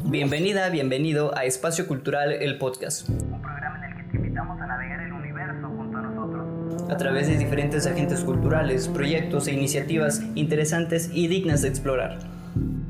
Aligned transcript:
Bienvenida, 0.00 0.70
bienvenido 0.70 1.36
a 1.36 1.44
Espacio 1.44 1.86
Cultural, 1.86 2.32
el 2.32 2.58
podcast. 2.58 3.08
Un 3.08 3.42
programa 3.42 3.78
en 3.78 3.92
el 3.92 3.96
que 3.96 4.10
te 4.10 4.16
invitamos 4.16 4.60
a 4.60 4.66
navegar 4.66 5.00
el 5.00 5.12
universo 5.12 5.68
junto 5.68 5.98
a 5.98 6.02
nosotros. 6.02 6.90
A 6.90 6.96
través 6.96 7.28
de 7.28 7.36
diferentes 7.36 7.86
agentes 7.86 8.20
culturales, 8.24 8.88
proyectos 8.88 9.46
e 9.48 9.52
iniciativas 9.52 10.22
interesantes 10.34 11.10
y 11.12 11.28
dignas 11.28 11.62
de 11.62 11.68
explorar. 11.68 12.18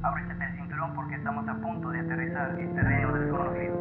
Ábrete 0.03 0.33
el 0.33 0.57
cinturón 0.57 0.95
porque 0.95 1.17
estamos 1.17 1.49
a 1.49 1.61
punto 1.61 1.88
de 1.91 1.99
aterrizar 2.01 2.59
en 2.59 2.75
terreno 2.75 3.19
desconocido. 3.19 3.77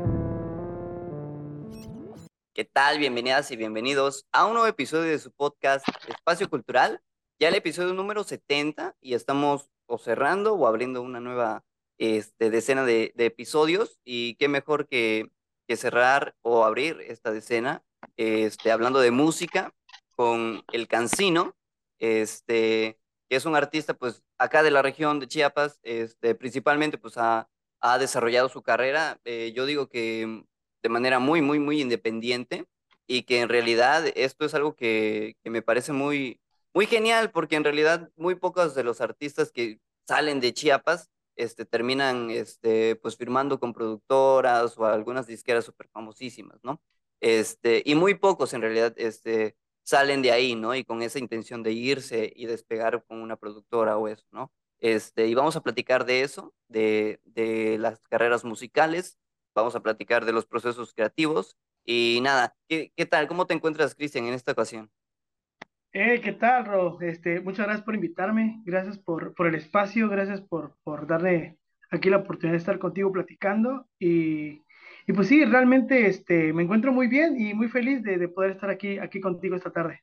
¿Qué 2.53 2.65
tal? 2.65 2.97
Bienvenidas 2.97 3.51
y 3.51 3.55
bienvenidos 3.55 4.25
a 4.31 4.45
un 4.45 4.53
nuevo 4.53 4.67
episodio 4.67 5.11
de 5.11 5.19
su 5.19 5.31
podcast 5.31 5.87
Espacio 6.07 6.49
Cultural. 6.49 7.01
Ya 7.39 7.49
el 7.49 7.55
episodio 7.55 7.93
número 7.93 8.23
70 8.23 8.95
y 8.99 9.13
estamos 9.13 9.69
o 9.85 9.97
cerrando 9.97 10.55
o 10.55 10.67
abriendo 10.67 11.01
una 11.01 11.19
nueva 11.19 11.63
este, 12.01 12.49
decena 12.49 12.83
de, 12.83 13.13
episodios 13.15 13.99
y 14.03 14.33
qué 14.37 14.47
mejor 14.47 14.87
que, 14.87 15.29
que, 15.67 15.77
cerrar 15.77 16.35
o 16.41 16.65
abrir 16.65 16.99
esta 17.01 17.31
decena 17.31 17.83
este, 18.17 18.71
hablando 18.71 18.99
de 18.99 19.11
música 19.11 19.71
con 20.15 20.63
el 20.73 20.87
Cancino, 20.87 21.55
este, 21.99 22.97
que 23.29 23.35
es 23.35 23.45
un 23.45 23.55
artista 23.55 23.93
pues 23.93 24.23
acá 24.39 24.63
de 24.63 24.71
la 24.71 24.81
región 24.81 25.19
de 25.19 25.27
Chiapas, 25.27 25.79
este, 25.83 26.33
principalmente 26.33 26.97
pues 26.97 27.17
ha, 27.17 27.47
desarrollado 27.99 28.49
su 28.49 28.63
carrera, 28.63 29.19
eh, 29.23 29.53
yo 29.55 29.67
digo 29.67 29.87
que 29.87 30.43
de 30.81 30.89
manera 30.89 31.19
muy, 31.19 31.41
muy, 31.43 31.59
muy 31.59 31.81
independiente 31.81 32.65
y 33.05 33.23
que 33.23 33.41
en 33.41 33.49
realidad 33.49 34.05
esto 34.15 34.45
es 34.45 34.55
algo 34.55 34.75
que, 34.75 35.35
que 35.43 35.51
me 35.51 35.61
parece 35.61 35.91
muy, 35.91 36.41
muy 36.73 36.87
genial 36.87 37.29
porque 37.29 37.57
en 37.57 37.63
realidad 37.63 38.09
muy 38.15 38.33
pocos 38.33 38.73
de 38.73 38.83
los 38.83 39.01
artistas 39.01 39.51
que 39.51 39.79
salen 40.07 40.39
de 40.39 40.53
Chiapas 40.53 41.11
este, 41.35 41.65
terminan 41.65 42.29
este, 42.31 42.95
pues 42.97 43.17
firmando 43.17 43.59
con 43.59 43.73
productoras 43.73 44.77
o 44.77 44.85
algunas 44.85 45.27
disqueras 45.27 45.65
súper 45.65 45.87
famosísimas, 45.89 46.59
¿no? 46.63 46.81
Este, 47.19 47.83
y 47.85 47.95
muy 47.95 48.15
pocos 48.15 48.53
en 48.53 48.61
realidad 48.61 48.93
este, 48.97 49.55
salen 49.83 50.21
de 50.21 50.31
ahí, 50.31 50.55
¿no? 50.55 50.75
Y 50.75 50.83
con 50.83 51.01
esa 51.01 51.19
intención 51.19 51.63
de 51.63 51.71
irse 51.71 52.31
y 52.35 52.45
despegar 52.45 53.03
con 53.05 53.21
una 53.21 53.37
productora 53.37 53.97
o 53.97 54.07
eso, 54.07 54.25
¿no? 54.31 54.51
Este, 54.79 55.27
y 55.27 55.35
vamos 55.35 55.55
a 55.55 55.61
platicar 55.61 56.05
de 56.05 56.21
eso, 56.21 56.53
de, 56.67 57.19
de 57.23 57.77
las 57.79 57.99
carreras 58.09 58.43
musicales, 58.43 59.19
vamos 59.53 59.75
a 59.75 59.81
platicar 59.81 60.25
de 60.25 60.33
los 60.33 60.45
procesos 60.45 60.93
creativos 60.93 61.55
y 61.85 62.19
nada, 62.23 62.55
¿qué, 62.67 62.91
qué 62.95 63.05
tal? 63.05 63.27
¿Cómo 63.27 63.45
te 63.47 63.53
encuentras, 63.53 63.95
Cristian, 63.95 64.25
en 64.25 64.33
esta 64.33 64.53
ocasión? 64.53 64.91
Eh, 65.93 66.21
¿qué 66.21 66.31
tal, 66.31 66.65
Ro? 66.65 66.97
Este, 67.01 67.41
muchas 67.41 67.65
gracias 67.65 67.83
por 67.85 67.95
invitarme, 67.95 68.61
gracias 68.65 68.97
por, 68.97 69.33
por 69.35 69.47
el 69.47 69.55
espacio, 69.55 70.07
gracias 70.07 70.39
por, 70.41 70.77
por 70.83 71.05
darle 71.05 71.57
aquí 71.89 72.09
la 72.09 72.17
oportunidad 72.17 72.53
de 72.53 72.59
estar 72.59 72.79
contigo 72.79 73.11
platicando 73.11 73.87
y, 73.99 74.61
y 75.05 75.13
pues 75.13 75.27
sí, 75.27 75.43
realmente 75.43 76.07
este, 76.07 76.53
me 76.53 76.63
encuentro 76.63 76.93
muy 76.93 77.07
bien 77.07 77.39
y 77.39 77.53
muy 77.53 77.67
feliz 77.67 78.01
de, 78.03 78.17
de 78.17 78.29
poder 78.29 78.51
estar 78.51 78.69
aquí, 78.69 78.99
aquí 78.99 79.19
contigo 79.19 79.57
esta 79.57 79.71
tarde. 79.71 80.01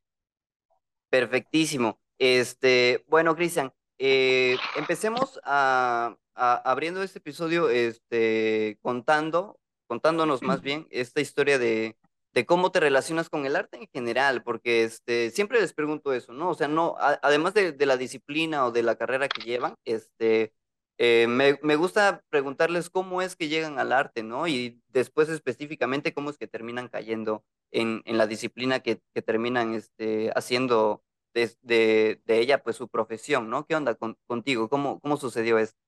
Perfectísimo. 1.09 1.99
Este, 2.19 3.03
bueno, 3.09 3.35
Cristian, 3.35 3.73
eh, 3.99 4.59
empecemos 4.77 5.41
a, 5.45 6.17
a- 6.35 6.71
abriendo 6.71 7.03
este 7.03 7.19
episodio, 7.19 7.71
este, 7.71 8.79
contando, 8.83 9.59
contándonos 9.87 10.43
más 10.43 10.61
bien 10.61 10.87
esta 10.91 11.23
historia 11.23 11.59
de, 11.59 11.97
de 12.33 12.47
cómo 12.47 12.71
te 12.73 12.81
relacionas 12.81 13.29
con 13.31 13.47
el 13.47 13.57
arte 13.57 13.79
en 13.79 13.89
general, 13.93 14.43
porque 14.43 14.85
este, 14.85 15.31
siempre 15.31 15.61
les 15.61 15.73
pregunto 15.75 16.13
eso, 16.13 16.33
¿no? 16.33 16.51
O 16.51 16.55
sea, 16.55 16.69
no, 16.69 16.97
a- 16.99 17.19
además 17.23 17.55
de, 17.55 17.73
de 17.73 17.87
la 17.87 17.97
disciplina 17.97 18.67
o 18.67 18.73
de 18.73 18.83
la 18.83 18.97
carrera 18.97 19.29
que 19.29 19.43
llevan, 19.43 19.75
este, 19.85 20.53
eh, 20.99 21.27
me, 21.29 21.59
me 21.63 21.77
gusta 21.77 22.23
preguntarles 22.29 22.91
cómo 22.91 23.23
es 23.23 23.37
que 23.37 23.49
llegan 23.49 23.79
al 23.79 23.93
arte, 23.93 24.23
¿no? 24.23 24.47
Y 24.49 24.81
después 24.89 25.29
específicamente 25.29 26.13
cómo 26.15 26.31
es 26.31 26.39
que 26.39 26.49
terminan 26.49 26.89
cayendo 26.89 27.45
en, 27.71 28.03
en 28.05 28.19
la 28.19 28.27
disciplina 28.27 28.81
que, 28.81 29.01
que 29.15 29.23
terminan 29.23 29.75
este, 29.75 30.31
haciendo 30.35 31.03
de, 31.35 31.53
de, 31.63 32.21
de 32.25 32.39
ella 32.41 32.63
pues 32.63 32.77
su 32.77 32.89
profesión, 32.89 33.49
¿no? 33.51 33.67
¿Qué 33.67 33.77
onda 33.77 33.95
con- 33.95 34.17
contigo? 34.27 34.69
¿Cómo, 34.69 35.01
cómo 35.01 35.17
sucedió 35.17 35.59
esto? 35.59 35.79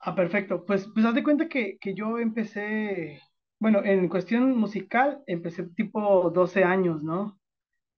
Ah, 0.00 0.14
perfecto. 0.14 0.64
Pues, 0.64 0.88
pues 0.92 1.04
haz 1.06 1.14
de 1.14 1.22
cuenta 1.22 1.48
que, 1.48 1.78
que 1.78 1.94
yo 1.94 2.18
empecé, 2.18 3.20
bueno, 3.60 3.82
en 3.84 4.08
cuestión 4.08 4.56
musical, 4.58 5.22
empecé 5.28 5.64
tipo 5.76 6.30
12 6.30 6.64
años, 6.64 7.02
¿no? 7.02 7.38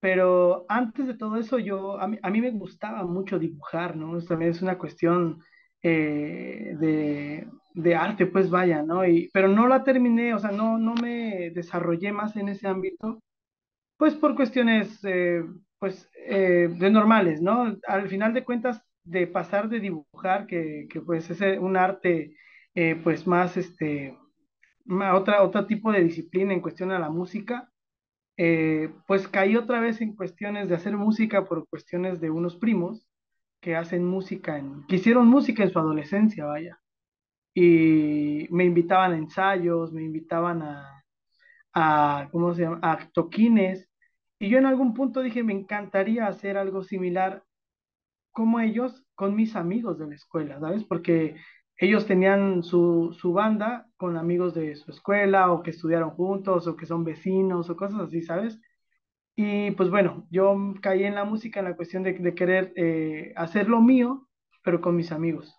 Pero 0.00 0.67
antes 0.69 1.06
de 1.06 1.15
todo 1.17 1.37
eso, 1.37 1.59
yo, 1.59 2.00
a 2.00 2.09
mí, 2.09 2.19
a 2.23 2.31
mí 2.31 2.41
me 2.41 2.50
gustaba 2.53 3.05
mucho 3.05 3.39
dibujar, 3.39 3.97
¿no? 3.97 4.19
También 4.25 4.50
es 4.53 4.62
una 4.62 4.78
cuestión 4.78 5.41
eh, 5.83 6.75
de, 6.78 7.49
de 7.75 7.95
arte, 7.97 8.27
pues 8.27 8.50
vaya, 8.50 8.83
¿no? 8.83 9.06
Y, 9.06 9.31
pero 9.33 9.49
no 9.49 9.69
la 9.69 9.84
terminé, 9.84 10.34
o 10.34 10.39
sea, 10.41 10.50
no, 10.53 10.78
no 10.78 10.95
me 10.95 11.50
desarrollé 11.53 12.12
más 12.12 12.37
en 12.37 12.49
ese 12.49 12.69
ámbito, 12.69 13.21
pues 13.97 14.15
por 14.15 14.37
cuestiones, 14.37 15.00
eh, 15.05 15.43
pues, 15.79 16.09
eh, 16.29 16.69
de 16.71 16.91
normales, 16.91 17.41
¿no? 17.43 17.77
Al 17.89 18.09
final 18.09 18.34
de 18.34 18.44
cuentas, 18.44 18.83
de 19.05 19.27
pasar 19.27 19.69
de 19.69 19.81
dibujar, 19.81 20.47
que, 20.47 20.87
que 20.91 21.00
pues 21.00 21.31
es 21.31 21.41
un 21.61 21.77
arte, 21.77 22.37
pues 23.05 23.27
más, 23.27 23.56
este, 23.56 24.17
otra, 25.15 25.43
otro 25.43 25.66
tipo 25.66 25.93
de 25.93 26.04
disciplina 26.04 26.53
en 26.53 26.60
cuestión 26.60 26.91
a 26.91 26.98
la 26.98 27.10
música 27.10 27.72
eh, 28.37 28.91
pues 29.06 29.28
caí 29.28 29.56
otra 29.56 29.81
vez 29.81 30.00
en 30.00 30.16
cuestiones 30.16 30.69
de 30.69 30.75
hacer 30.75 30.97
música 30.97 31.44
por 31.44 31.69
cuestiones 31.69 32.20
de 32.20 32.31
unos 32.31 32.56
primos 32.56 33.06
que 33.60 33.76
hacen 33.76 34.04
música 34.04 34.59
en, 34.59 34.87
que 34.87 34.97
hicieron 34.97 35.28
música 35.28 35.62
en 35.62 35.70
su 35.70 35.78
adolescencia, 35.78 36.47
vaya. 36.47 36.81
Y 37.54 38.48
me 38.50 38.65
invitaban 38.65 39.12
a 39.12 39.19
ensayos, 39.19 39.93
me 39.93 40.03
invitaban 40.03 40.62
a, 40.62 41.04
a 41.75 42.28
¿cómo 42.32 42.54
se 42.54 42.62
llama? 42.62 42.81
A 42.82 43.09
toquines. 43.12 43.88
Y 44.38 44.49
yo 44.49 44.59
en 44.59 44.66
algún 44.66 44.94
punto 44.94 45.22
dije, 45.22 45.43
me 45.44 45.53
encantaría 45.53 46.26
hacer 46.26 46.56
algo 46.56 46.82
similar 46.82 47.44
como 48.32 48.60
ellos 48.60 49.04
con 49.14 49.37
mis 49.37 49.54
amigos 49.56 49.99
de 49.99 50.09
la 50.09 50.14
escuela, 50.14 50.59
¿sabes? 50.60 50.84
Porque 50.84 51.37
ellos 51.82 52.06
tenían 52.06 52.62
su, 52.62 53.12
su 53.19 53.32
banda 53.32 53.88
con 53.97 54.16
amigos 54.16 54.54
de 54.54 54.76
su 54.76 54.93
escuela 54.93 55.50
o 55.50 55.62
que 55.65 55.70
estudiaron 55.70 56.10
juntos 56.10 56.69
o 56.69 56.76
que 56.76 56.87
son 56.87 57.03
vecinos 57.03 57.69
o 57.70 57.76
cosas 57.76 58.03
así, 58.03 58.22
¿sabes? 58.22 58.60
Y 59.34 59.72
pues 59.72 59.91
bueno, 59.91 60.26
yo 60.31 60.56
caí 60.81 61.04
en 61.04 61.16
la 61.16 61.25
música 61.25 61.59
en 61.60 61.66
la 61.66 61.76
cuestión 61.76 62.04
de, 62.04 62.34
querer 62.34 62.72
eh, 62.76 63.32
hacer 63.37 63.69
lo 63.69 63.81
mío, 63.81 64.28
pero 64.62 64.81
con 64.81 64.94
mis 64.94 65.10
amigos. 65.10 65.59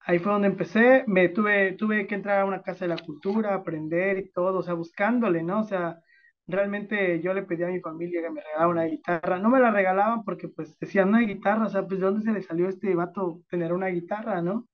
Ahí 0.00 0.18
fue 0.18 0.32
donde 0.32 0.48
empecé, 0.48 1.04
me 1.06 1.28
tuve, 1.28 1.74
tuve 1.74 2.06
que 2.08 2.16
entrar 2.16 2.40
a 2.40 2.44
una 2.44 2.62
casa 2.62 2.84
de 2.86 2.96
la 2.96 2.98
cultura, 2.98 3.54
aprender 3.54 4.18
y 4.18 4.30
todo, 4.32 4.58
o 4.58 4.62
sea, 4.64 4.74
buscándole, 4.74 5.44
¿no? 5.44 5.60
O 5.60 5.64
sea, 5.64 6.00
realmente 6.48 7.20
yo 7.22 7.34
le 7.34 7.44
pedí 7.44 7.62
a 7.62 7.68
mi 7.68 7.80
familia 7.80 8.20
que 8.22 8.30
me 8.30 8.42
regalara 8.42 8.68
una 8.68 8.84
guitarra, 8.84 9.38
no 9.38 9.48
me 9.50 9.60
la 9.60 9.70
regalaban 9.70 10.24
porque 10.24 10.48
pues 10.48 10.76
decían 10.80 11.10
una 11.10 11.20
guitarra, 11.20 11.66
o 11.66 11.70
sea, 11.70 11.86
pues 11.86 12.00
de 12.00 12.06
dónde 12.06 12.24
se 12.24 12.32
le 12.32 12.42
salió 12.42 12.68
este 12.68 12.94
vato 12.96 13.42
tener 13.48 13.72
una 13.72 13.88
guitarra, 13.88 14.42
¿no? 14.42 14.66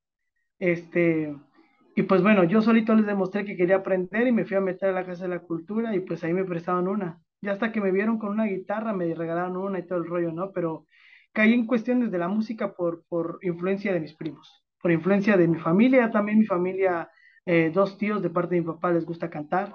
Este, 0.59 1.35
y 1.95 2.03
pues 2.05 2.23
bueno, 2.23 2.45
yo 2.45 2.63
solito 2.63 2.95
les 2.95 3.07
demostré 3.07 3.45
que 3.45 3.57
quería 3.57 3.77
aprender 3.77 4.27
y 4.27 4.33
me 4.33 4.45
fui 4.45 4.57
a 4.57 4.61
meter 4.61 4.91
a 4.91 4.93
la 4.93 5.07
Casa 5.07 5.25
de 5.25 5.31
la 5.31 5.41
Cultura 5.41 5.95
y 5.95 6.01
pues 6.01 6.23
ahí 6.25 6.33
me 6.33 6.45
prestaron 6.45 6.89
una. 6.89 7.21
Ya 7.41 7.53
hasta 7.53 7.73
que 7.73 7.81
me 7.81 7.93
vieron 7.93 8.19
con 8.19 8.31
una 8.31 8.45
guitarra, 8.47 8.93
me 8.93 9.15
regalaron 9.15 9.57
una 9.57 9.79
y 9.81 9.87
todo 9.87 9.99
el 9.99 10.07
rollo, 10.07 10.33
¿no? 10.33 10.53
Pero 10.53 10.87
caí 11.33 11.53
en 11.53 11.67
cuestiones 11.67 12.11
de 12.11 12.19
la 12.19 12.29
música 12.29 12.75
por, 12.75 13.05
por 13.09 13.39
influencia 13.43 13.93
de 13.93 14.01
mis 14.01 14.15
primos, 14.15 14.65
por 14.81 14.91
influencia 14.93 15.37
de 15.37 15.49
mi 15.49 15.59
familia, 15.59 16.11
también 16.11 16.39
mi 16.39 16.47
familia, 16.47 17.11
eh, 17.47 17.71
dos 17.73 17.99
tíos 17.99 18.23
de 18.23 18.31
parte 18.31 18.55
de 18.55 18.61
mi 18.61 18.67
papá 18.67 18.93
les 18.93 19.05
gusta 19.05 19.31
cantar. 19.31 19.73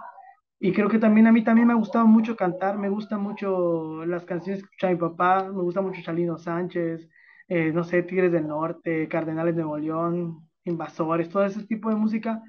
Y 0.60 0.72
creo 0.72 0.88
que 0.90 1.00
también 1.00 1.28
a 1.28 1.32
mí 1.32 1.44
también 1.44 1.68
me 1.68 1.74
ha 1.74 1.76
gustado 1.78 2.08
mucho 2.08 2.36
cantar, 2.38 2.78
me 2.78 2.90
gustan 2.90 3.22
mucho 3.22 4.06
las 4.06 4.26
canciones 4.26 4.62
que 4.62 4.66
escuchaba 4.68 4.94
mi 4.94 5.00
papá, 5.00 5.44
me 5.44 5.62
gusta 5.62 5.82
mucho 5.82 6.02
Chalino 6.02 6.38
Sánchez, 6.38 7.10
eh, 7.50 7.72
no 7.74 7.84
sé, 7.84 8.04
Tigres 8.04 8.32
del 8.32 8.48
Norte, 8.48 9.08
Cardenales 9.10 9.56
de 9.56 9.64
Nuevo 9.64 9.80
Invasores, 10.66 11.30
todo 11.30 11.46
ese 11.46 11.66
tipo 11.66 11.90
de 11.90 11.96
música. 11.96 12.42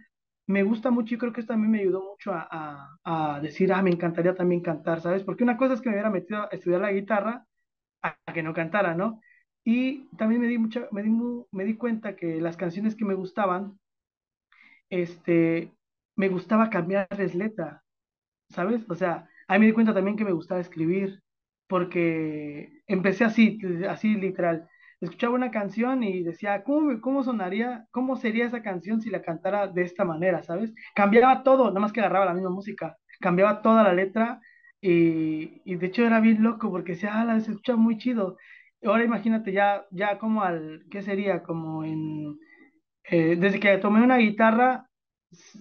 Me 0.46 0.62
gusta 0.62 0.90
mucho 0.90 1.14
y 1.14 1.18
creo 1.18 1.32
que 1.32 1.40
esto 1.40 1.52
también 1.54 1.70
me 1.72 1.80
ayudó 1.80 2.02
mucho 2.04 2.32
a, 2.32 2.46
a, 3.04 3.36
a 3.36 3.40
decir, 3.40 3.72
ah, 3.72 3.82
me 3.82 3.90
encantaría 3.90 4.34
también 4.34 4.60
cantar, 4.62 5.00
¿sabes? 5.00 5.22
Porque 5.24 5.42
una 5.44 5.56
cosa 5.56 5.74
es 5.74 5.80
que 5.80 5.88
me 5.88 5.94
hubiera 5.96 6.10
metido 6.10 6.42
a 6.42 6.46
estudiar 6.52 6.80
la 6.82 6.92
guitarra 6.92 7.46
a, 8.02 8.16
que 8.34 8.42
no 8.42 8.54
cantara, 8.54 8.94
¿no? 8.94 9.20
Y 9.64 10.06
también 10.18 10.40
me 10.42 10.48
di, 10.48 10.58
mucha, 10.58 10.88
me 10.92 11.02
di, 11.02 11.10
me 11.52 11.64
di 11.64 11.76
cuenta 11.76 12.16
que 12.16 12.40
las 12.40 12.56
canciones 12.58 12.96
que 12.96 13.04
me 13.06 13.14
gustaban, 13.14 13.78
este, 14.90 15.72
me 16.16 16.28
gustaba 16.28 16.70
cambiarles 16.70 17.34
letra. 17.34 17.82
¿sabes? 18.50 18.82
O 18.90 18.94
sea, 18.96 19.28
ahí 19.48 19.60
me 19.60 19.66
di 19.66 19.72
cuenta 19.72 19.94
también 19.94 20.16
que 20.16 20.24
me 20.26 20.32
gustaba 20.32 20.60
escribir, 20.60 21.22
porque 21.68 22.82
empecé 22.86 23.24
así, 23.24 23.58
así 23.88 24.14
literal. 24.16 24.68
Escuchaba 25.04 25.34
una 25.34 25.50
canción 25.50 26.02
y 26.02 26.22
decía, 26.22 26.64
¿cómo, 26.64 27.00
cómo 27.00 27.22
sonaría, 27.24 27.86
cómo 27.90 28.16
sería 28.16 28.46
esa 28.46 28.62
canción 28.62 29.00
si 29.00 29.10
la 29.10 29.22
cantara 29.22 29.68
de 29.68 29.82
esta 29.82 30.04
manera, 30.04 30.42
¿sabes? 30.42 30.72
Cambiaba 30.94 31.42
todo, 31.42 31.68
nada 31.68 31.80
más 31.80 31.92
que 31.92 32.00
agarraba 32.00 32.26
la 32.26 32.34
misma 32.34 32.50
música, 32.50 32.96
cambiaba 33.20 33.62
toda 33.62 33.82
la 33.82 33.92
letra 33.92 34.40
y, 34.80 35.62
y 35.64 35.76
de 35.76 35.86
hecho 35.86 36.06
era 36.06 36.20
bien 36.20 36.42
loco 36.42 36.70
porque 36.70 36.92
decía, 36.92 37.20
ah, 37.20 37.24
la 37.24 37.40
se 37.40 37.50
escucha 37.52 37.76
muy 37.76 37.98
chido. 37.98 38.36
Ahora 38.84 39.04
imagínate 39.04 39.52
ya, 39.52 39.86
ya 39.90 40.18
como 40.18 40.42
al, 40.42 40.84
¿qué 40.90 41.02
sería? 41.02 41.42
Como 41.42 41.84
en, 41.84 42.38
eh, 43.04 43.36
desde 43.38 43.60
que 43.60 43.78
tomé 43.78 44.02
una 44.02 44.18
guitarra 44.18 44.88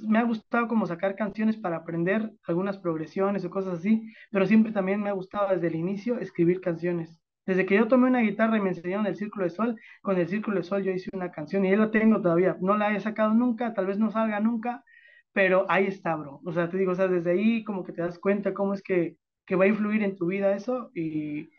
me 0.08 0.20
ha 0.20 0.24
gustado 0.24 0.68
como 0.68 0.86
sacar 0.88 1.16
canciones 1.16 1.58
para 1.58 1.78
aprender 1.78 2.32
algunas 2.48 2.78
progresiones 2.78 3.46
o 3.46 3.50
cosas 3.50 3.80
así, 3.80 4.14
pero 4.32 4.46
siempre 4.46 4.72
también 4.72 5.02
me 5.02 5.10
ha 5.10 5.14
gustado 5.14 5.50
desde 5.50 5.68
el 5.68 5.76
inicio 5.76 6.20
escribir 6.20 6.62
canciones. 6.62 7.23
Desde 7.46 7.66
que 7.66 7.76
yo 7.76 7.88
tomé 7.88 8.08
una 8.08 8.22
guitarra 8.22 8.58
y 8.58 8.62
me 8.62 8.70
enseñaron 8.70 9.06
el 9.06 9.16
Círculo 9.18 9.44
de 9.46 9.50
Sol, 9.50 9.80
con 10.02 10.18
el 10.18 10.28
Círculo 10.30 10.58
de 10.58 10.64
Sol 10.64 10.84
yo 10.84 10.92
hice 10.92 11.10
una 11.14 11.32
canción 11.32 11.66
y 11.66 11.70
ahí 11.70 11.76
la 11.76 11.92
tengo 11.92 12.22
todavía. 12.22 12.58
No 12.62 12.78
la 12.78 12.96
he 12.96 13.00
sacado 13.02 13.34
nunca, 13.34 13.74
tal 13.74 13.88
vez 13.88 14.00
no 14.00 14.12
salga 14.12 14.40
nunca, 14.40 14.84
pero 15.34 15.66
ahí 15.70 15.88
está, 15.88 16.16
bro. 16.16 16.42
O 16.46 16.54
sea, 16.54 16.70
te 16.70 16.78
digo, 16.78 16.94
o 16.94 16.96
sea, 16.96 17.08
desde 17.08 17.32
ahí 17.32 17.64
como 17.64 17.84
que 17.84 17.92
te 17.94 18.02
das 18.02 18.18
cuenta 18.20 18.54
cómo 18.54 18.74
es 18.74 18.82
que, 18.82 19.18
que 19.46 19.56
va 19.56 19.66
a 19.66 19.68
influir 19.68 20.04
en 20.04 20.16
tu 20.16 20.28
vida 20.28 20.56
eso 20.56 20.92
y, 20.94 21.50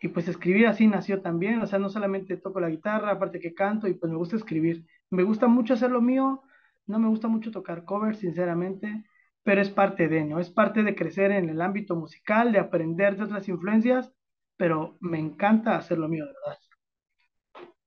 y 0.00 0.08
pues 0.08 0.28
escribir 0.28 0.66
así 0.68 0.86
nació 0.86 1.20
también. 1.22 1.60
O 1.60 1.66
sea, 1.66 1.78
no 1.78 1.90
solamente 1.90 2.36
toco 2.38 2.60
la 2.60 2.70
guitarra, 2.70 3.12
aparte 3.12 3.40
que 3.40 3.54
canto 3.54 3.88
y 3.88 3.94
pues 3.94 4.10
me 4.10 4.18
gusta 4.18 4.36
escribir. 4.36 4.86
Me 5.10 5.22
gusta 5.22 5.46
mucho 5.48 5.74
hacer 5.74 5.90
lo 5.90 6.00
mío, 6.02 6.42
no 6.86 6.98
me 6.98 7.08
gusta 7.08 7.28
mucho 7.28 7.50
tocar 7.50 7.84
covers, 7.84 8.18
sinceramente, 8.18 9.04
pero 9.42 9.60
es 9.60 9.70
parte 9.70 10.08
de, 10.08 10.24
¿no? 10.24 10.40
Es 10.40 10.50
parte 10.50 10.82
de 10.82 10.94
crecer 10.94 11.30
en 11.32 11.48
el 11.48 11.60
ámbito 11.60 11.94
musical, 11.96 12.52
de 12.52 12.58
aprender 12.58 13.16
de 13.16 13.24
otras 13.24 13.48
influencias 13.48 14.12
pero 14.56 14.96
me 15.00 15.18
encanta 15.18 15.76
hacer 15.76 15.98
lo 15.98 16.08
mío, 16.08 16.26
de 16.26 16.32
verdad. 16.32 16.58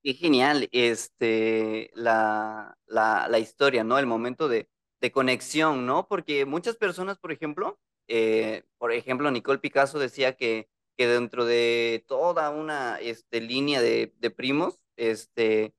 Qué 0.01 0.13
genial, 0.13 0.69
este, 0.71 1.91
la, 1.93 2.77
la, 2.85 3.27
la 3.27 3.39
historia, 3.39 3.83
¿no? 3.83 3.99
El 3.99 4.05
momento 4.05 4.47
de, 4.47 4.69
de 5.01 5.11
conexión, 5.11 5.85
¿no? 5.85 6.07
Porque 6.07 6.45
muchas 6.45 6.77
personas, 6.77 7.19
por 7.19 7.31
ejemplo, 7.33 7.79
eh, 8.07 8.63
por 8.77 8.93
ejemplo, 8.93 9.29
Nicole 9.29 9.59
Picasso 9.59 9.99
decía 9.99 10.37
que, 10.37 10.69
que 10.97 11.07
dentro 11.07 11.45
de 11.45 12.05
toda 12.07 12.49
una 12.49 12.97
este, 12.99 13.41
línea 13.41 13.81
de, 13.81 14.13
de 14.17 14.31
primos, 14.31 14.79
este, 14.95 15.75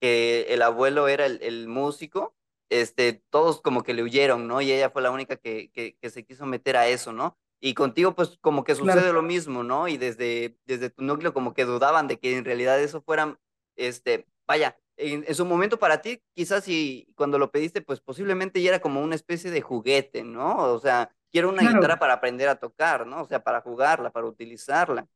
que 0.00 0.46
el 0.50 0.62
abuelo 0.62 1.08
era 1.08 1.26
el, 1.26 1.42
el 1.42 1.66
músico, 1.66 2.36
este, 2.68 3.24
todos 3.30 3.62
como 3.62 3.82
que 3.82 3.94
le 3.94 4.02
huyeron, 4.02 4.46
¿no? 4.46 4.60
Y 4.60 4.72
ella 4.72 4.90
fue 4.90 5.02
la 5.02 5.10
única 5.10 5.36
que, 5.36 5.70
que, 5.72 5.96
que 5.96 6.10
se 6.10 6.24
quiso 6.24 6.44
meter 6.46 6.76
a 6.76 6.88
eso, 6.88 7.12
¿no? 7.12 7.38
Y 7.60 7.74
contigo, 7.74 8.14
pues 8.14 8.38
como 8.40 8.64
que 8.64 8.74
Claro, 8.74 9.00
sucede 9.00 9.12
lo 9.12 9.22
mismo, 9.22 9.62
¿no? 9.62 9.88
Y 9.88 9.96
desde, 9.96 10.58
desde 10.66 10.90
tu 10.90 11.02
núcleo 11.02 11.32
como 11.32 11.54
que 11.54 11.64
dudaban 11.64 12.08
de 12.08 12.18
que 12.18 12.36
en 12.36 12.44
realidad 12.44 12.80
eso 12.80 13.00
fueran, 13.02 13.38
este, 13.76 14.26
vaya, 14.46 14.78
en, 14.96 15.24
en 15.26 15.34
su 15.34 15.44
momento 15.44 15.78
para 15.78 16.02
ti, 16.02 16.22
quizás 16.34 16.68
y 16.68 17.08
cuando 17.16 17.38
lo 17.38 17.50
pediste, 17.50 17.80
pues 17.80 18.00
posiblemente 18.00 18.60
ya 18.62 18.70
era 18.70 18.80
como 18.80 19.02
una 19.02 19.14
especie 19.14 19.50
de 19.50 19.60
juguete, 19.62 20.22
¿no? 20.22 20.72
O 20.72 20.78
sea, 20.78 21.14
quiero 21.30 21.48
una 21.48 21.62
guitarra 21.62 21.80
claro, 21.80 21.98
para 22.00 22.12
aprender 22.14 22.48
a 22.48 22.56
tocar, 22.56 23.06
¿no? 23.06 23.22
O 23.22 23.26
sea, 23.26 23.42
para 23.42 23.60
jugarla, 23.60 24.10
para 24.10 24.26
utilizarla. 24.26 25.06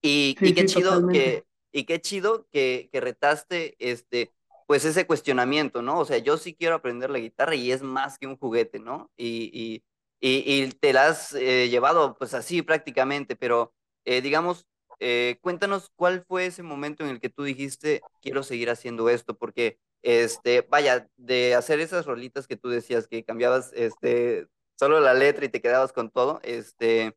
Y, 0.00 0.36
y 0.40 0.46
sí, 0.46 0.54
qué 0.54 0.62
sí, 0.62 0.74
chido 0.74 0.90
totalmente. 0.90 1.18
que, 1.18 1.44
y 1.72 1.84
qué 1.84 2.00
chido 2.00 2.46
que, 2.50 2.88
que 2.92 3.00
retaste 3.00 3.76
este, 3.78 4.32
pues 4.66 4.84
ese 4.84 5.06
cuestionamiento, 5.06 5.82
¿no? 5.82 5.98
O 5.98 6.04
sea, 6.04 6.18
yo 6.18 6.36
sí 6.36 6.54
quiero 6.54 6.76
aprender 6.76 7.10
la 7.10 7.18
guitarra 7.18 7.56
y 7.56 7.72
es 7.72 7.82
más 7.82 8.18
que 8.18 8.26
un 8.26 8.36
juguete, 8.36 8.78
¿no? 8.78 9.10
Y, 9.16 9.50
y, 9.52 9.82
y, 10.20 10.62
y 10.62 10.70
te 10.72 10.92
la 10.92 11.08
has 11.08 11.34
eh, 11.34 11.68
llevado 11.68 12.16
pues 12.18 12.34
así 12.34 12.62
prácticamente, 12.62 13.36
pero 13.36 13.72
eh, 14.04 14.20
digamos, 14.20 14.66
eh, 14.98 15.38
cuéntanos 15.40 15.90
cuál 15.96 16.24
fue 16.28 16.46
ese 16.46 16.62
momento 16.62 17.04
en 17.04 17.10
el 17.10 17.20
que 17.20 17.30
tú 17.30 17.44
dijiste, 17.44 18.02
quiero 18.20 18.42
seguir 18.42 18.70
haciendo 18.70 19.08
esto, 19.08 19.36
porque, 19.36 19.78
este, 20.02 20.62
vaya, 20.62 21.08
de 21.16 21.54
hacer 21.54 21.80
esas 21.80 22.06
rolitas 22.06 22.46
que 22.46 22.56
tú 22.56 22.68
decías 22.68 23.08
que 23.08 23.24
cambiabas, 23.24 23.72
este, 23.74 24.46
solo 24.78 25.00
la 25.00 25.14
letra 25.14 25.44
y 25.46 25.48
te 25.48 25.60
quedabas 25.60 25.92
con 25.92 26.10
todo, 26.10 26.40
este 26.42 27.14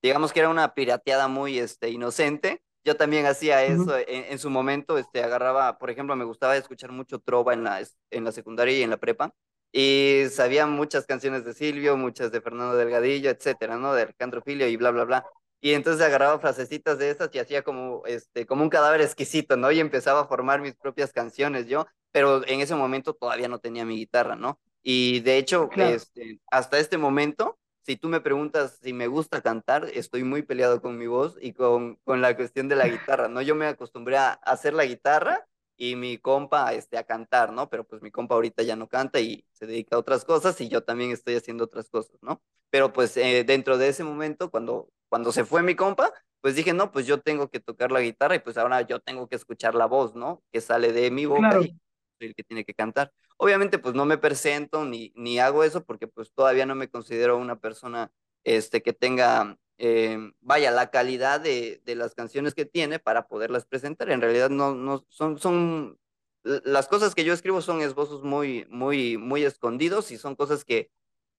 digamos 0.00 0.32
que 0.32 0.40
era 0.40 0.48
una 0.48 0.74
pirateada 0.74 1.28
muy 1.28 1.58
este, 1.58 1.90
inocente. 1.90 2.62
Yo 2.84 2.96
también 2.96 3.26
hacía 3.26 3.64
eso 3.64 3.96
en, 3.96 4.24
en 4.24 4.38
su 4.38 4.50
momento, 4.50 4.98
este, 4.98 5.22
agarraba, 5.22 5.78
por 5.78 5.90
ejemplo, 5.90 6.16
me 6.16 6.24
gustaba 6.24 6.56
escuchar 6.56 6.90
mucho 6.90 7.20
trova 7.20 7.54
en 7.54 7.64
la, 7.64 7.80
en 8.10 8.24
la 8.24 8.32
secundaria 8.32 8.76
y 8.76 8.82
en 8.82 8.90
la 8.90 8.96
prepa, 8.96 9.34
y 9.72 10.24
sabía 10.30 10.66
muchas 10.66 11.06
canciones 11.06 11.44
de 11.44 11.54
Silvio, 11.54 11.96
muchas 11.96 12.30
de 12.30 12.40
Fernando 12.40 12.76
Delgadillo, 12.76 13.30
etcétera, 13.30 13.78
¿no? 13.78 13.94
De 13.94 14.02
Alejandro 14.02 14.42
Filio 14.42 14.68
y 14.68 14.76
bla, 14.76 14.90
bla, 14.90 15.04
bla. 15.04 15.26
Y 15.60 15.72
entonces 15.72 16.04
agarraba 16.04 16.38
frasecitas 16.40 16.98
de 16.98 17.10
esas 17.10 17.30
y 17.34 17.38
hacía 17.38 17.62
como, 17.62 18.02
este, 18.06 18.46
como 18.46 18.62
un 18.64 18.68
cadáver 18.68 19.00
exquisito, 19.00 19.56
¿no? 19.56 19.70
Y 19.70 19.80
empezaba 19.80 20.20
a 20.20 20.26
formar 20.26 20.60
mis 20.60 20.74
propias 20.74 21.12
canciones 21.12 21.66
yo, 21.66 21.86
pero 22.10 22.46
en 22.46 22.60
ese 22.60 22.74
momento 22.74 23.14
todavía 23.14 23.48
no 23.48 23.58
tenía 23.60 23.84
mi 23.84 23.96
guitarra, 23.96 24.36
¿no? 24.36 24.60
Y 24.82 25.20
de 25.20 25.38
hecho, 25.38 25.68
Claro, 25.68 25.94
este, 25.94 26.40
hasta 26.50 26.78
este 26.78 26.98
momento 26.98 27.58
si 27.84 27.96
tú 27.96 28.08
me 28.08 28.20
preguntas 28.20 28.78
si 28.80 28.92
me 28.92 29.06
gusta 29.08 29.42
cantar, 29.42 29.88
estoy 29.92 30.24
muy 30.24 30.42
peleado 30.42 30.80
con 30.80 30.98
mi 30.98 31.06
voz 31.06 31.36
y 31.40 31.52
con, 31.52 31.96
con 32.04 32.20
la 32.20 32.36
cuestión 32.36 32.68
de 32.68 32.76
la 32.76 32.88
guitarra, 32.88 33.28
¿no? 33.28 33.42
Yo 33.42 33.54
me 33.54 33.66
acostumbré 33.66 34.16
a 34.18 34.32
hacer 34.32 34.74
la 34.74 34.84
guitarra 34.84 35.46
y 35.76 35.96
mi 35.96 36.18
compa 36.18 36.72
este, 36.74 36.98
a 36.98 37.04
cantar, 37.04 37.52
¿no? 37.52 37.68
Pero 37.68 37.84
pues 37.84 38.02
mi 38.02 38.10
compa 38.10 38.34
ahorita 38.34 38.62
ya 38.62 38.76
no 38.76 38.88
canta 38.88 39.20
y 39.20 39.44
se 39.52 39.66
dedica 39.66 39.96
a 39.96 39.98
otras 39.98 40.24
cosas 40.24 40.60
y 40.60 40.68
yo 40.68 40.82
también 40.82 41.10
estoy 41.10 41.36
haciendo 41.36 41.64
otras 41.64 41.88
cosas, 41.88 42.18
¿no? 42.22 42.42
Pero 42.70 42.92
pues 42.92 43.16
eh, 43.16 43.44
dentro 43.44 43.78
de 43.78 43.88
ese 43.88 44.04
momento, 44.04 44.50
cuando, 44.50 44.88
cuando 45.08 45.32
se 45.32 45.44
fue 45.44 45.62
mi 45.62 45.74
compa, 45.74 46.12
pues 46.40 46.56
dije, 46.56 46.72
no, 46.72 46.90
pues 46.90 47.06
yo 47.06 47.20
tengo 47.20 47.48
que 47.48 47.60
tocar 47.60 47.92
la 47.92 48.00
guitarra 48.00 48.34
y 48.34 48.40
pues 48.40 48.58
ahora 48.58 48.82
yo 48.82 49.00
tengo 49.00 49.28
que 49.28 49.36
escuchar 49.36 49.74
la 49.74 49.86
voz, 49.86 50.14
¿no? 50.14 50.42
Que 50.52 50.60
sale 50.60 50.92
de 50.92 51.10
mi 51.10 51.24
boca 51.24 51.40
claro, 51.40 51.62
y 51.62 51.78
soy 52.18 52.28
el 52.28 52.34
que 52.34 52.42
tiene 52.42 52.64
que 52.64 52.74
cantar. 52.74 53.12
Obviamente, 53.36 53.78
pues 53.78 53.94
no 53.94 54.04
me 54.06 54.18
presento 54.18 54.84
ni, 54.84 55.12
ni 55.14 55.38
hago 55.38 55.64
eso 55.64 55.84
porque 55.84 56.08
pues 56.08 56.32
todavía 56.32 56.66
no 56.66 56.74
me 56.74 56.88
considero 56.88 57.36
una 57.36 57.60
persona 57.60 58.10
este, 58.44 58.82
que 58.82 58.92
tenga, 58.92 59.56
eh, 59.78 60.32
vaya, 60.40 60.70
la 60.70 60.90
calidad 60.90 61.40
de, 61.40 61.80
las 61.86 62.14
canciones 62.14 62.54
que 62.54 62.64
tiene 62.64 62.98
para 62.98 63.26
poderlas 63.26 63.66
presentar. 63.66 64.10
En 64.10 64.20
realidad 64.20 64.50
no, 64.50 65.04
son, 65.08 65.98
las 66.42 66.88
cosas 66.88 67.14
que 67.14 67.24
yo 67.24 67.32
escribo 67.32 67.60
son 67.60 67.80
esbozos 67.82 68.22
muy, 68.22 68.66
muy, 68.70 69.16
muy 69.16 69.44
escondidos 69.44 70.10
y 70.10 70.18
son 70.18 70.36
cosas 70.36 70.64
que 70.64 70.90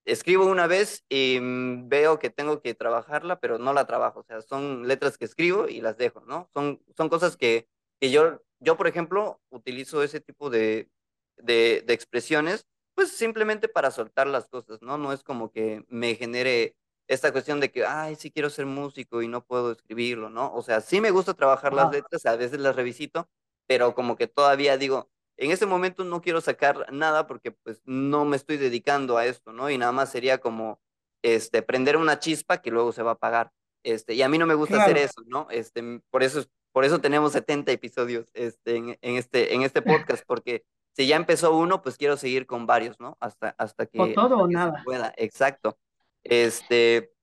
escribo 0.05 0.45
una 0.45 0.67
vez 0.67 1.05
y 1.09 1.39
mm, 1.39 1.89
veo 1.89 2.19
que 2.19 2.29
tengo 2.29 2.61
que 2.61 2.73
trabajarla, 2.73 3.39
pero 3.39 3.57
no 3.57 3.73
la 3.73 3.85
trabajo. 3.85 4.19
O 4.19 4.23
sea, 4.23 4.41
son 4.41 4.87
letras 4.87 5.17
que 5.17 5.25
escribo 5.25 5.67
y 5.67 5.81
las 5.81 5.97
dejo, 5.97 6.21
¿no? 6.21 6.49
Son, 6.53 6.81
son 6.97 7.09
cosas 7.09 7.37
que, 7.37 7.67
que 7.99 8.11
yo, 8.11 8.41
yo, 8.59 8.77
por 8.77 8.87
ejemplo, 8.87 9.41
utilizo 9.49 10.03
ese 10.03 10.19
tipo 10.19 10.49
de, 10.49 10.89
de, 11.37 11.83
de 11.85 11.93
expresiones, 11.93 12.67
pues 12.95 13.11
simplemente 13.11 13.67
para 13.67 13.91
soltar 13.91 14.27
las 14.27 14.47
cosas, 14.49 14.81
¿no? 14.81 14.97
No 14.97 15.13
es 15.13 15.23
como 15.23 15.51
que 15.51 15.85
me 15.87 16.15
genere 16.15 16.75
esta 17.07 17.31
cuestión 17.31 17.59
de 17.59 17.71
que, 17.71 17.85
ay, 17.85 18.15
sí 18.15 18.31
quiero 18.31 18.49
ser 18.49 18.65
músico 18.65 19.21
y 19.21 19.27
no 19.27 19.43
puedo 19.45 19.71
escribirlo, 19.71 20.29
¿no? 20.29 20.53
O 20.53 20.61
sea, 20.61 20.81
sí 20.81 21.01
me 21.01 21.11
gusta 21.11 21.33
trabajar 21.33 21.73
las 21.73 21.91
letras, 21.91 22.25
a 22.25 22.35
veces 22.35 22.59
las 22.59 22.75
revisito, 22.75 23.29
pero 23.67 23.93
como 23.95 24.15
que 24.15 24.27
todavía 24.27 24.77
digo, 24.77 25.09
en 25.37 25.51
este 25.51 25.65
momento 25.65 26.03
no 26.03 26.21
quiero 26.21 26.41
sacar 26.41 26.91
nada 26.93 27.27
porque 27.27 27.51
pues 27.51 27.81
no 27.85 28.25
me 28.25 28.35
estoy 28.37 28.57
dedicando 28.57 29.17
a 29.17 29.25
esto, 29.25 29.51
¿no? 29.51 29.69
Y 29.69 29.77
nada 29.77 29.91
más 29.91 30.11
sería 30.11 30.37
como 30.39 30.79
este 31.23 31.61
prender 31.61 31.97
una 31.97 32.19
chispa 32.19 32.61
que 32.61 32.71
luego 32.71 32.91
se 32.91 33.03
va 33.03 33.11
a 33.11 33.13
apagar. 33.15 33.51
Este, 33.83 34.13
y 34.13 34.21
a 34.21 34.29
mí 34.29 34.37
no 34.37 34.45
me 34.45 34.53
gusta 34.53 34.81
hacer 34.81 34.97
eso, 34.97 35.21
¿no? 35.25 35.47
Este, 35.49 36.01
por 36.09 36.23
eso 36.23 36.43
por 36.71 36.85
eso 36.85 36.99
tenemos 36.99 37.33
70 37.33 37.71
episodios 37.71 38.29
este, 38.33 38.75
en, 38.77 38.97
en 39.01 39.15
este 39.17 39.53
en 39.53 39.61
este 39.61 39.81
podcast 40.21 40.23
porque 40.25 40.63
si 40.95 41.07
ya 41.07 41.15
empezó 41.15 41.55
uno, 41.55 41.81
pues 41.81 41.97
quiero 41.97 42.17
seguir 42.17 42.45
con 42.45 42.65
varios, 42.67 42.99
¿no? 42.99 43.17
Hasta 43.19 43.49
hasta 43.57 43.83
O 43.83 43.87
que 43.87 44.13
todo 44.13 44.35
hasta 44.35 44.35
o 44.35 44.47
que 44.47 44.51
se 44.53 44.53
nada. 44.53 44.81
pueda. 44.85 45.13
Exacto. 45.17 45.77
Este, 46.23 47.13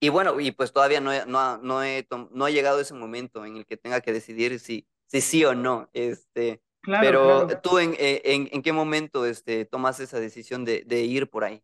y 0.00 0.08
bueno, 0.10 0.40
y 0.40 0.52
pues 0.52 0.72
todavía 0.72 1.00
no 1.00 1.12
he, 1.12 1.26
no, 1.26 1.58
no 1.58 1.82
he, 1.84 2.06
no 2.32 2.44
ha 2.46 2.50
llegado 2.50 2.80
ese 2.80 2.94
momento 2.94 3.44
en 3.46 3.56
el 3.58 3.66
que 3.66 3.76
tenga 3.76 4.00
que 4.00 4.12
decidir 4.12 4.60
si, 4.60 4.88
si 5.06 5.20
sí 5.20 5.44
o 5.44 5.54
no. 5.54 5.90
Este, 5.94 6.62
Claro, 6.80 7.18
pero 7.18 7.46
claro. 7.46 7.62
tú 7.62 7.78
en, 7.78 7.94
en, 7.98 8.48
en 8.52 8.62
qué 8.62 8.72
momento 8.72 9.26
este, 9.26 9.64
tomas 9.66 10.00
esa 10.00 10.20
decisión 10.20 10.64
de, 10.64 10.84
de 10.86 11.02
ir 11.02 11.30
por 11.30 11.44
ahí. 11.44 11.62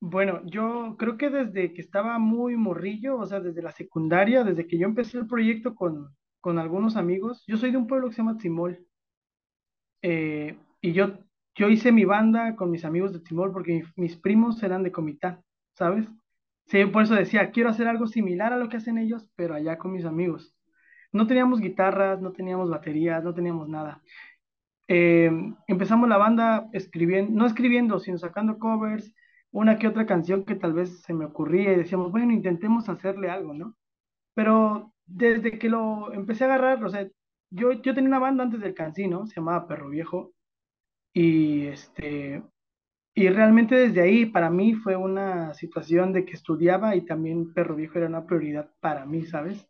Bueno, 0.00 0.40
yo 0.46 0.96
creo 0.98 1.16
que 1.18 1.28
desde 1.30 1.74
que 1.74 1.80
estaba 1.82 2.18
muy 2.18 2.56
morrillo, 2.56 3.18
o 3.18 3.26
sea, 3.26 3.40
desde 3.40 3.60
la 3.62 3.72
secundaria, 3.72 4.42
desde 4.44 4.66
que 4.66 4.78
yo 4.78 4.86
empecé 4.86 5.18
el 5.18 5.26
proyecto 5.26 5.74
con, 5.74 6.16
con 6.40 6.58
algunos 6.58 6.96
amigos, 6.96 7.44
yo 7.46 7.56
soy 7.58 7.70
de 7.72 7.76
un 7.78 7.86
pueblo 7.86 8.08
que 8.08 8.14
se 8.14 8.22
llama 8.22 8.38
Tzimol, 8.38 8.86
eh, 10.02 10.58
y 10.80 10.92
yo, 10.92 11.18
yo 11.54 11.68
hice 11.68 11.92
mi 11.92 12.04
banda 12.04 12.56
con 12.56 12.70
mis 12.70 12.84
amigos 12.84 13.12
de 13.12 13.20
Tzimol 13.20 13.52
porque 13.52 13.72
mi- 13.96 14.02
mis 14.04 14.16
primos 14.16 14.62
eran 14.62 14.82
de 14.82 14.92
Comitán, 14.92 15.42
¿sabes? 15.76 16.08
Sí, 16.66 16.84
por 16.86 17.02
eso 17.04 17.14
decía, 17.14 17.50
quiero 17.52 17.70
hacer 17.70 17.88
algo 17.88 18.06
similar 18.06 18.52
a 18.52 18.58
lo 18.58 18.68
que 18.68 18.78
hacen 18.78 18.98
ellos, 18.98 19.26
pero 19.36 19.54
allá 19.54 19.78
con 19.78 19.92
mis 19.92 20.04
amigos. 20.04 20.54
No 21.12 21.26
teníamos 21.26 21.60
guitarras, 21.60 22.20
no 22.20 22.32
teníamos 22.32 22.70
baterías, 22.70 23.22
no 23.24 23.34
teníamos 23.34 23.68
nada. 23.68 24.02
Eh, 24.88 25.30
empezamos 25.66 26.08
la 26.08 26.16
banda 26.16 26.68
escribiendo, 26.72 27.32
no 27.32 27.46
escribiendo, 27.46 27.98
sino 28.00 28.18
sacando 28.18 28.58
covers, 28.58 29.14
una 29.52 29.78
que 29.78 29.88
otra 29.88 30.06
canción 30.06 30.44
que 30.44 30.56
tal 30.56 30.74
vez 30.74 31.02
se 31.02 31.14
me 31.14 31.24
ocurría 31.26 31.72
y 31.72 31.76
decíamos, 31.76 32.10
bueno, 32.12 32.32
intentemos 32.32 32.88
hacerle 32.88 33.30
algo, 33.30 33.54
¿no? 33.54 33.76
Pero 34.34 34.92
desde 35.06 35.58
que 35.58 35.68
lo 35.68 36.12
empecé 36.12 36.44
a 36.44 36.48
agarrar, 36.48 36.84
o 36.84 36.90
sea, 36.90 37.08
yo, 37.50 37.72
yo 37.72 37.94
tenía 37.94 38.08
una 38.10 38.18
banda 38.18 38.44
antes 38.44 38.60
del 38.60 38.74
Cancino, 38.74 39.26
se 39.26 39.36
llamaba 39.36 39.66
Perro 39.68 39.88
Viejo, 39.90 40.32
y 41.12 41.66
este, 41.66 42.42
y 43.16 43.30
realmente 43.30 43.76
desde 43.76 44.02
ahí 44.02 44.26
para 44.26 44.50
mí 44.50 44.74
fue 44.74 44.96
una 44.96 45.54
situación 45.54 46.14
de 46.14 46.26
que 46.26 46.34
estudiaba 46.34 46.96
y 46.96 47.06
también 47.06 47.54
Perro 47.54 47.76
Viejo 47.76 47.98
era 47.98 48.08
una 48.08 48.26
prioridad 48.26 48.70
para 48.80 49.06
mí, 49.06 49.26
¿sabes? 49.26 49.66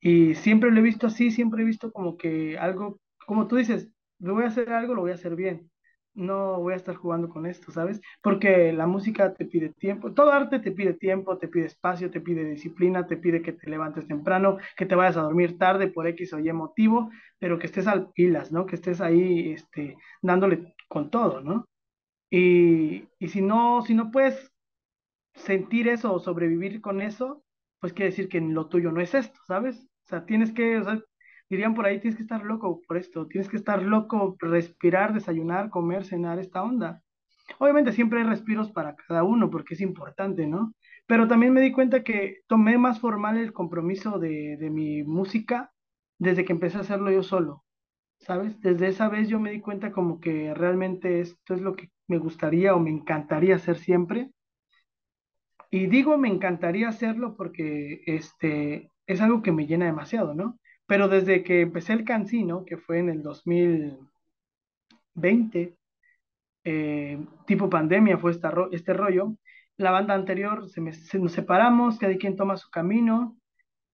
Y 0.00 0.34
siempre 0.36 0.70
lo 0.70 0.80
he 0.80 0.82
visto 0.82 1.06
así, 1.08 1.30
siempre 1.30 1.62
he 1.62 1.66
visto 1.66 1.92
como 1.92 2.16
que 2.18 2.58
algo, 2.58 3.00
como 3.26 3.48
tú 3.48 3.56
dices, 3.56 3.90
lo 4.20 4.34
voy 4.34 4.44
a 4.44 4.48
hacer 4.48 4.70
algo, 4.72 4.94
lo 4.94 5.02
voy 5.02 5.12
a 5.12 5.14
hacer 5.14 5.36
bien. 5.36 5.70
no 6.14 6.60
voy 6.60 6.74
a 6.74 6.76
estar 6.76 6.96
jugando 6.96 7.28
con 7.28 7.46
esto, 7.46 7.72
¿sabes? 7.72 8.00
Porque 8.22 8.72
la 8.72 8.86
música 8.86 9.34
te 9.34 9.46
pide 9.46 9.70
tiempo, 9.70 10.14
todo 10.14 10.32
arte 10.32 10.60
te 10.60 10.72
pide 10.72 10.94
tiempo, 10.94 11.38
te 11.38 11.48
pide 11.48 11.66
espacio, 11.66 12.10
te 12.10 12.20
pide 12.20 12.44
disciplina, 12.44 13.06
te 13.06 13.16
pide 13.16 13.42
que 13.42 13.52
te 13.52 13.70
levantes 13.70 14.06
temprano, 14.06 14.58
que 14.76 14.86
te 14.86 14.94
vayas 14.94 15.16
a 15.16 15.22
dormir 15.22 15.58
tarde 15.58 15.88
por 15.88 16.06
X 16.08 16.32
o 16.34 16.38
Y 16.40 16.52
motivo, 16.52 17.10
pero 17.38 17.58
que 17.58 17.66
estés 17.66 17.86
al 17.88 18.12
pilas, 18.12 18.52
¿no? 18.52 18.66
Que 18.66 18.76
estés 18.76 19.00
ahí, 19.00 19.52
este, 19.52 19.96
dándole 20.22 20.74
con 20.88 21.10
todo, 21.10 21.40
¿no? 21.40 21.66
Y, 22.30 23.08
y 23.18 23.28
si 23.28 23.42
no, 23.42 23.82
si 23.82 23.94
no 23.94 24.10
puedes 24.10 24.52
sentir 25.34 25.88
eso 25.88 26.12
o 26.14 26.20
sobrevivir 26.20 26.80
con 26.80 27.00
eso, 27.00 27.44
pues 27.80 27.92
quiere 27.92 28.10
decir 28.10 28.28
que 28.28 28.40
lo 28.40 28.68
tuyo 28.68 28.92
no 28.92 29.00
es 29.00 29.14
esto, 29.14 29.38
¿sabes? 29.46 29.78
O 30.04 30.08
sea, 30.08 30.24
tienes 30.26 30.52
que, 30.52 30.78
o 30.78 30.84
sea, 30.84 31.00
dirían 31.50 31.74
por 31.74 31.86
ahí, 31.86 32.00
tienes 32.00 32.16
que 32.16 32.22
estar 32.22 32.42
loco 32.44 32.80
por 32.86 32.96
esto, 32.96 33.26
tienes 33.26 33.48
que 33.48 33.56
estar 33.56 33.82
loco, 33.82 34.36
respirar, 34.40 35.12
desayunar, 35.12 35.70
comer, 35.70 36.04
cenar, 36.04 36.38
esta 36.38 36.62
onda. 36.62 37.02
Obviamente 37.58 37.92
siempre 37.92 38.20
hay 38.20 38.26
respiros 38.26 38.70
para 38.72 38.96
cada 38.96 39.22
uno 39.22 39.50
porque 39.50 39.74
es 39.74 39.80
importante, 39.80 40.46
¿no? 40.46 40.74
Pero 41.06 41.28
también 41.28 41.52
me 41.52 41.60
di 41.60 41.72
cuenta 41.72 42.02
que 42.02 42.38
tomé 42.46 42.78
más 42.78 43.00
formal 43.00 43.36
el 43.36 43.52
compromiso 43.52 44.18
de, 44.18 44.56
de 44.58 44.70
mi 44.70 45.02
música 45.02 45.72
desde 46.18 46.44
que 46.44 46.52
empecé 46.52 46.78
a 46.78 46.80
hacerlo 46.80 47.10
yo 47.10 47.22
solo, 47.22 47.64
¿sabes? 48.20 48.60
Desde 48.60 48.88
esa 48.88 49.08
vez 49.08 49.28
yo 49.28 49.40
me 49.40 49.50
di 49.50 49.60
cuenta 49.60 49.92
como 49.92 50.20
que 50.20 50.54
realmente 50.54 51.20
esto 51.20 51.54
es 51.54 51.60
lo 51.60 51.74
que 51.74 51.90
me 52.08 52.18
gustaría 52.18 52.74
o 52.74 52.80
me 52.80 52.90
encantaría 52.90 53.56
hacer 53.56 53.78
siempre. 53.78 54.30
Y 55.70 55.86
digo 55.88 56.16
me 56.18 56.28
encantaría 56.28 56.88
hacerlo 56.88 57.36
porque 57.36 58.02
este, 58.06 58.90
es 59.06 59.20
algo 59.20 59.42
que 59.42 59.52
me 59.52 59.66
llena 59.66 59.86
demasiado, 59.86 60.34
¿no? 60.34 60.58
Pero 60.86 61.08
desde 61.08 61.42
que 61.42 61.62
empecé 61.62 61.92
el 61.94 62.04
Cancino, 62.04 62.64
que 62.64 62.76
fue 62.76 62.98
en 62.98 63.08
el 63.10 63.22
2020, 63.22 63.98
eh, 66.64 67.18
tipo 67.46 67.68
pandemia 67.70 68.18
fue 68.18 68.30
esta 68.32 68.52
este 68.72 68.92
rollo, 68.94 69.36
la 69.76 69.90
banda 69.90 70.14
anterior 70.14 70.68
se, 70.68 70.80
me- 70.80 70.92
se- 70.92 71.18
nos 71.18 71.32
separamos, 71.32 71.98
cada 71.98 72.16
quien 72.16 72.36
toma 72.36 72.56
su 72.56 72.70
camino 72.70 73.36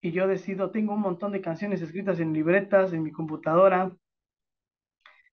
y 0.03 0.13
yo 0.13 0.29
decido, 0.29 0.73
tengo 0.73 0.95
un 0.95 1.03
montón 1.03 1.33
de 1.33 1.43
canciones 1.43 1.83
escritas 1.83 2.21
en 2.21 2.35
libretas, 2.35 2.93
en 2.93 3.05
mi 3.05 3.13
computadora, 3.13 3.93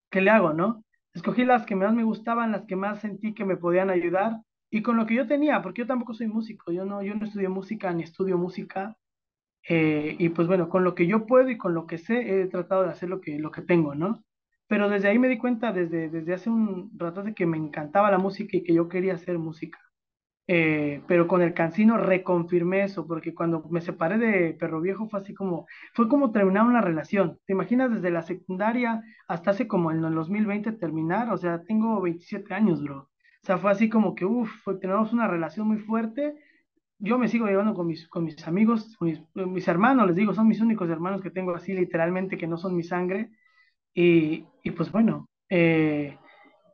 ¿qué 0.09 0.21
le 0.21 0.31
hago, 0.31 0.53
no? 0.53 0.83
Escogí 1.17 1.45
las 1.45 1.65
que 1.65 1.75
más 1.75 1.95
me 1.95 2.03
gustaban, 2.03 2.51
las 2.51 2.65
que 2.65 2.75
más 2.75 3.01
sentí 3.01 3.33
que 3.33 3.43
me 3.43 3.57
podían 3.57 3.89
ayudar 3.89 4.43
y 4.69 4.83
con 4.83 4.97
lo 4.97 5.07
que 5.07 5.15
yo 5.15 5.25
tenía, 5.25 5.63
porque 5.63 5.81
yo 5.81 5.87
tampoco 5.87 6.13
soy 6.13 6.27
músico, 6.27 6.71
yo 6.71 6.85
no, 6.85 7.01
yo 7.01 7.15
no 7.15 7.25
estudio 7.25 7.49
música 7.49 7.91
ni 7.91 8.03
estudio 8.03 8.37
música, 8.37 8.95
eh, 9.67 10.15
y 10.19 10.29
pues 10.29 10.47
bueno, 10.47 10.69
con 10.69 10.83
lo 10.83 10.93
que 10.93 11.07
yo 11.07 11.25
puedo 11.25 11.49
y 11.49 11.57
con 11.57 11.73
lo 11.73 11.87
que 11.87 11.97
sé, 11.97 12.41
he 12.41 12.45
tratado 12.45 12.83
de 12.83 12.91
hacer 12.91 13.09
lo 13.09 13.19
que, 13.19 13.39
lo 13.39 13.49
que 13.49 13.63
tengo, 13.63 13.95
¿no? 13.95 14.23
Pero 14.67 14.89
desde 14.89 15.07
ahí 15.07 15.17
me 15.17 15.27
di 15.27 15.39
cuenta, 15.39 15.71
desde, 15.71 16.09
desde 16.09 16.35
hace 16.35 16.51
un 16.51 16.91
rato, 16.95 17.23
de 17.23 17.33
que 17.33 17.47
me 17.47 17.57
encantaba 17.57 18.11
la 18.11 18.19
música 18.19 18.55
y 18.55 18.63
que 18.63 18.75
yo 18.75 18.87
quería 18.87 19.15
hacer 19.15 19.39
música. 19.39 19.79
Eh, 20.49 21.01
pero 21.07 21.27
con 21.27 21.41
el 21.41 21.53
Cancino 21.53 21.97
reconfirmé 21.97 22.83
eso, 22.83 23.05
porque 23.05 23.35
cuando 23.35 23.63
me 23.69 23.81
separé 23.81 24.17
de 24.17 24.53
Perro 24.53 24.79
Viejo 24.79 25.09
fue 25.09 25.19
así 25.19 25.33
como, 25.33 25.67
fue 25.93 26.07
como 26.07 26.31
terminar 26.31 26.63
una 26.65 26.81
relación. 26.81 27.39
¿Te 27.45 27.53
imaginas 27.53 27.91
desde 27.93 28.11
la 28.11 28.21
secundaria 28.21 29.03
hasta 29.27 29.51
hace 29.51 29.67
como 29.67 29.91
en 29.91 30.03
el 30.03 30.15
2020 30.15 30.71
terminar? 30.73 31.31
O 31.33 31.37
sea, 31.37 31.63
tengo 31.63 32.01
27 32.01 32.53
años, 32.53 32.81
bro. 32.81 33.09
O 33.43 33.45
sea, 33.45 33.57
fue 33.57 33.71
así 33.71 33.89
como 33.89 34.15
que, 34.15 34.25
uff, 34.25 34.49
tenemos 34.79 35.13
una 35.13 35.27
relación 35.27 35.67
muy 35.67 35.77
fuerte 35.79 36.35
yo 36.99 37.17
me 37.17 37.27
sigo 37.27 37.47
llevando 37.47 37.73
con 37.73 37.87
mis, 37.87 38.07
con 38.07 38.23
mis 38.23 38.47
amigos, 38.47 38.97
mis, 39.01 39.21
mis 39.35 39.67
hermanos, 39.67 40.07
les 40.07 40.15
digo, 40.15 40.33
son 40.33 40.47
mis 40.47 40.61
únicos 40.61 40.89
hermanos 40.89 41.21
que 41.21 41.29
tengo 41.29 41.53
así 41.55 41.73
literalmente, 41.73 42.37
que 42.37 42.47
no 42.47 42.57
son 42.57 42.75
mi 42.75 42.83
sangre. 42.83 43.31
Y, 43.93 44.45
y 44.63 44.71
pues 44.71 44.91
bueno, 44.91 45.29
eh, 45.49 46.17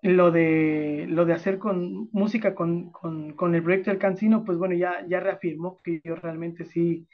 lo 0.04 0.32
de, 0.32 1.06
lo 1.10 1.26
de 1.26 1.34
hacer 1.34 1.60
con 1.60 2.10
música 2.12 2.56
con, 2.56 2.92
con, 2.92 3.34
con 3.34 3.56
el 3.56 3.64
proyecto 3.64 3.90
del 3.92 4.00
Cancino, 4.00 4.44
pues 4.44 4.58
bueno, 4.58 4.76
ya, 4.76 5.06
ya 5.08 5.20
reafirmó 5.20 5.78
que 5.84 6.02
yo 6.04 6.16
realmente 6.16 6.66
sí, 6.66 7.08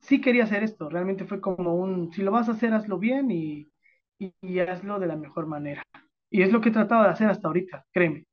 sí 0.00 0.20
quería 0.20 0.44
hacer 0.44 0.62
esto. 0.64 0.88
Realmente 0.88 1.24
fue 1.26 1.40
como 1.40 1.76
un, 1.76 2.12
si 2.12 2.22
lo 2.22 2.32
vas 2.32 2.48
a 2.48 2.52
hacer, 2.52 2.74
hazlo 2.74 2.98
bien 2.98 3.30
y, 3.30 3.68
y, 4.18 4.60
hazlo 4.60 5.00
de 5.00 5.06
la 5.08 5.16
mejor 5.16 5.46
manera. 5.46 5.82
Y 6.30 6.42
es 6.42 6.52
lo 6.52 6.60
que 6.60 6.70
he 6.70 6.72
tratado 6.72 7.04
de 7.04 7.10
hacer 7.10 7.28
hasta 7.30 7.48
ahorita, 7.48 7.86
créeme 7.92 8.26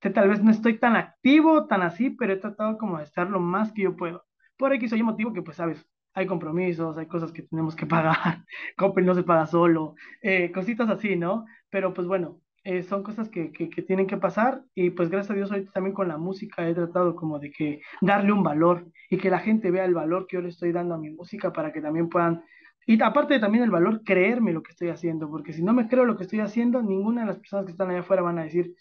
que 0.00 0.10
tal 0.10 0.28
vez 0.28 0.42
no 0.42 0.50
estoy 0.50 0.78
tan 0.78 0.96
activo, 0.96 1.66
tan 1.66 1.82
así, 1.82 2.10
pero 2.10 2.32
he 2.34 2.36
tratado 2.36 2.78
como 2.78 2.98
de 2.98 3.04
estar 3.04 3.28
lo 3.30 3.40
más 3.40 3.72
que 3.72 3.82
yo 3.82 3.96
puedo. 3.96 4.24
Por 4.56 4.72
X 4.74 4.92
o 4.92 4.96
Y 4.96 5.02
motivo 5.02 5.32
que, 5.32 5.42
pues, 5.42 5.56
sabes, 5.56 5.84
hay 6.14 6.26
compromisos, 6.26 6.96
hay 6.98 7.06
cosas 7.06 7.32
que 7.32 7.42
tenemos 7.42 7.76
que 7.76 7.86
pagar, 7.86 8.44
Coppel 8.76 9.04
no 9.06 9.14
se 9.14 9.22
paga 9.22 9.46
solo, 9.46 9.94
eh, 10.22 10.50
cositas 10.52 10.88
así, 10.88 11.16
¿no? 11.16 11.44
Pero 11.70 11.92
pues 11.92 12.06
bueno, 12.06 12.40
eh, 12.66 12.82
son 12.82 13.02
cosas 13.02 13.28
que, 13.28 13.52
que, 13.52 13.70
que 13.70 13.82
tienen 13.82 14.06
que 14.06 14.16
pasar 14.16 14.62
y 14.74 14.90
pues 14.90 15.08
gracias 15.08 15.30
a 15.30 15.34
Dios 15.34 15.50
ahorita 15.52 15.72
también 15.72 15.94
con 15.94 16.08
la 16.08 16.18
música 16.18 16.68
he 16.68 16.74
tratado 16.74 17.14
como 17.16 17.38
de 17.38 17.50
que 17.52 17.80
darle 18.00 18.32
un 18.32 18.42
valor 18.42 18.86
y 19.08 19.18
que 19.18 19.30
la 19.30 19.38
gente 19.38 19.70
vea 19.70 19.84
el 19.84 19.94
valor 19.94 20.26
que 20.26 20.36
yo 20.36 20.42
le 20.42 20.48
estoy 20.48 20.72
dando 20.72 20.94
a 20.94 20.98
mi 20.98 21.10
música 21.10 21.52
para 21.52 21.72
que 21.72 21.80
también 21.80 22.08
puedan 22.08 22.42
y 22.86 23.00
aparte 23.02 23.34
de 23.34 23.40
también 23.40 23.64
el 23.64 23.70
valor, 23.70 24.02
creerme 24.04 24.52
lo 24.52 24.62
que 24.62 24.70
estoy 24.70 24.90
haciendo, 24.90 25.28
porque 25.28 25.52
si 25.52 25.62
no 25.62 25.72
me 25.72 25.88
creo 25.88 26.04
lo 26.04 26.16
que 26.16 26.22
estoy 26.22 26.38
haciendo, 26.40 26.82
ninguna 26.82 27.22
de 27.22 27.26
las 27.26 27.38
personas 27.38 27.66
que 27.66 27.72
están 27.72 27.90
allá 27.90 28.00
afuera 28.00 28.22
van 28.22 28.38
a 28.38 28.44
decir, 28.44 28.74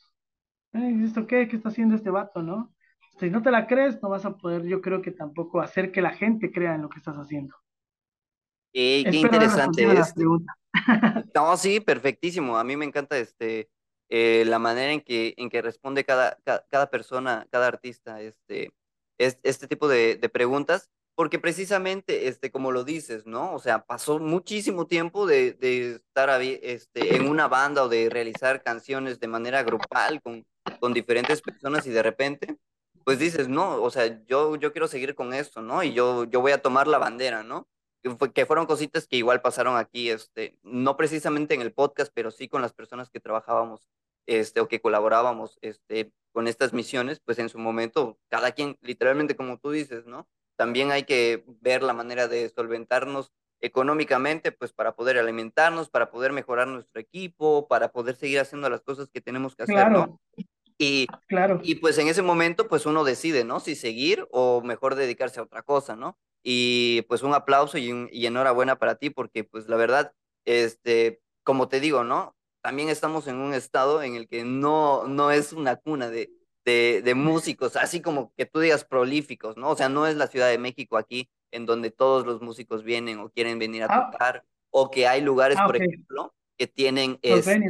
"Ay, 0.73 1.03
¿esto 1.03 1.27
qué? 1.27 1.47
¿Qué 1.47 1.55
está 1.57 1.69
haciendo 1.69 1.95
este 1.95 2.11
vato, 2.11 2.43
no? 2.43 2.73
Si 3.19 3.29
no 3.29 3.41
te 3.41 3.51
la 3.51 3.67
crees, 3.67 4.01
no 4.03 4.09
vas 4.09 4.25
a 4.25 4.37
poder, 4.37 4.63
yo 4.65 4.81
creo 4.81 5.01
que 5.01 5.11
tampoco 5.11 5.61
hacer 5.61 5.91
que 5.91 6.01
la 6.01 6.11
gente 6.11 6.51
crea 6.51 6.75
en 6.75 6.83
lo 6.83 6.89
que 6.89 6.99
estás 6.99 7.15
haciendo. 7.17 7.55
Ey, 8.73 9.03
qué 9.03 9.09
Espero 9.09 9.35
interesante 9.35 9.85
la 9.93 10.13
pregunta. 10.13 10.53
No, 11.33 11.57
sí, 11.57 11.79
perfectísimo. 11.79 12.57
A 12.57 12.63
mí 12.63 12.75
me 12.77 12.85
encanta 12.85 13.17
este 13.17 13.69
eh, 14.09 14.43
la 14.45 14.59
manera 14.59 14.91
en 14.91 15.01
que 15.01 15.33
en 15.37 15.49
que 15.49 15.61
responde 15.61 16.05
cada, 16.05 16.37
ca- 16.43 16.65
cada, 16.69 16.89
persona, 16.89 17.47
cada 17.51 17.67
artista, 17.67 18.21
este, 18.21 18.73
es- 19.17 19.39
este 19.43 19.67
tipo 19.67 19.87
de, 19.87 20.15
de 20.15 20.29
preguntas, 20.29 20.89
porque 21.15 21.39
precisamente, 21.39 22.27
este, 22.27 22.51
como 22.51 22.71
lo 22.71 22.83
dices, 22.83 23.25
¿no? 23.25 23.53
O 23.53 23.59
sea, 23.59 23.85
pasó 23.85 24.19
muchísimo 24.19 24.85
tiempo 24.87 25.25
de, 25.25 25.53
de 25.53 25.95
estar 25.95 26.29
este, 26.41 27.15
en 27.15 27.27
una 27.29 27.47
banda 27.47 27.83
o 27.83 27.89
de 27.89 28.09
realizar 28.09 28.61
canciones 28.63 29.19
de 29.19 29.27
manera 29.27 29.63
grupal 29.63 30.21
con, 30.21 30.45
con 30.79 30.93
diferentes 30.93 31.41
personas 31.41 31.85
y 31.87 31.89
de 31.91 32.03
repente, 32.03 32.57
pues 33.03 33.17
dices, 33.19 33.47
no, 33.47 33.81
o 33.81 33.89
sea, 33.91 34.23
yo, 34.25 34.55
yo 34.57 34.71
quiero 34.71 34.87
seguir 34.87 35.15
con 35.15 35.33
esto, 35.33 35.61
¿no? 35.61 35.83
Y 35.83 35.93
yo, 35.93 36.25
yo 36.25 36.41
voy 36.41 36.51
a 36.51 36.61
tomar 36.61 36.87
la 36.87 36.97
bandera, 36.97 37.43
¿no? 37.43 37.67
Que 38.05 38.15
fue- 38.15 38.31
que 38.31 38.45
fueron 38.45 38.67
cositas 38.67 39.07
que 39.07 39.17
igual 39.17 39.41
pasaron 39.41 39.77
aquí, 39.77 40.11
este, 40.11 40.59
no 40.61 40.95
precisamente 40.95 41.55
en 41.55 41.61
el 41.61 41.73
podcast, 41.73 42.11
pero 42.13 42.29
sí 42.29 42.47
con 42.47 42.61
las 42.61 42.71
personas 42.71 43.09
que 43.09 43.19
trabajábamos, 43.19 43.87
este, 44.27 44.59
o 44.61 44.67
que 44.67 44.79
colaborábamos, 44.79 45.57
este, 45.61 46.11
con 46.31 46.47
estas 46.47 46.71
misiones, 46.71 47.19
pues 47.25 47.39
en 47.39 47.49
su 47.49 47.57
momento, 47.57 48.19
cada 48.29 48.51
quien, 48.51 48.77
literalmente 48.81 49.35
como 49.35 49.57
tú 49.57 49.71
dices, 49.71 50.05
¿no? 50.05 50.27
También 50.55 50.91
hay 50.91 51.03
que 51.03 51.43
ver 51.47 51.81
la 51.81 51.93
manera 51.93 52.27
de 52.27 52.47
solventarnos 52.49 53.31
económicamente, 53.59 54.51
pues 54.51 54.71
para 54.71 54.95
poder 54.95 55.17
alimentarnos, 55.17 55.89
para 55.89 56.11
poder 56.11 56.31
mejorar 56.31 56.67
nuestro 56.67 57.01
equipo, 57.01 57.67
para 57.67 57.91
poder 57.91 58.15
seguir 58.15 58.39
haciendo 58.39 58.69
las 58.69 58.81
cosas 58.81 59.09
que 59.09 59.21
tenemos 59.21 59.55
que 59.55 59.63
hacer, 59.63 59.77
¿no? 59.89 60.19
Y, 60.77 61.07
claro, 61.27 61.59
y 61.63 61.75
pues 61.75 61.97
en 61.97 62.07
ese 62.07 62.21
momento, 62.21 62.67
pues 62.67 62.85
uno 62.85 63.03
decide, 63.03 63.43
¿no? 63.45 63.59
Si 63.59 63.75
seguir 63.75 64.27
o 64.31 64.61
mejor 64.61 64.95
dedicarse 64.95 65.39
a 65.39 65.43
otra 65.43 65.61
cosa, 65.61 65.95
¿no? 65.95 66.17
Y 66.43 67.03
pues 67.03 67.23
un 67.23 67.33
aplauso 67.33 67.77
y, 67.77 67.91
un- 67.91 68.09
y 68.11 68.25
enhorabuena 68.25 68.77
para 68.77 68.95
ti, 68.95 69.09
porque 69.09 69.43
pues 69.43 69.67
la 69.69 69.77
verdad, 69.77 70.13
este, 70.45 71.21
como 71.43 71.69
te 71.69 71.79
digo, 71.79 72.03
¿no? 72.03 72.35
También 72.61 72.89
estamos 72.89 73.27
en 73.27 73.37
un 73.37 73.53
estado 73.53 74.03
en 74.03 74.15
el 74.15 74.27
que 74.27 74.43
no, 74.43 75.07
no 75.07 75.31
es 75.31 75.53
una 75.53 75.77
cuna 75.77 76.09
de, 76.09 76.31
de, 76.65 77.01
de 77.03 77.15
músicos, 77.15 77.75
así 77.75 78.01
como 78.01 78.33
que 78.35 78.45
tú 78.45 78.59
digas 78.59 78.83
prolíficos, 78.83 79.55
¿no? 79.55 79.69
O 79.69 79.75
sea, 79.75 79.87
no 79.87 80.07
es 80.07 80.15
la 80.15 80.27
Ciudad 80.27 80.49
de 80.49 80.57
México 80.57 80.97
aquí 80.97 81.29
en 81.51 81.65
donde 81.65 81.89
todos 81.89 82.25
los 82.25 82.41
músicos 82.41 82.83
vienen 82.83 83.19
o 83.19 83.29
quieren 83.29 83.59
venir 83.59 83.83
a 83.83 83.87
ah, 83.89 84.11
tocar, 84.11 84.43
o 84.71 84.91
que 84.91 85.07
hay 85.07 85.21
lugares, 85.21 85.57
ah, 85.59 85.65
por 85.65 85.77
ejemplo, 85.77 86.33
que 86.57 86.67
tienen 86.67 87.17
este 87.21 87.61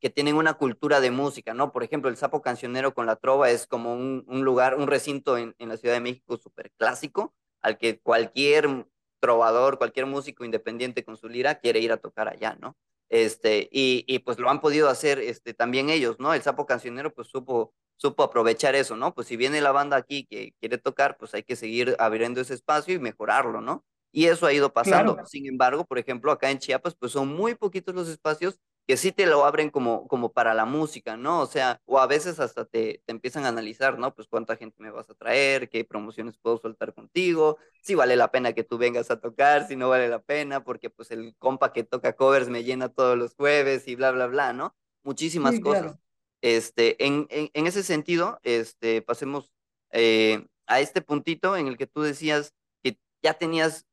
que 0.00 0.10
tienen 0.10 0.36
una 0.36 0.54
cultura 0.54 1.00
de 1.00 1.10
música, 1.10 1.54
¿no? 1.54 1.72
Por 1.72 1.84
ejemplo, 1.84 2.10
el 2.10 2.16
Sapo 2.16 2.40
Cancionero 2.42 2.94
con 2.94 3.06
la 3.06 3.16
Trova 3.16 3.50
es 3.50 3.66
como 3.66 3.92
un, 3.94 4.24
un 4.26 4.44
lugar, 4.44 4.76
un 4.76 4.86
recinto 4.86 5.36
en, 5.36 5.54
en 5.58 5.68
la 5.68 5.76
Ciudad 5.76 5.94
de 5.94 6.00
México 6.00 6.38
súper 6.38 6.70
clásico, 6.78 7.34
al 7.60 7.76
que 7.78 8.00
cualquier 8.00 8.86
trovador, 9.20 9.76
cualquier 9.78 10.06
músico 10.06 10.44
independiente 10.44 11.04
con 11.04 11.16
su 11.16 11.28
lira 11.28 11.56
quiere 11.56 11.80
ir 11.80 11.92
a 11.92 11.98
tocar 11.98 12.28
allá, 12.28 12.56
¿no? 12.60 12.76
Este, 13.10 13.68
y, 13.72 14.04
y 14.06 14.20
pues 14.20 14.38
lo 14.38 14.48
han 14.48 14.60
podido 14.60 14.88
hacer 14.88 15.18
este, 15.18 15.52
también 15.52 15.90
ellos, 15.90 16.16
¿no? 16.18 16.32
El 16.32 16.42
Sapo 16.42 16.64
Cancionero 16.64 17.12
pues 17.12 17.28
supo, 17.28 17.74
supo 17.96 18.22
aprovechar 18.22 18.74
eso, 18.76 18.96
¿no? 18.96 19.14
Pues 19.14 19.26
si 19.26 19.36
viene 19.36 19.60
la 19.60 19.72
banda 19.72 19.96
aquí 19.96 20.26
que 20.26 20.54
quiere 20.60 20.78
tocar, 20.78 21.18
pues 21.18 21.34
hay 21.34 21.42
que 21.42 21.56
seguir 21.56 21.96
abriendo 21.98 22.40
ese 22.40 22.54
espacio 22.54 22.94
y 22.94 22.98
mejorarlo, 22.98 23.60
¿no? 23.60 23.84
Y 24.12 24.26
eso 24.26 24.46
ha 24.46 24.52
ido 24.52 24.72
pasando. 24.72 25.14
claro, 25.14 25.28
Sin 25.28 25.46
embargo, 25.46 25.84
por 25.84 25.98
ejemplo, 25.98 26.32
acá 26.32 26.50
en 26.50 26.58
Chiapas, 26.58 26.94
pues 26.94 27.12
son 27.12 27.28
muy 27.28 27.54
poquitos 27.54 27.94
los 27.94 28.08
espacios 28.08 28.58
que 28.86 28.96
sí 28.96 29.12
te 29.12 29.26
lo 29.26 29.44
abren 29.44 29.70
como, 29.70 30.08
como 30.08 30.32
para 30.32 30.52
la 30.54 30.64
música, 30.64 31.16
¿no? 31.16 31.40
O 31.42 31.46
sea, 31.46 31.80
o 31.86 31.98
a 32.00 32.06
veces 32.06 32.40
hasta 32.40 32.64
te, 32.64 33.02
te 33.06 33.12
empiezan 33.12 33.44
a 33.44 33.48
analizar, 33.48 33.98
¿no? 33.98 34.14
Pues 34.14 34.26
cuánta 34.28 34.56
gente 34.56 34.76
me 34.82 34.90
vas 34.90 35.08
a 35.10 35.14
traer, 35.14 35.68
qué 35.70 35.84
promociones 35.84 36.36
puedo 36.38 36.58
soltar 36.58 36.92
contigo, 36.94 37.58
si 37.82 37.94
vale 37.94 38.16
la 38.16 38.30
pena 38.32 38.52
que 38.52 38.64
tú 38.64 38.78
vengas 38.78 39.10
a 39.10 39.20
tocar, 39.20 39.66
si 39.68 39.76
no 39.76 39.88
vale 39.88 40.08
la 40.08 40.20
pena, 40.22 40.64
porque 40.64 40.90
pues 40.90 41.10
el 41.12 41.34
compa 41.38 41.72
que 41.72 41.84
toca 41.84 42.14
covers 42.14 42.48
me 42.48 42.64
llena 42.64 42.88
todos 42.88 43.16
los 43.16 43.34
jueves 43.34 43.86
y 43.88 43.94
bla, 43.96 44.10
bla, 44.12 44.26
bla, 44.26 44.52
¿no? 44.52 44.74
Muchísimas 45.04 45.58
sí, 45.58 45.60
cosas. 45.60 45.92
claro, 45.92 46.00
Este, 46.42 47.04
en, 47.04 47.26
en, 47.30 47.50
en 47.54 47.66
ese 47.66 47.82
sentido, 47.82 48.40
este, 48.42 49.02
pasemos 49.02 49.52
eh, 49.90 50.46
a 50.66 50.80
este 50.80 51.02
puntito 51.02 51.56
en 51.56 51.66
el 51.68 51.76
que 51.76 51.86
tú 51.86 52.02
decías 52.02 52.54
que 52.82 52.98
ya 53.22 53.34
tenías 53.34 53.86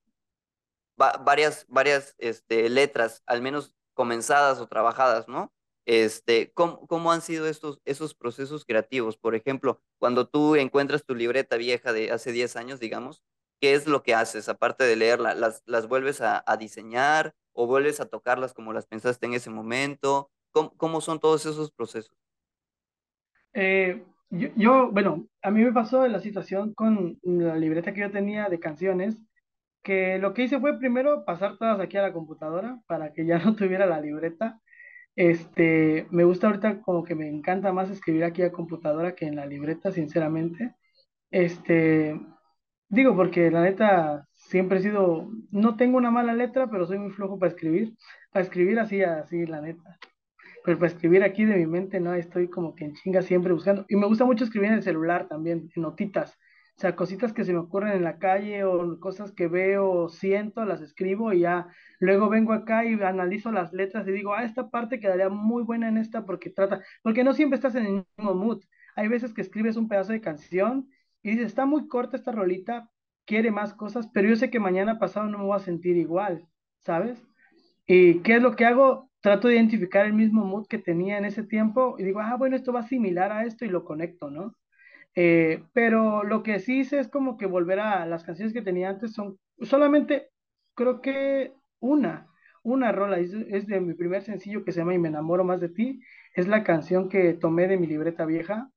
va- 1.02 1.18
varias, 1.18 1.66
varias 1.68 2.16
este, 2.18 2.70
letras, 2.70 3.24
al 3.26 3.42
menos 3.42 3.74
comenzadas 3.98 4.62
o 4.62 4.68
trabajadas, 4.68 5.28
¿no? 5.28 5.52
Este, 5.86 6.52
¿cómo, 6.54 6.86
cómo 6.88 7.12
han 7.12 7.22
sido 7.22 7.48
estos, 7.48 7.82
esos 7.86 8.14
procesos 8.14 8.64
creativos? 8.66 9.18
Por 9.18 9.36
ejemplo, 9.36 9.82
cuando 10.00 10.28
tú 10.28 10.56
encuentras 10.56 11.04
tu 11.04 11.16
libreta 11.16 11.58
vieja 11.58 11.92
de 11.92 12.12
hace 12.12 12.32
10 12.32 12.56
años, 12.56 12.80
digamos, 12.80 13.24
¿qué 13.60 13.74
es 13.74 13.88
lo 13.88 14.04
que 14.04 14.14
haces? 14.14 14.50
Aparte 14.50 14.84
de 14.84 14.96
leerla, 14.96 15.34
¿las, 15.34 15.64
las 15.66 15.88
vuelves 15.88 16.22
a, 16.22 16.44
diseñar 16.60 17.34
o 17.54 17.68
vuelves 17.68 18.00
a 18.00 18.06
tocarlas 18.06 18.54
como 18.54 18.74
las 18.74 18.86
pensaste 18.86 19.26
en 19.26 19.34
ese 19.34 19.50
momento? 19.50 20.30
¿Cómo, 20.52 20.72
cómo 20.78 21.02
son 21.02 21.20
todos 21.20 21.46
esos 21.46 21.72
procesos? 21.72 22.16
Eh, 23.54 24.04
yo, 24.30 24.50
yo, 24.56 24.92
bueno, 24.92 25.26
a 25.42 25.52
mí 25.52 25.64
me 25.64 25.74
pasó 25.74 26.08
la 26.08 26.20
situación 26.20 26.74
con 26.74 27.18
la 27.24 27.56
libreta 27.56 27.94
que 27.94 28.02
yo 28.02 28.12
tenía 28.12 28.50
de 28.50 28.60
canciones, 28.60 29.18
que 29.88 30.20
lo 30.20 30.34
que 30.34 30.44
hice 30.44 30.60
fue 30.60 30.78
primero 30.78 31.24
pasar 31.24 31.58
todas 31.58 31.80
aquí 31.80 31.96
a 31.96 32.02
la 32.02 32.12
computadora 32.12 32.82
para 32.88 33.14
que 33.14 33.26
ya 33.26 33.40
no 33.46 33.56
tuviera 33.56 33.86
la 33.86 34.02
libreta. 34.02 34.60
Este, 35.16 36.08
me 36.12 36.26
gusta 36.26 36.48
ahorita 36.48 36.82
como 36.82 37.04
que 37.06 37.16
me 37.16 37.30
encanta 37.30 37.72
más 37.72 37.90
escribir 37.90 38.26
aquí 38.26 38.42
a 38.44 38.52
computadora 38.52 39.16
que 39.16 39.26
en 39.28 39.38
la 39.38 39.46
libreta, 39.46 39.92
sinceramente. 39.92 40.76
Este, 41.32 42.20
digo, 42.90 43.16
porque 43.16 43.50
la 43.50 43.62
neta 43.62 44.28
siempre 44.34 44.80
he 44.80 44.82
sido, 44.82 45.30
no 45.52 45.78
tengo 45.78 45.98
una 45.98 46.12
mala 46.12 46.34
letra, 46.34 46.70
pero 46.70 46.86
soy 46.86 47.00
muy 47.00 47.12
flojo 47.12 47.40
para 47.40 47.52
escribir. 47.52 47.94
Para 48.32 48.44
escribir 48.44 48.80
así, 48.80 49.02
así, 49.04 49.46
la 49.46 49.62
neta. 49.62 49.98
Pero 50.66 50.80
para 50.80 50.92
escribir 50.92 51.24
aquí 51.24 51.46
de 51.46 51.56
mi 51.56 51.66
mente, 51.66 52.02
no, 52.02 52.14
estoy 52.14 52.50
como 52.50 52.76
que 52.76 52.86
en 52.86 52.94
chinga 52.96 53.22
siempre 53.22 53.54
buscando. 53.54 53.86
Y 53.88 53.96
me 53.96 54.08
gusta 54.08 54.26
mucho 54.26 54.44
escribir 54.44 54.70
en 54.70 54.76
el 54.76 54.84
celular 54.84 55.30
también, 55.30 55.70
en 55.74 55.82
notitas. 55.82 56.38
O 56.78 56.80
sea, 56.80 56.96
cositas 56.96 57.34
que 57.34 57.44
se 57.44 57.54
me 57.54 57.60
ocurren 57.60 57.94
en 57.94 58.04
la 58.04 58.20
calle 58.20 58.64
o 58.64 59.00
cosas 59.00 59.32
que 59.32 59.48
veo 59.48 60.10
siento, 60.10 60.64
las 60.64 60.80
escribo 60.82 61.34
y 61.34 61.40
ya 61.40 61.68
luego 62.00 62.30
vengo 62.30 62.54
acá 62.54 62.86
y 62.86 62.94
analizo 63.02 63.52
las 63.52 63.74
letras 63.74 64.08
y 64.08 64.12
digo, 64.12 64.36
ah, 64.36 64.44
esta 64.44 64.70
parte 64.70 65.00
quedaría 65.00 65.28
muy 65.30 65.64
buena 65.64 65.88
en 65.88 65.98
esta 65.98 66.24
porque 66.24 66.52
trata, 66.52 66.84
porque 67.02 67.24
no 67.24 67.34
siempre 67.34 67.56
estás 67.56 67.74
en 67.74 67.86
el 67.88 68.06
mismo 68.16 68.36
mood. 68.36 68.64
Hay 68.96 69.08
veces 69.08 69.34
que 69.34 69.42
escribes 69.42 69.76
un 69.76 69.88
pedazo 69.88 70.12
de 70.14 70.22
canción 70.22 70.88
y 71.24 71.32
dices, 71.32 71.48
está 71.48 71.66
muy 71.66 71.88
corta 71.88 72.16
esta 72.16 72.32
rolita, 72.32 72.92
quiere 73.26 73.50
más 73.50 73.74
cosas, 73.74 74.08
pero 74.14 74.30
yo 74.30 74.36
sé 74.36 74.52
que 74.52 74.60
mañana 74.60 75.00
pasado 75.00 75.28
no 75.28 75.40
me 75.40 75.46
voy 75.46 75.56
a 75.58 75.60
sentir 75.60 75.98
igual, 75.98 76.48
¿sabes? 76.82 77.20
¿Y 77.88 78.20
qué 78.22 78.36
es 78.36 78.42
lo 78.44 78.56
que 78.56 78.66
hago? 78.66 79.10
Trato 79.22 79.48
de 79.48 79.56
identificar 79.56 80.06
el 80.06 80.14
mismo 80.14 80.46
mood 80.46 80.68
que 80.68 80.78
tenía 80.78 81.18
en 81.18 81.26
ese 81.26 81.42
tiempo 81.42 81.96
y 81.98 82.04
digo, 82.04 82.20
ah, 82.20 82.36
bueno, 82.38 82.56
esto 82.56 82.72
va 82.72 82.84
similar 82.84 83.32
a 83.32 83.46
esto 83.46 83.66
y 83.66 83.70
lo 83.70 83.84
conecto, 83.84 84.30
¿no? 84.30 84.54
Eh, 85.20 85.64
pero 85.74 86.24
lo 86.24 86.44
que 86.44 86.60
sí 86.60 86.82
hice 86.82 87.00
es 87.00 87.08
como 87.08 87.38
que 87.38 87.48
volver 87.48 87.80
a 87.80 88.06
las 88.06 88.24
canciones 88.24 88.54
que 88.54 88.62
tenía 88.62 88.90
antes 88.90 89.14
son 89.14 89.40
solamente, 89.62 90.30
creo 90.76 91.02
que 91.02 91.54
una, 91.80 92.28
una 92.64 92.92
rola, 92.92 93.18
es, 93.20 93.34
es 93.34 93.66
de 93.68 93.80
mi 93.82 93.96
primer 93.96 94.22
sencillo 94.22 94.64
que 94.64 94.72
se 94.72 94.80
llama 94.82 94.94
Y 94.94 95.00
me 95.00 95.08
enamoro 95.10 95.44
más 95.44 95.60
de 95.62 95.70
ti, 95.70 96.02
es 96.36 96.48
la 96.48 96.64
canción 96.64 97.10
que 97.10 97.34
tomé 97.34 97.68
de 97.68 97.78
mi 97.78 97.88
libreta 97.88 98.26
vieja, 98.26 98.70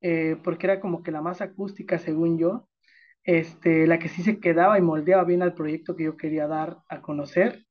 eh, 0.00 0.36
porque 0.44 0.66
era 0.66 0.80
como 0.80 1.02
que 1.02 1.10
la 1.10 1.22
más 1.22 1.40
acústica 1.40 1.98
según 1.98 2.38
yo, 2.38 2.68
este, 3.24 3.86
la 3.86 3.98
que 3.98 4.08
sí 4.08 4.22
se 4.22 4.40
quedaba 4.40 4.78
y 4.78 4.82
moldeaba 4.82 5.24
bien 5.24 5.42
al 5.42 5.54
proyecto 5.54 5.96
que 5.96 6.04
yo 6.04 6.16
quería 6.16 6.46
dar 6.48 6.78
a 6.88 7.02
conocer. 7.02 7.66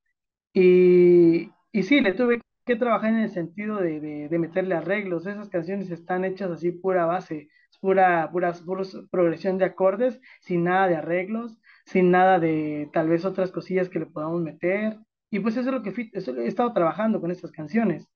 Y, 0.54 1.52
y 1.72 1.84
sí, 1.84 2.02
le 2.02 2.14
tuve 2.14 2.42
que 2.66 2.76
trabajar 2.76 3.12
en 3.12 3.20
el 3.20 3.30
sentido 3.32 3.78
de, 3.80 4.00
de, 4.02 4.30
de 4.30 4.40
meterle 4.40 4.76
arreglos. 4.76 5.28
Esas 5.28 5.50
canciones 5.50 5.92
están 5.92 6.26
hechas 6.26 6.52
así 6.52 6.72
pura 6.72 7.06
base, 7.06 7.50
pura, 7.80 8.30
puras, 8.32 8.62
puros 8.62 8.98
progresión 9.12 9.58
de 9.58 9.66
acordes, 9.66 10.20
sin 10.42 10.64
nada 10.66 10.88
de 10.88 10.96
arreglos, 10.98 11.58
sin 11.86 12.12
nada 12.12 12.40
de 12.40 12.90
tal 12.94 13.10
vez 13.10 13.26
otras 13.26 13.52
cosillas 13.52 13.90
que 13.90 14.00
le 14.00 14.06
podamos 14.08 14.42
meter. 14.42 14.98
Y 15.30 15.40
pues 15.40 15.58
eso 15.58 15.70
es 15.70 15.76
lo 15.76 15.84
que 15.84 16.10
eso 16.14 16.36
he 16.38 16.48
estado 16.48 16.74
trabajando 16.74 17.20
con 17.22 17.32
estas 17.32 17.52
canciones 17.52 18.08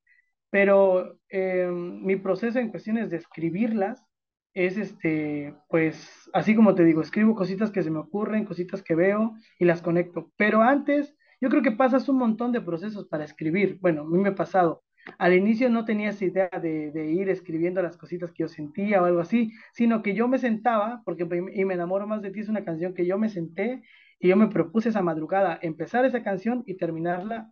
pero 0.51 1.17
eh, 1.29 1.67
mi 1.71 2.17
proceso 2.17 2.59
en 2.59 2.69
cuestiones 2.69 3.09
de 3.09 3.17
escribirlas 3.17 4.05
es 4.53 4.77
este, 4.77 5.55
pues, 5.69 6.29
así 6.33 6.55
como 6.55 6.75
te 6.75 6.83
digo, 6.83 7.01
escribo 7.01 7.35
cositas 7.35 7.71
que 7.71 7.81
se 7.83 7.89
me 7.89 7.99
ocurren, 7.99 8.45
cositas 8.45 8.83
que 8.83 8.93
veo 8.93 9.33
y 9.57 9.65
las 9.65 9.81
conecto. 9.81 10.31
Pero 10.37 10.61
antes, 10.61 11.15
yo 11.39 11.49
creo 11.49 11.63
que 11.63 11.71
pasas 11.71 12.09
un 12.09 12.17
montón 12.17 12.51
de 12.51 12.61
procesos 12.61 13.07
para 13.07 13.23
escribir. 13.23 13.79
Bueno, 13.79 14.01
a 14.01 14.05
mí 14.05 14.17
me 14.19 14.29
ha 14.29 14.35
pasado. 14.35 14.83
Al 15.17 15.33
inicio 15.33 15.69
no 15.69 15.85
tenía 15.85 16.09
esa 16.09 16.25
idea 16.25 16.49
de, 16.61 16.91
de 16.91 17.11
ir 17.11 17.29
escribiendo 17.29 17.81
las 17.81 17.97
cositas 17.97 18.31
que 18.31 18.43
yo 18.43 18.47
sentía 18.47 19.01
o 19.01 19.05
algo 19.05 19.19
así, 19.19 19.51
sino 19.73 20.01
que 20.03 20.13
yo 20.13 20.27
me 20.27 20.37
sentaba, 20.39 21.01
porque 21.05 21.23
y 21.53 21.65
me 21.65 21.73
enamoro 21.73 22.07
más 22.07 22.21
de 22.21 22.31
ti 22.31 22.41
es 22.41 22.49
una 22.49 22.63
canción 22.65 22.93
que 22.93 23.05
yo 23.05 23.17
me 23.17 23.29
senté 23.29 23.83
y 24.19 24.29
yo 24.29 24.37
me 24.37 24.47
propuse 24.47 24.89
esa 24.89 25.01
madrugada 25.01 25.59
empezar 25.61 26.05
esa 26.05 26.23
canción 26.23 26.63
y 26.67 26.77
terminarla 26.77 27.51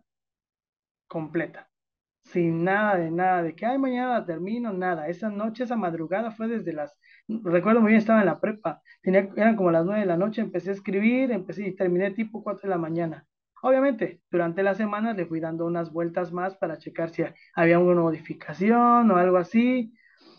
completa 1.08 1.70
sin 2.24 2.64
nada 2.64 2.96
de 2.96 3.10
nada, 3.10 3.42
de 3.42 3.54
que, 3.54 3.66
ay, 3.66 3.78
mañana 3.78 4.24
termino, 4.24 4.72
nada. 4.72 5.08
Esa 5.08 5.30
noche, 5.30 5.64
esa 5.64 5.76
madrugada 5.76 6.30
fue 6.30 6.48
desde 6.48 6.72
las, 6.72 6.96
recuerdo 7.28 7.80
muy 7.80 7.90
bien, 7.90 7.98
estaba 7.98 8.20
en 8.20 8.26
la 8.26 8.40
prepa, 8.40 8.82
tenía, 9.02 9.28
eran 9.36 9.56
como 9.56 9.70
las 9.70 9.84
nueve 9.84 10.00
de 10.00 10.06
la 10.06 10.16
noche, 10.16 10.40
empecé 10.40 10.70
a 10.70 10.72
escribir, 10.74 11.32
empecé 11.32 11.66
y 11.66 11.74
terminé 11.76 12.10
tipo 12.12 12.42
cuatro 12.42 12.62
de 12.62 12.70
la 12.70 12.78
mañana. 12.78 13.26
Obviamente, 13.62 14.22
durante 14.30 14.62
la 14.62 14.74
semana 14.74 15.12
le 15.12 15.26
fui 15.26 15.40
dando 15.40 15.66
unas 15.66 15.92
vueltas 15.92 16.32
más 16.32 16.56
para 16.56 16.78
checar 16.78 17.10
si 17.10 17.22
había 17.54 17.76
alguna 17.76 18.00
modificación 18.02 19.10
o 19.10 19.16
algo 19.16 19.36
así. 19.36 19.94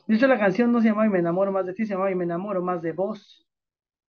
De 0.08 0.16
hecho, 0.16 0.28
la 0.28 0.40
canción 0.40 0.72
no 0.72 0.82
se 0.82 0.88
llamaba 0.90 1.08
Y 1.08 1.10
me 1.12 1.20
enamoro 1.20 1.52
más 1.52 1.66
de 1.66 1.74
ti, 1.74 1.86
se 1.86 1.94
llamaba 1.94 2.12
Y 2.12 2.16
me 2.16 2.24
enamoro 2.26 2.62
más 2.64 2.82
de 2.82 2.92
vos 2.94 3.48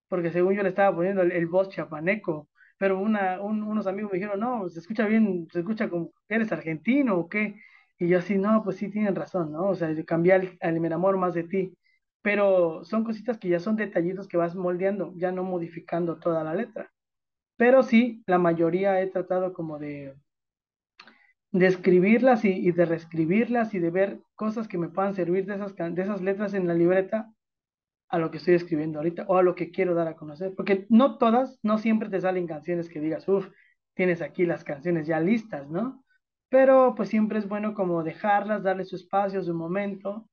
porque 0.09 0.31
según 0.31 0.53
yo 0.55 0.63
le 0.63 0.69
estaba 0.69 0.95
poniendo 0.95 1.21
el, 1.23 1.31
el 1.33 1.47
voz 1.47 1.69
chapaneco, 1.69 2.49
pero 2.77 2.99
una, 2.99 3.41
un- 3.41 3.63
unos 3.63 3.87
amigos 3.87 4.11
me 4.13 4.19
dijeron, 4.19 4.39
no, 4.39 4.69
se 4.69 4.79
escucha 4.79 5.05
bien, 5.07 5.47
se 5.51 5.59
escucha 5.61 5.89
como 5.89 6.13
eres 6.29 6.51
argentino 6.51 7.17
o 7.17 7.29
qué, 7.29 7.55
y 7.99 8.09
yo 8.09 8.19
así, 8.19 8.37
no, 8.37 8.63
pues 8.63 8.77
sí 8.77 8.89
tienen 8.91 9.15
razón, 9.15 9.51
¿no? 9.51 9.69
O 9.69 9.75
sea, 9.75 9.91
yo 9.91 10.05
cambié 10.05 10.33
al, 10.33 10.57
al 10.61 10.79
me 10.79 10.87
enamoro 10.87 11.17
más 11.17 11.33
de 11.33 11.43
ti, 11.45 11.77
pero 12.21 12.83
son 12.85 13.03
cositas 13.03 13.37
que 13.39 13.49
ya 13.49 13.59
son 13.59 13.75
detallitos 13.75 14.27
que 14.29 14.37
vas 14.37 14.55
moldeando, 14.55 15.13
ya 15.17 15.31
no 15.33 15.43
modificando 15.43 16.19
toda 16.19 16.43
la 16.45 16.55
letra, 16.55 16.92
pero 17.57 17.83
sí, 17.83 18.23
la 18.27 18.37
mayoría 18.39 19.01
he 19.01 19.07
tratado 19.07 19.53
como 19.53 19.79
de, 19.79 20.15
de 21.51 21.67
escribirlas 21.67 22.43
y, 22.45 22.71
de 22.71 22.85
reescribirlas 22.85 23.73
y 23.73 23.79
de 23.79 23.91
ver 23.91 24.19
cosas 24.35 24.67
que 24.67 24.77
me 24.77 24.89
puedan 24.89 25.13
servir 25.13 25.45
de 25.45 25.55
esas, 25.55 25.75
de 25.75 26.01
esas 26.01 26.21
letras 26.21 26.53
en 26.53 26.67
la 26.67 26.73
libreta 26.73 27.31
a 28.09 28.19
lo 28.19 28.31
que 28.31 28.37
estoy 28.37 28.55
escribiendo 28.55 28.99
ahorita 28.99 29.25
o 29.27 29.37
a 29.37 29.43
lo 29.43 29.55
que 29.55 29.71
quiero 29.71 29.95
dar 29.95 30.07
a 30.07 30.15
conocer, 30.15 30.53
porque 30.55 30.85
no 30.89 31.17
todas, 31.17 31.59
no 31.63 31.77
siempre 31.77 32.09
te 32.09 32.21
salen 32.21 32.47
canciones 32.47 32.89
que 32.89 32.99
digas, 32.99 33.27
uff, 33.27 33.47
tienes 33.95 34.21
aquí 34.21 34.45
las 34.45 34.63
canciones 34.63 35.07
ya 35.07 35.19
listas, 35.19 35.69
¿no? 35.69 36.03
Pero 36.49 36.93
pues 36.95 37.09
siempre 37.09 37.39
es 37.39 37.47
bueno 37.47 37.73
como 37.73 38.03
dejarlas, 38.03 38.63
darle 38.63 38.85
su 38.85 38.95
espacio, 38.95 39.43
su 39.43 39.53
momento, 39.53 40.29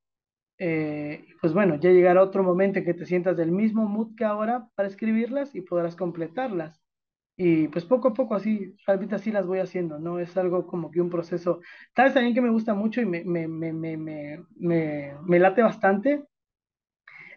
eh, 0.57 1.25
pues 1.41 1.53
bueno, 1.53 1.75
ya 1.75 1.89
llegará 1.89 2.21
otro 2.21 2.43
momento 2.43 2.79
en 2.79 2.85
que 2.85 2.93
te 2.93 3.07
sientas 3.07 3.35
del 3.35 3.51
mismo 3.51 3.87
mood 3.87 4.15
que 4.15 4.25
ahora 4.25 4.69
para 4.75 4.87
escribirlas 4.87 5.55
y 5.55 5.61
podrás 5.61 5.95
completarlas. 5.95 6.80
Y 7.43 7.69
pues 7.69 7.85
poco 7.85 8.09
a 8.09 8.13
poco 8.13 8.35
así, 8.35 8.75
ahorita 8.85 9.15
así 9.15 9.31
las 9.31 9.47
voy 9.47 9.57
haciendo, 9.57 9.97
¿no? 9.97 10.19
Es 10.19 10.37
algo 10.37 10.67
como 10.67 10.91
que 10.91 11.01
un 11.01 11.09
proceso, 11.09 11.59
¿sabes 11.95 12.13
también 12.13 12.35
que 12.35 12.41
me 12.41 12.51
gusta 12.51 12.75
mucho 12.75 13.01
y 13.01 13.05
me, 13.07 13.23
me, 13.23 13.47
me, 13.47 13.73
me, 13.97 15.39
late 15.39 15.63
bastante? 15.63 16.23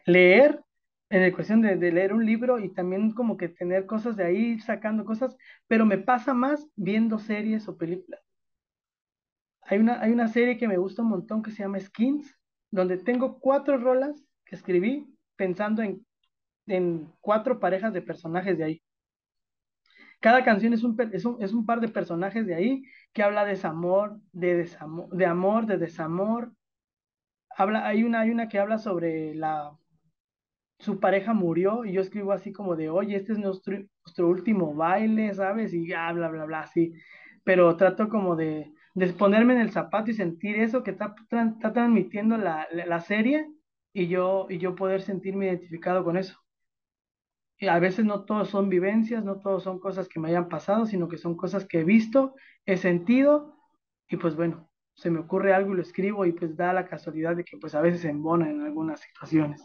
leer, 0.05 0.63
en 1.09 1.23
el 1.23 1.35
cuestión 1.35 1.63
de, 1.63 1.77
de 1.77 1.91
leer 1.91 2.13
un 2.13 2.27
libro 2.27 2.59
y 2.59 2.69
también 2.75 3.13
como 3.13 3.39
que 3.39 3.49
tener 3.49 3.87
cosas 3.87 4.15
de 4.17 4.25
ahí, 4.25 4.59
sacando 4.61 5.07
cosas, 5.07 5.37
pero 5.69 5.87
me 5.87 5.97
pasa 5.97 6.35
más 6.35 6.69
viendo 6.77 7.19
series 7.19 7.67
o 7.67 7.79
películas. 7.79 8.21
Hay 9.63 9.79
una, 9.79 10.03
hay 10.03 10.13
una 10.13 10.29
serie 10.29 10.59
que 10.59 10.69
me 10.69 10.77
gusta 10.77 11.01
un 11.01 11.09
montón 11.09 11.43
que 11.43 11.51
se 11.51 11.63
llama 11.63 11.81
Skins, 11.81 12.37
donde 12.71 12.99
tengo 12.99 13.39
cuatro 13.41 13.79
rolas 13.79 14.23
que 14.45 14.57
escribí 14.57 15.07
pensando 15.37 15.81
en, 15.81 16.05
en 16.67 17.11
cuatro 17.23 17.59
parejas 17.59 17.95
de 17.95 18.03
personajes 18.03 18.59
de 18.59 18.65
ahí. 18.65 18.84
Cada 20.25 20.43
canción 20.43 20.73
es 20.73 20.83
un, 20.83 20.97
es 21.13 21.27
un, 21.27 21.37
es 21.43 21.53
un 21.53 21.67
par 21.67 21.81
de 21.81 21.89
personajes 21.89 22.47
de 22.47 22.55
ahí 22.55 22.83
que 23.13 23.23
habla 23.23 23.45
de 23.45 23.51
desamor, 23.51 24.19
de, 24.33 24.55
desamor, 24.55 25.11
de 25.11 25.27
amor, 25.27 25.67
de 25.67 25.77
desamor. 25.77 26.51
Habla, 27.55 27.87
hay 27.87 28.05
una, 28.05 28.21
hay 28.21 28.31
una 28.31 28.49
que 28.49 28.59
habla 28.59 28.79
sobre 28.79 29.35
la 29.35 29.77
su 30.79 30.99
pareja 30.99 31.35
murió 31.35 31.85
y 31.85 31.93
yo 31.93 32.01
escribo 32.01 32.33
así 32.33 32.53
como 32.53 32.75
de, 32.75 32.89
oye, 32.89 33.17
este 33.17 33.33
es 33.33 33.39
nuestro, 33.39 33.77
nuestro 34.03 34.29
último 34.31 34.75
baile, 34.75 35.35
¿sabes? 35.35 35.75
Y 35.75 35.87
ya, 35.87 36.11
bla, 36.13 36.31
bla, 36.31 36.47
bla, 36.47 36.61
así. 36.61 36.95
Pero 37.45 37.77
trato 37.77 38.09
como 38.09 38.35
de, 38.35 38.73
de 38.95 39.13
ponerme 39.13 39.53
en 39.53 39.61
el 39.61 39.73
zapato 39.73 40.11
y 40.11 40.15
sentir 40.15 40.57
eso 40.57 40.83
que 40.83 40.93
está, 40.93 41.15
está 41.31 41.75
transmitiendo 41.75 42.39
la, 42.39 42.67
la, 42.73 42.87
la 42.87 43.01
serie 43.01 43.47
y 43.93 44.09
yo, 44.09 44.47
y 44.49 44.57
yo 44.57 44.75
poder 44.75 45.03
sentirme 45.03 45.49
identificado 45.49 46.03
con 46.03 46.17
eso. 46.17 46.44
A 47.69 47.79
veces 47.81 48.05
no 48.05 48.25
todos 48.25 48.51
son 48.51 48.69
vivencias, 48.69 49.25
no 49.25 49.41
todos 49.41 49.63
son 49.65 49.81
cosas 49.81 50.09
que 50.09 50.21
me 50.21 50.29
hayan 50.31 50.49
pasado, 50.49 50.87
sino 50.87 51.09
que 51.09 51.19
son 51.19 51.37
cosas 51.37 51.67
que 51.67 51.81
he 51.81 51.85
visto, 51.85 52.35
he 52.67 52.77
sentido 52.77 53.57
y 54.09 54.17
pues 54.19 54.37
bueno. 54.37 54.71
se 54.95 55.11
me 55.11 55.21
ocurre 55.21 55.55
algo 55.55 55.73
y 55.73 55.77
lo 55.77 55.83
escribo 55.83 56.27
y 56.27 56.33
pues 56.33 56.57
da 56.57 56.73
la 56.73 56.87
casualidad 56.89 57.37
de 57.37 57.45
que 57.45 57.59
pues 57.59 57.75
a 57.75 57.81
veces 57.83 58.03
se 58.03 58.11
embona 58.11 58.51
en 58.51 58.63
algunas 58.63 59.01
situaciones. 59.01 59.63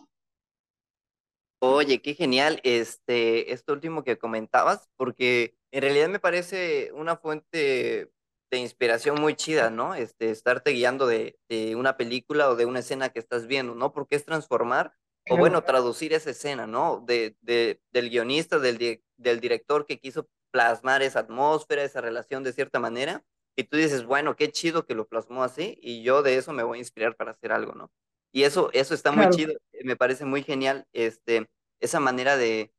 Oye, 1.61 2.01
qué 2.01 2.13
genial 2.15 2.61
este, 2.63 3.51
esto 3.51 3.73
último 3.73 4.03
que 4.03 4.17
comentabas, 4.17 4.89
porque 4.95 5.55
en 5.71 5.81
realidad 5.81 6.07
me 6.07 6.19
parece 6.19 6.91
una 6.93 7.17
fuente 7.17 8.09
de 8.49 8.57
inspiración 8.57 9.19
muy 9.19 9.35
chida, 9.35 9.69
¿no? 9.69 9.93
Este, 9.93 10.31
estarte 10.31 10.71
guiando 10.71 11.05
de, 11.05 11.37
de 11.49 11.75
una 11.75 11.97
película 11.97 12.49
o 12.49 12.55
de 12.55 12.65
una 12.65 12.79
escena 12.79 13.09
que 13.09 13.19
estás 13.19 13.45
viendo, 13.47 13.75
¿no? 13.75 13.91
Porque 13.91 14.15
es 14.15 14.25
transformar, 14.25 14.93
o 15.29 15.37
bueno, 15.37 15.63
traducir 15.63 16.13
esa 16.13 16.31
escena, 16.31 16.67
¿no? 16.67 17.03
De, 17.05 17.37
de, 17.41 17.81
del 17.91 18.09
guionista, 18.09 18.59
del, 18.59 18.77
di- 18.77 19.03
del 19.17 19.39
director 19.39 19.85
que 19.85 19.99
quiso 19.99 20.27
plasmar 20.51 21.01
esa 21.03 21.19
atmósfera, 21.19 21.83
esa 21.83 22.01
relación 22.01 22.43
de 22.43 22.53
cierta 22.53 22.79
manera, 22.79 23.23
y 23.55 23.63
tú 23.65 23.77
dices, 23.77 24.05
bueno, 24.05 24.35
qué 24.35 24.51
chido 24.51 24.85
que 24.85 24.95
lo 24.95 25.07
plasmó 25.07 25.43
así, 25.43 25.77
y 25.81 26.01
yo 26.03 26.23
de 26.23 26.37
eso 26.37 26.53
me 26.53 26.63
voy 26.63 26.77
a 26.77 26.81
inspirar 26.81 27.15
para 27.15 27.31
hacer 27.31 27.51
algo, 27.51 27.73
¿no? 27.73 27.91
Y 28.31 28.43
eso, 28.43 28.69
eso 28.73 28.93
está 28.93 29.11
muy 29.11 29.21
claro, 29.21 29.35
chido, 29.35 29.53
eh, 29.73 29.83
me 29.83 29.95
parece 29.95 30.25
muy 30.25 30.43
genial, 30.43 30.87
este, 30.93 31.49
esa 31.79 31.99
manera 31.99 32.37
de 32.37 32.73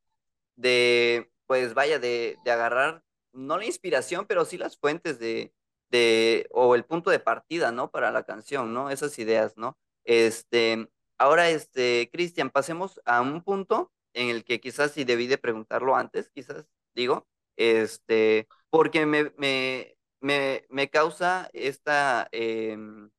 de, 0.57 1.31
pues 1.47 1.75
vaya, 1.75 1.99
de, 1.99 2.37
de 2.45 2.51
agarrar, 2.51 3.03
no 3.33 3.57
la 3.59 3.65
inspiración, 3.65 4.27
pero 4.27 4.45
sí 4.45 4.59
las 4.59 4.77
fuentes 4.77 5.19
de, 5.19 5.55
de, 5.91 6.47
o 6.51 6.75
el 6.75 6.85
punto 6.85 7.11
de 7.11 7.19
partida, 7.21 7.73
¿no? 7.73 7.91
Para 7.91 8.11
la 8.11 8.25
canción, 8.25 8.75
¿no? 8.75 8.91
Esas 8.91 9.19
ideas, 9.19 9.57
¿no? 9.57 9.79
Este, 10.05 10.89
ahora, 11.20 11.50
este, 11.50 12.11
Cristian, 12.12 12.50
pasemos 12.50 13.00
a 13.04 13.20
un 13.20 13.42
punto 13.42 13.92
en 14.14 14.30
el 14.30 14.44
que 14.44 14.61
quizás 14.61 14.92
si 14.92 15.04
debí 15.04 15.26
de 15.28 15.38
preguntarlo 15.38 15.94
antes, 15.96 16.30
quizás 16.30 16.66
digo, 16.94 17.28
este, 17.56 18.48
porque 18.70 19.06
me, 19.06 19.33
me, 19.37 19.96
me, 20.20 20.64
me 20.70 20.90
causa 20.90 21.50
esta, 21.52 22.28
em, 22.33 23.11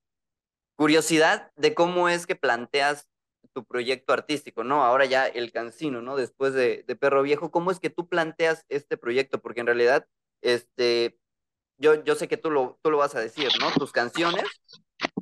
curiosidad 0.75 1.51
de 1.55 1.75
cómo 1.75 2.09
es 2.09 2.25
que 2.25 2.35
planteas 2.35 3.07
tu 3.53 3.65
proyecto 3.65 4.13
artístico, 4.13 4.63
¿no? 4.63 4.83
Ahora 4.83 5.05
ya 5.05 5.27
el 5.27 5.51
Cancino, 5.51 6.01
¿no? 6.01 6.15
Después 6.15 6.53
de, 6.53 6.83
de 6.87 6.95
Perro 6.95 7.21
Viejo, 7.21 7.51
¿cómo 7.51 7.69
es 7.69 7.79
que 7.79 7.91
tú 7.91 8.07
planteas 8.09 8.65
este 8.69 8.97
proyecto? 8.97 9.41
Porque 9.41 9.59
en 9.61 9.67
realidad, 9.67 10.07
este, 10.41 11.19
yo, 11.77 12.03
yo 12.03 12.15
sé 12.15 12.27
que 12.27 12.37
tú 12.37 12.49
lo, 12.49 12.79
tú 12.81 12.89
lo 12.89 12.97
vas 12.97 13.15
a 13.15 13.19
decir, 13.19 13.49
¿no? 13.59 13.71
Tus 13.71 13.91
canciones 13.91 14.45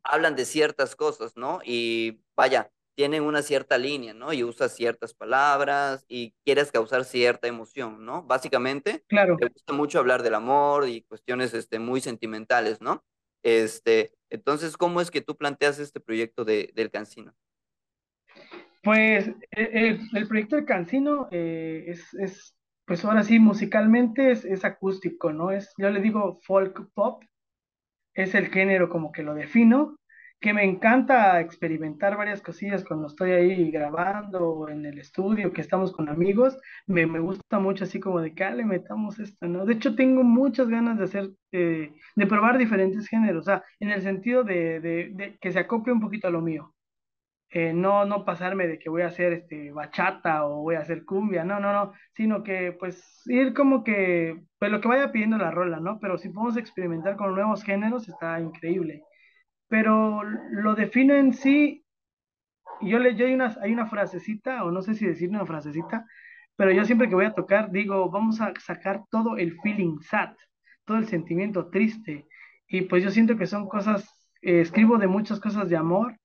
hablan 0.03 0.35
de 0.35 0.45
ciertas 0.45 0.95
cosas, 0.95 1.35
¿no? 1.35 1.59
Y 1.63 2.21
vaya, 2.35 2.71
tienen 2.95 3.23
una 3.23 3.41
cierta 3.41 3.77
línea, 3.77 4.13
¿no? 4.13 4.33
Y 4.33 4.43
usas 4.43 4.75
ciertas 4.75 5.13
palabras 5.13 6.03
y 6.09 6.33
quieres 6.43 6.71
causar 6.71 7.05
cierta 7.05 7.47
emoción, 7.47 8.03
¿no? 8.03 8.23
Básicamente, 8.23 9.03
claro. 9.07 9.37
te 9.37 9.47
gusta 9.47 9.73
mucho 9.73 9.99
hablar 9.99 10.21
del 10.21 10.35
amor 10.35 10.87
y 10.87 11.03
cuestiones, 11.03 11.53
este, 11.53 11.79
muy 11.79 12.01
sentimentales, 12.01 12.81
¿no? 12.81 13.05
Este, 13.41 14.11
entonces, 14.29 14.75
¿cómo 14.75 14.99
es 14.99 15.11
que 15.11 15.21
tú 15.21 15.37
planteas 15.37 15.79
este 15.79 16.01
proyecto 16.01 16.43
de, 16.43 16.71
del 16.75 16.91
Cancino? 16.91 17.33
Pues 18.83 19.29
e- 19.51 19.69
el, 19.73 20.01
el 20.13 20.27
proyecto 20.27 20.55
de 20.57 20.65
Cancino 20.65 21.27
eh, 21.31 21.85
es, 21.87 22.13
es, 22.15 22.55
pues 22.85 23.05
ahora 23.05 23.23
sí, 23.23 23.39
musicalmente 23.39 24.31
es, 24.31 24.43
es 24.43 24.65
acústico, 24.65 25.31
¿no? 25.31 25.51
Es, 25.51 25.73
yo 25.77 25.89
le 25.89 26.01
digo 26.01 26.39
folk 26.41 26.89
pop, 26.93 27.23
es 28.23 28.35
el 28.35 28.47
género 28.49 28.89
como 28.89 29.11
que 29.11 29.23
lo 29.23 29.33
defino, 29.35 29.97
que 30.39 30.53
me 30.53 30.63
encanta 30.63 31.39
experimentar 31.41 32.15
varias 32.17 32.41
cosillas 32.41 32.85
cuando 32.85 33.07
estoy 33.07 33.31
ahí 33.31 33.71
grabando 33.71 34.67
en 34.69 34.85
el 34.85 34.97
estudio, 34.99 35.51
que 35.51 35.61
estamos 35.61 35.91
con 35.91 36.07
amigos, 36.09 36.57
me, 36.87 37.05
me 37.07 37.19
gusta 37.19 37.59
mucho 37.59 37.83
así 37.83 37.99
como 37.99 38.21
de 38.21 38.33
que 38.33 38.43
"Ah, 38.45 38.51
le 38.55 38.65
metamos 38.65 39.19
esto, 39.19 39.47
¿no? 39.47 39.65
De 39.65 39.73
hecho, 39.73 39.95
tengo 39.95 40.23
muchas 40.23 40.69
ganas 40.69 40.97
de 40.97 41.03
hacer, 41.05 41.29
eh, 41.51 41.91
de 42.15 42.27
probar 42.27 42.57
diferentes 42.57 43.07
géneros, 43.07 43.41
o 43.43 43.45
sea, 43.45 43.63
en 43.79 43.89
el 43.91 44.01
sentido 44.01 44.43
de, 44.43 44.79
de, 44.79 45.09
de 45.13 45.37
que 45.41 45.51
se 45.51 45.59
acople 45.59 45.91
un 45.93 45.99
poquito 46.01 46.27
a 46.27 46.31
lo 46.31 46.41
mío 46.41 46.73
eh, 47.51 47.73
no, 47.73 48.05
no 48.05 48.25
pasarme 48.25 48.67
de 48.67 48.77
que 48.77 48.89
voy 48.89 49.01
a 49.01 49.07
hacer 49.07 49.33
este 49.33 49.71
bachata 49.71 50.45
o 50.45 50.61
voy 50.61 50.75
a 50.75 50.81
hacer 50.81 51.03
cumbia, 51.03 51.43
no, 51.43 51.59
no, 51.59 51.73
no, 51.73 51.93
sino 52.13 52.43
que 52.43 52.73
pues 52.73 53.23
ir 53.25 53.53
como 53.53 53.83
que, 53.83 54.43
pues 54.59 54.71
lo 54.71 54.79
que 54.81 54.87
vaya 54.87 55.11
pidiendo 55.11 55.37
la 55.37 55.49
rola, 55.49 55.79
¿no? 55.79 55.99
Pero 55.99 56.17
si 56.17 56.29
podemos 56.29 56.57
experimentar 56.57 57.15
con 57.15 57.33
nuevos 57.33 57.63
géneros, 57.63 58.07
está 58.07 58.39
increíble. 58.39 59.03
Pero 59.67 60.23
lo 60.23 60.75
defino 60.75 61.15
en 61.15 61.33
sí, 61.33 61.85
yo 62.81 62.99
le, 62.99 63.15
yo 63.15 63.25
hay 63.25 63.33
una, 63.33 63.55
hay 63.61 63.73
una 63.73 63.87
frasecita, 63.87 64.63
o 64.63 64.71
no 64.71 64.81
sé 64.83 64.93
si 64.93 65.05
decir 65.07 65.29
una 65.29 65.45
frasecita, 65.45 66.05
pero 66.55 66.71
yo 66.71 66.85
siempre 66.85 67.09
que 67.09 67.15
voy 67.15 67.25
a 67.25 67.33
tocar 67.33 67.71
digo, 67.71 68.09
vamos 68.11 68.41
a 68.41 68.53
sacar 68.59 69.03
todo 69.09 69.37
el 69.37 69.57
feeling 69.61 69.99
sad, 70.01 70.35
todo 70.85 70.97
el 70.97 71.07
sentimiento 71.07 71.69
triste, 71.69 72.27
y 72.67 72.81
pues 72.81 73.03
yo 73.03 73.09
siento 73.11 73.37
que 73.37 73.47
son 73.47 73.67
cosas, 73.67 74.07
eh, 74.41 74.61
escribo 74.61 74.97
de 74.99 75.07
muchas 75.07 75.39
cosas 75.39 75.69
de 75.69 75.77
amor 75.77 76.18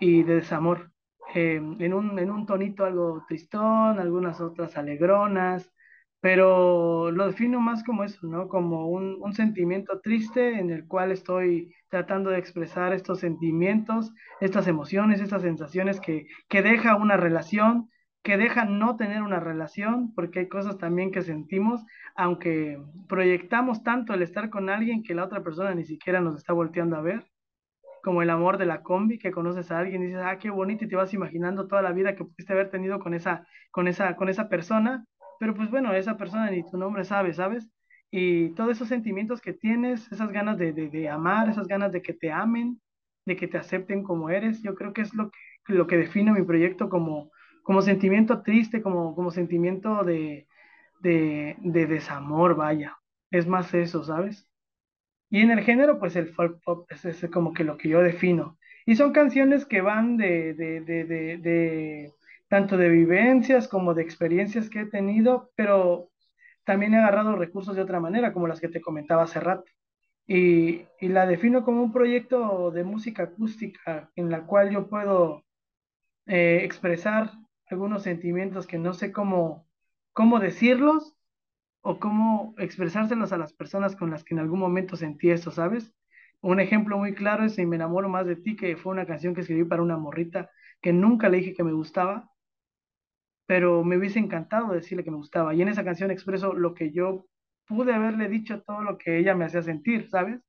y 0.00 0.22
de 0.24 0.36
desamor. 0.36 0.92
eh, 1.34 1.56
en 1.56 1.94
un, 1.94 2.18
en 2.18 2.30
un 2.30 2.46
tonito 2.46 2.84
algo 2.84 3.24
tristón, 3.28 4.00
algunas 4.00 4.40
otras 4.40 4.76
alegronas, 4.76 5.72
pero 6.20 7.10
lo 7.12 7.26
defino 7.28 7.60
más 7.60 7.82
como 7.84 8.04
eso, 8.04 8.26
¿no? 8.26 8.48
Como 8.48 8.88
un, 8.90 9.16
un 9.20 9.32
sentimiento 9.32 10.00
triste 10.00 10.58
en 10.58 10.70
el 10.70 10.86
cual 10.86 11.12
estoy 11.12 11.74
tratando 11.88 12.30
de 12.30 12.38
expresar 12.38 12.92
estos 12.92 13.20
sentimientos, 13.20 14.12
estas 14.40 14.66
emociones, 14.66 15.20
estas 15.20 15.42
sensaciones 15.42 16.00
que, 16.00 16.26
que 16.48 16.62
deja 16.62 16.96
una 16.96 17.16
relación, 17.16 17.88
que 18.22 18.36
deja 18.36 18.64
no 18.66 18.96
tener 18.96 19.22
una 19.22 19.40
relación, 19.40 20.12
porque 20.14 20.40
hay 20.40 20.48
cosas 20.48 20.76
también 20.78 21.10
que 21.10 21.22
sentimos, 21.22 21.82
aunque 22.16 22.78
proyectamos 23.08 23.82
tanto 23.82 24.12
el 24.14 24.22
estar 24.22 24.50
con 24.50 24.68
alguien 24.68 25.02
que 25.02 25.14
la 25.14 25.24
otra 25.24 25.42
persona 25.42 25.74
ni 25.74 25.84
siquiera 25.84 26.20
nos 26.20 26.36
está 26.36 26.52
volteando 26.52 26.96
a 26.96 27.02
ver 27.02 27.29
como 28.02 28.22
el 28.22 28.30
amor 28.30 28.58
de 28.58 28.66
la 28.66 28.82
combi, 28.82 29.18
que 29.18 29.30
conoces 29.32 29.70
a 29.70 29.78
alguien 29.80 30.02
y 30.02 30.06
dices, 30.06 30.22
ah, 30.24 30.38
qué 30.38 30.50
bonito, 30.50 30.84
y 30.84 30.88
te 30.88 30.96
vas 30.96 31.14
imaginando 31.14 31.66
toda 31.68 31.82
la 31.82 31.92
vida 31.92 32.14
que 32.16 32.24
pudiste 32.24 32.52
haber 32.52 32.70
tenido 32.70 32.98
con 33.00 33.14
esa, 33.14 33.46
con 33.70 33.88
esa, 33.88 34.16
con 34.16 34.28
esa 34.28 34.48
persona, 34.48 35.04
pero 35.38 35.54
pues 35.54 35.70
bueno, 35.70 35.92
esa 35.94 36.16
persona 36.16 36.50
ni 36.50 36.64
tu 36.68 36.76
nombre 36.78 37.04
sabe, 37.04 37.32
¿sabes? 37.34 37.68
Y 38.10 38.50
todos 38.54 38.72
esos 38.72 38.88
sentimientos 38.88 39.40
que 39.40 39.52
tienes, 39.52 40.10
esas 40.12 40.32
ganas 40.32 40.58
de, 40.58 40.72
de, 40.72 40.88
de 40.90 41.08
amar, 41.08 41.48
esas 41.48 41.68
ganas 41.68 41.92
de 41.92 42.02
que 42.02 42.12
te 42.14 42.32
amen, 42.32 42.80
de 43.24 43.36
que 43.36 43.48
te 43.48 43.58
acepten 43.58 44.02
como 44.02 44.30
eres, 44.30 44.62
yo 44.62 44.74
creo 44.74 44.92
que 44.92 45.02
es 45.02 45.14
lo 45.14 45.30
que, 45.30 45.72
lo 45.74 45.86
que 45.86 45.96
define 45.96 46.32
mi 46.32 46.42
proyecto 46.42 46.88
como, 46.88 47.30
como 47.62 47.82
sentimiento 47.82 48.42
triste, 48.42 48.82
como, 48.82 49.14
como 49.14 49.30
sentimiento 49.30 50.02
de, 50.04 50.48
de, 51.00 51.56
de 51.60 51.86
desamor, 51.86 52.56
vaya. 52.56 52.98
Es 53.30 53.46
más 53.46 53.72
eso, 53.74 54.04
¿sabes? 54.04 54.49
Y 55.30 55.40
en 55.40 55.50
el 55.50 55.60
género, 55.62 55.98
pues 55.98 56.16
el 56.16 56.28
folk 56.34 56.60
pop 56.64 56.90
es, 56.90 57.04
es 57.04 57.30
como 57.30 57.52
que 57.54 57.64
lo 57.64 57.76
que 57.76 57.88
yo 57.88 58.02
defino. 58.02 58.58
Y 58.86 58.96
son 58.96 59.12
canciones 59.12 59.64
que 59.64 59.80
van 59.80 60.16
de, 60.16 60.54
de, 60.54 60.80
de, 60.80 61.04
de, 61.04 62.12
tanto 62.48 62.76
de 62.76 62.88
vivencias 62.88 63.68
como 63.68 63.94
de 63.94 64.02
experiencias 64.02 64.68
que 64.68 64.80
he 64.80 64.86
tenido, 64.86 65.50
pero 65.54 66.10
también 66.64 66.94
he 66.94 66.98
agarrado 66.98 67.36
recursos 67.36 67.76
de 67.76 67.82
otra 67.82 68.00
manera, 68.00 68.32
como 68.32 68.48
las 68.48 68.60
que 68.60 68.68
te 68.68 68.80
comentaba 68.80 69.22
hace 69.24 69.40
rato. 69.40 69.70
Y, 70.26 70.86
y 71.00 71.08
la 71.08 71.26
defino 71.26 71.64
como 71.64 71.82
un 71.82 71.92
proyecto 71.92 72.70
de 72.70 72.84
música 72.84 73.24
acústica 73.24 74.10
en 74.16 74.30
la 74.30 74.46
cual 74.46 74.70
yo 74.70 74.88
puedo 74.88 75.44
eh, 76.26 76.60
expresar 76.64 77.32
algunos 77.66 78.02
sentimientos 78.02 78.66
que 78.66 78.78
no 78.78 78.94
sé 78.94 79.12
cómo, 79.12 79.66
cómo 80.12 80.40
decirlos 80.40 81.16
o 81.82 81.98
cómo 81.98 82.54
expresárselos 82.58 83.32
a 83.32 83.38
las 83.38 83.52
personas 83.52 83.96
con 83.96 84.10
las 84.10 84.24
que 84.24 84.34
en 84.34 84.40
algún 84.40 84.60
momento 84.60 84.96
sentí 84.96 85.30
eso, 85.30 85.50
¿sabes? 85.50 85.94
Un 86.40 86.60
ejemplo 86.60 86.98
muy 86.98 87.14
claro 87.14 87.44
es 87.44 87.54
Si 87.54 87.66
me 87.66 87.76
enamoro 87.76 88.08
más 88.08 88.26
de 88.26 88.36
ti, 88.36 88.56
que 88.56 88.76
fue 88.76 88.92
una 88.92 89.06
canción 89.06 89.34
que 89.34 89.42
escribí 89.42 89.64
para 89.64 89.82
una 89.82 89.96
morrita 89.96 90.50
que 90.82 90.92
nunca 90.92 91.28
le 91.28 91.38
dije 91.38 91.54
que 91.54 91.64
me 91.64 91.72
gustaba, 91.72 92.30
pero 93.46 93.84
me 93.84 93.96
hubiese 93.96 94.18
encantado 94.18 94.72
decirle 94.72 95.04
que 95.04 95.10
me 95.10 95.16
gustaba. 95.16 95.54
Y 95.54 95.62
en 95.62 95.68
esa 95.68 95.84
canción 95.84 96.10
expreso 96.10 96.52
lo 96.54 96.74
que 96.74 96.92
yo 96.92 97.26
pude 97.66 97.92
haberle 97.92 98.28
dicho, 98.28 98.62
todo 98.62 98.82
lo 98.82 98.96
que 98.98 99.18
ella 99.18 99.34
me 99.34 99.44
hacía 99.44 99.62
sentir, 99.62 100.08
¿sabes? 100.08 100.40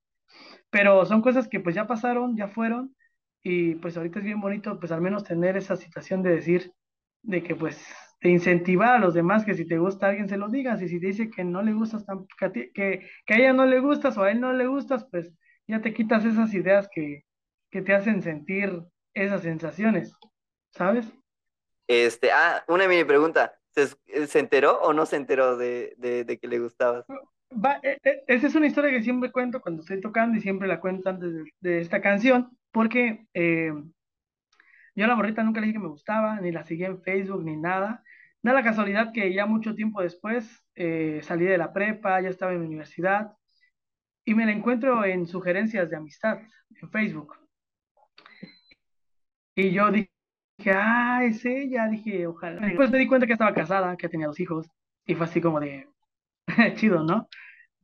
Pero 0.69 1.05
son 1.05 1.21
cosas 1.21 1.47
que 1.47 1.59
pues 1.59 1.75
ya 1.75 1.87
pasaron, 1.87 2.37
ya 2.37 2.47
fueron, 2.47 2.95
y 3.43 3.75
pues 3.75 3.97
ahorita 3.97 4.19
es 4.19 4.25
bien 4.25 4.41
bonito 4.41 4.79
pues 4.79 4.91
al 4.91 5.01
menos 5.01 5.23
tener 5.23 5.57
esa 5.57 5.75
situación 5.75 6.23
de 6.23 6.31
decir, 6.31 6.73
de 7.23 7.43
que 7.43 7.55
pues 7.55 7.83
incentivar 8.29 8.95
a 8.95 8.99
los 8.99 9.13
demás 9.13 9.43
que 9.45 9.55
si 9.55 9.65
te 9.65 9.77
gusta 9.79 10.07
alguien 10.07 10.29
se 10.29 10.37
lo 10.37 10.49
digas, 10.49 10.81
y 10.81 10.87
si 10.87 10.99
te 10.99 11.07
dice 11.07 11.29
que 11.29 11.43
no 11.43 11.61
le 11.61 11.73
gustas, 11.73 12.05
que 12.37 12.45
a 12.45 12.51
ti- 12.51 12.71
que, 12.73 13.07
que 13.25 13.33
a 13.33 13.37
ella 13.37 13.53
no 13.53 13.65
le 13.65 13.79
gustas 13.79 14.17
o 14.17 14.23
a 14.23 14.31
él 14.31 14.39
no 14.39 14.53
le 14.53 14.67
gustas, 14.67 15.05
pues 15.09 15.31
ya 15.67 15.81
te 15.81 15.93
quitas 15.93 16.23
esas 16.25 16.53
ideas 16.53 16.87
que, 16.93 17.23
que 17.71 17.81
te 17.81 17.93
hacen 17.93 18.21
sentir 18.21 18.83
esas 19.13 19.41
sensaciones, 19.41 20.13
¿sabes? 20.71 21.11
Este, 21.87 22.31
ah, 22.31 22.63
una 22.67 22.87
mini 22.87 23.03
pregunta. 23.03 23.55
¿Se, 23.73 23.87
se 24.27 24.39
enteró 24.39 24.81
o 24.81 24.93
no 24.93 25.05
se 25.05 25.15
enteró 25.15 25.55
de, 25.55 25.95
de, 25.97 26.25
de 26.25 26.37
que 26.37 26.47
le 26.47 26.59
gustabas? 26.59 27.05
Va, 27.51 27.79
e- 27.83 27.97
e- 28.03 28.23
esa 28.27 28.47
es 28.47 28.55
una 28.55 28.67
historia 28.67 28.91
que 28.91 29.01
siempre 29.03 29.31
cuento 29.31 29.61
cuando 29.61 29.81
estoy 29.81 30.01
tocando 30.01 30.37
y 30.37 30.41
siempre 30.41 30.67
la 30.67 30.79
cuento 30.79 31.09
antes 31.09 31.33
de, 31.33 31.43
de 31.61 31.79
esta 31.79 32.01
canción, 32.01 32.57
porque 32.71 33.25
eh, 33.33 33.73
Yo 34.95 35.05
a 35.05 35.07
la 35.07 35.15
morrita 35.15 35.43
nunca 35.43 35.61
le 35.61 35.67
dije 35.67 35.77
que 35.77 35.83
me 35.83 35.89
gustaba, 35.89 36.39
ni 36.41 36.51
la 36.51 36.63
seguí 36.63 36.85
en 36.85 37.01
Facebook, 37.01 37.43
ni 37.43 37.55
nada. 37.55 38.03
Da 38.41 38.53
la 38.53 38.63
casualidad 38.63 39.11
que 39.13 39.33
ya 39.33 39.45
mucho 39.45 39.75
tiempo 39.75 40.01
después 40.01 40.65
eh, 40.75 41.21
salí 41.23 41.45
de 41.45 41.57
la 41.57 41.73
prepa, 41.73 42.21
ya 42.21 42.29
estaba 42.29 42.53
en 42.53 42.59
la 42.59 42.65
universidad 42.65 43.33
y 44.25 44.33
me 44.33 44.45
la 44.45 44.51
encuentro 44.51 45.03
en 45.05 45.25
sugerencias 45.27 45.89
de 45.89 45.97
amistad 45.97 46.39
en 46.81 46.89
Facebook. 46.89 47.35
Y 49.55 49.71
yo 49.71 49.91
dije, 49.91 50.09
ah, 50.73 51.21
es 51.23 51.43
ella, 51.45 51.87
dije, 51.87 52.27
ojalá. 52.27 52.65
Después 52.65 52.89
me 52.89 52.99
di 52.99 53.07
cuenta 53.07 53.27
que 53.27 53.33
estaba 53.33 53.53
casada, 53.53 53.97
que 53.97 54.09
tenía 54.09 54.27
dos 54.27 54.39
hijos, 54.39 54.67
y 55.05 55.15
fue 55.15 55.25
así 55.25 55.41
como 55.41 55.59
de, 55.59 55.89
chido, 56.75 57.03
¿no? 57.03 57.27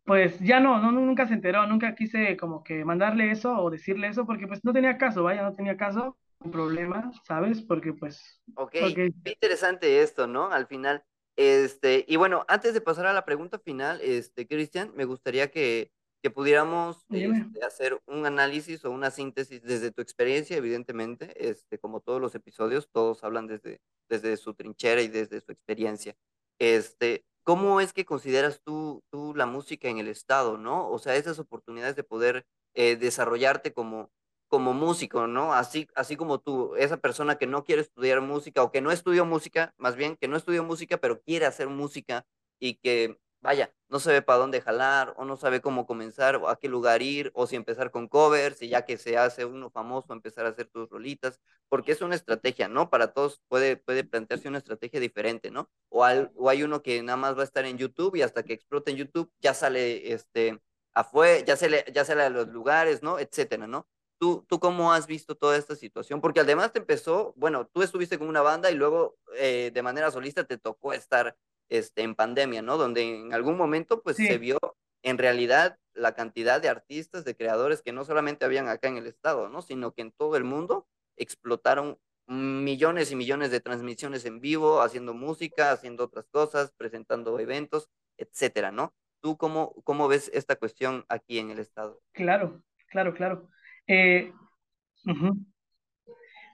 Pues 0.05 0.39
ya 0.39 0.59
no, 0.59 0.79
no, 0.79 0.91
nunca 0.91 1.27
se 1.27 1.33
enteró, 1.33 1.67
nunca 1.67 1.93
quise 1.93 2.37
como 2.37 2.63
que 2.63 2.85
mandarle 2.85 3.31
eso 3.31 3.61
o 3.61 3.69
decirle 3.69 4.07
eso, 4.07 4.25
porque 4.25 4.47
pues 4.47 4.63
no 4.63 4.71
tenía 4.71 4.97
caso, 4.97 5.23
vaya, 5.23 5.43
no 5.43 5.53
tenía 5.53 5.75
caso, 5.75 6.17
un 6.39 6.51
problema, 6.51 7.11
¿sabes? 7.25 7.61
Porque 7.61 7.93
pues, 7.93 8.41
Ok, 8.55 8.75
porque, 8.79 9.11
qué 9.23 9.31
interesante 9.31 10.01
esto, 10.01 10.27
¿no? 10.27 10.51
Al 10.51 10.67
final, 10.67 11.03
este, 11.35 12.05
y 12.07 12.15
bueno, 12.15 12.45
antes 12.47 12.73
de 12.73 12.81
pasar 12.81 13.05
a 13.05 13.13
la 13.13 13.25
pregunta 13.25 13.59
final, 13.59 13.99
este, 14.01 14.47
Cristian, 14.47 14.91
me 14.95 15.05
gustaría 15.05 15.51
que, 15.51 15.91
que 16.21 16.31
pudiéramos 16.31 17.05
este, 17.09 17.63
hacer 17.63 18.01
un 18.07 18.25
análisis 18.25 18.83
o 18.85 18.91
una 18.91 19.11
síntesis 19.11 19.61
desde 19.61 19.91
tu 19.91 20.01
experiencia, 20.01 20.57
evidentemente, 20.57 21.49
este, 21.49 21.79
como 21.79 22.01
todos 22.01 22.21
los 22.21 22.33
episodios, 22.35 22.89
todos 22.91 23.23
hablan 23.23 23.47
desde, 23.47 23.81
desde 24.09 24.35
su 24.37 24.53
trinchera 24.53 25.01
y 25.01 25.07
desde 25.07 25.41
su 25.41 25.51
experiencia. 25.51 26.15
Este, 26.59 27.23
¿cómo 27.43 27.81
es 27.81 27.93
que 27.93 28.05
consideras 28.05 28.61
tú, 28.63 29.03
tú 29.11 29.33
la 29.35 29.45
música 29.45 29.89
en 29.89 29.99
el 29.99 30.07
estado, 30.07 30.57
¿no? 30.57 30.89
O 30.89 30.99
sea, 30.99 31.15
esas 31.15 31.39
oportunidades 31.39 31.95
de 31.95 32.03
poder 32.03 32.45
eh, 32.73 32.95
desarrollarte 32.95 33.73
como 33.73 34.11
como 34.47 34.73
músico, 34.73 35.27
¿no? 35.27 35.53
Así, 35.53 35.87
así 35.95 36.15
como 36.15 36.39
tú, 36.39 36.75
esa 36.77 36.97
persona 36.97 37.37
que 37.37 37.47
no 37.47 37.63
quiere 37.63 37.81
estudiar 37.81 38.21
música 38.21 38.63
o 38.63 38.71
que 38.71 38.81
no 38.81 38.91
estudió 38.91 39.25
música, 39.25 39.73
más 39.77 39.95
bien 39.95 40.15
que 40.17 40.27
no 40.27 40.37
estudió 40.37 40.63
música, 40.63 40.97
pero 40.97 41.21
quiere 41.21 41.45
hacer 41.45 41.67
música 41.69 42.25
y 42.59 42.75
que, 42.75 43.17
vaya, 43.41 43.73
no 43.89 43.99
sabe 43.99 44.21
para 44.21 44.39
dónde 44.39 44.61
jalar 44.61 45.13
o 45.17 45.25
no 45.25 45.37
sabe 45.37 45.61
cómo 45.61 45.85
comenzar 45.85 46.35
o 46.37 46.49
a 46.49 46.59
qué 46.59 46.67
lugar 46.69 47.01
ir 47.01 47.31
o 47.35 47.47
si 47.47 47.55
empezar 47.55 47.91
con 47.91 48.07
covers 48.07 48.61
y 48.61 48.69
ya 48.69 48.85
que 48.85 48.97
se 48.97 49.17
hace 49.17 49.45
uno 49.45 49.69
famoso, 49.69 50.13
empezar 50.13 50.45
a 50.45 50.49
hacer 50.49 50.67
tus 50.67 50.89
rolitas, 50.89 51.39
porque 51.69 51.91
es 51.91 52.01
una 52.01 52.15
estrategia, 52.15 52.67
¿no? 52.67 52.89
Para 52.89 53.13
todos 53.13 53.41
puede, 53.47 53.77
puede 53.77 54.03
plantearse 54.03 54.47
una 54.47 54.57
estrategia 54.59 54.99
diferente, 54.99 55.51
¿no? 55.51 55.69
O, 55.89 56.03
al- 56.03 56.31
o 56.35 56.49
hay 56.49 56.63
uno 56.63 56.81
que 56.81 57.01
nada 57.03 57.17
más 57.17 57.35
va 57.37 57.41
a 57.41 57.43
estar 57.45 57.65
en 57.65 57.77
YouTube 57.77 58.15
y 58.15 58.21
hasta 58.21 58.43
que 58.43 58.53
explote 58.53 58.91
en 58.91 58.97
YouTube 58.97 59.31
ya 59.39 59.53
sale, 59.53 60.13
este, 60.13 60.59
afuera, 60.93 61.43
ya 61.45 61.55
se 61.57 61.69
le, 61.69 61.85
ya 61.93 62.05
sale 62.05 62.23
a 62.23 62.29
los 62.29 62.47
lugares, 62.49 63.03
¿no? 63.03 63.19
Etcétera, 63.19 63.67
¿no? 63.67 63.87
¿Tú, 64.19 64.45
tú 64.47 64.59
cómo 64.59 64.93
has 64.93 65.05
visto 65.05 65.35
toda 65.35 65.57
esta 65.57 65.75
situación? 65.75 66.21
Porque 66.21 66.39
además 66.39 66.71
te 66.71 66.79
empezó, 66.79 67.33
bueno, 67.35 67.67
tú 67.67 67.83
estuviste 67.83 68.17
con 68.17 68.27
una 68.27 68.41
banda 68.41 68.71
y 68.71 68.75
luego 68.75 69.17
eh, 69.35 69.71
de 69.73 69.81
manera 69.81 70.09
solista 70.09 70.43
te 70.43 70.57
tocó 70.57 70.93
estar 70.93 71.37
este, 71.69 72.01
en 72.01 72.15
pandemia, 72.15 72.61
¿no? 72.61 72.77
Donde 72.77 73.01
en 73.01 73.33
algún 73.33 73.57
momento 73.57 74.01
pues 74.01 74.17
se 74.17 74.37
vio 74.37 74.57
en 75.03 75.17
realidad 75.17 75.77
la 75.93 76.13
cantidad 76.13 76.61
de 76.61 76.69
artistas, 76.69 77.25
de 77.25 77.35
creadores 77.35 77.81
que 77.81 77.91
no 77.91 78.05
solamente 78.05 78.45
habían 78.45 78.67
acá 78.67 78.87
en 78.87 78.97
el 78.97 79.07
estado, 79.07 79.49
¿no? 79.49 79.61
Sino 79.61 79.93
que 79.93 80.01
en 80.01 80.11
todo 80.11 80.35
el 80.37 80.43
mundo 80.43 80.87
explotaron 81.15 81.99
millones 82.27 83.11
y 83.11 83.15
millones 83.15 83.51
de 83.51 83.59
transmisiones 83.59 84.25
en 84.25 84.41
vivo, 84.41 84.81
haciendo 84.81 85.13
música, 85.13 85.71
haciendo 85.71 86.03
otras 86.03 86.27
cosas, 86.27 86.73
presentando 86.77 87.39
eventos, 87.39 87.89
etcétera, 88.17 88.71
¿no? 88.71 88.93
¿Tú 89.21 89.37
cómo, 89.37 89.73
cómo 89.83 90.07
ves 90.07 90.29
esta 90.33 90.55
cuestión 90.55 91.05
aquí 91.09 91.39
en 91.39 91.51
el 91.51 91.59
estado? 91.59 92.01
claro, 92.13 92.61
claro, 92.87 93.13
claro. 93.13 93.49
Eh. 93.87 94.31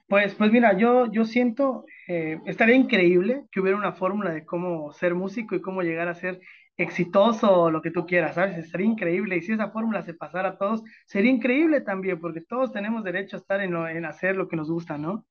Pues, 0.08 0.34
pues 0.34 0.52
mira, 0.52 0.76
yo, 0.76 1.10
yo 1.10 1.24
siento, 1.24 1.84
eh, 2.08 2.38
estaría 2.46 2.74
increíble 2.76 3.44
que 3.50 3.60
hubiera 3.60 3.78
una 3.78 3.92
fórmula 3.92 4.30
de 4.32 4.44
cómo 4.44 4.92
ser 4.92 5.14
músico 5.14 5.54
y 5.54 5.62
cómo 5.62 5.82
llegar 5.82 6.08
a 6.08 6.14
ser 6.14 6.40
exitoso 6.76 7.50
o 7.52 7.70
lo 7.70 7.80
que 7.82 7.90
tú 7.90 8.04
quieras, 8.06 8.34
¿sabes? 8.34 8.58
Estaría 8.58 8.86
increíble. 8.86 9.36
Y 9.36 9.42
si 9.42 9.52
esa 9.52 9.70
fórmula 9.70 10.02
se 10.02 10.14
pasara 10.14 10.50
a 10.50 10.58
todos, 10.58 10.82
sería 11.06 11.30
increíble 11.30 11.80
también, 11.80 12.20
porque 12.20 12.40
todos 12.42 12.72
tenemos 12.72 13.02
derecho 13.04 13.36
a 13.36 13.40
estar 13.40 13.60
en, 13.60 13.72
lo- 13.72 13.88
en 13.88 14.04
hacer 14.04 14.36
lo 14.36 14.48
que 14.48 14.56
nos 14.56 14.70
gusta, 14.70 14.98
¿no? 14.98 15.24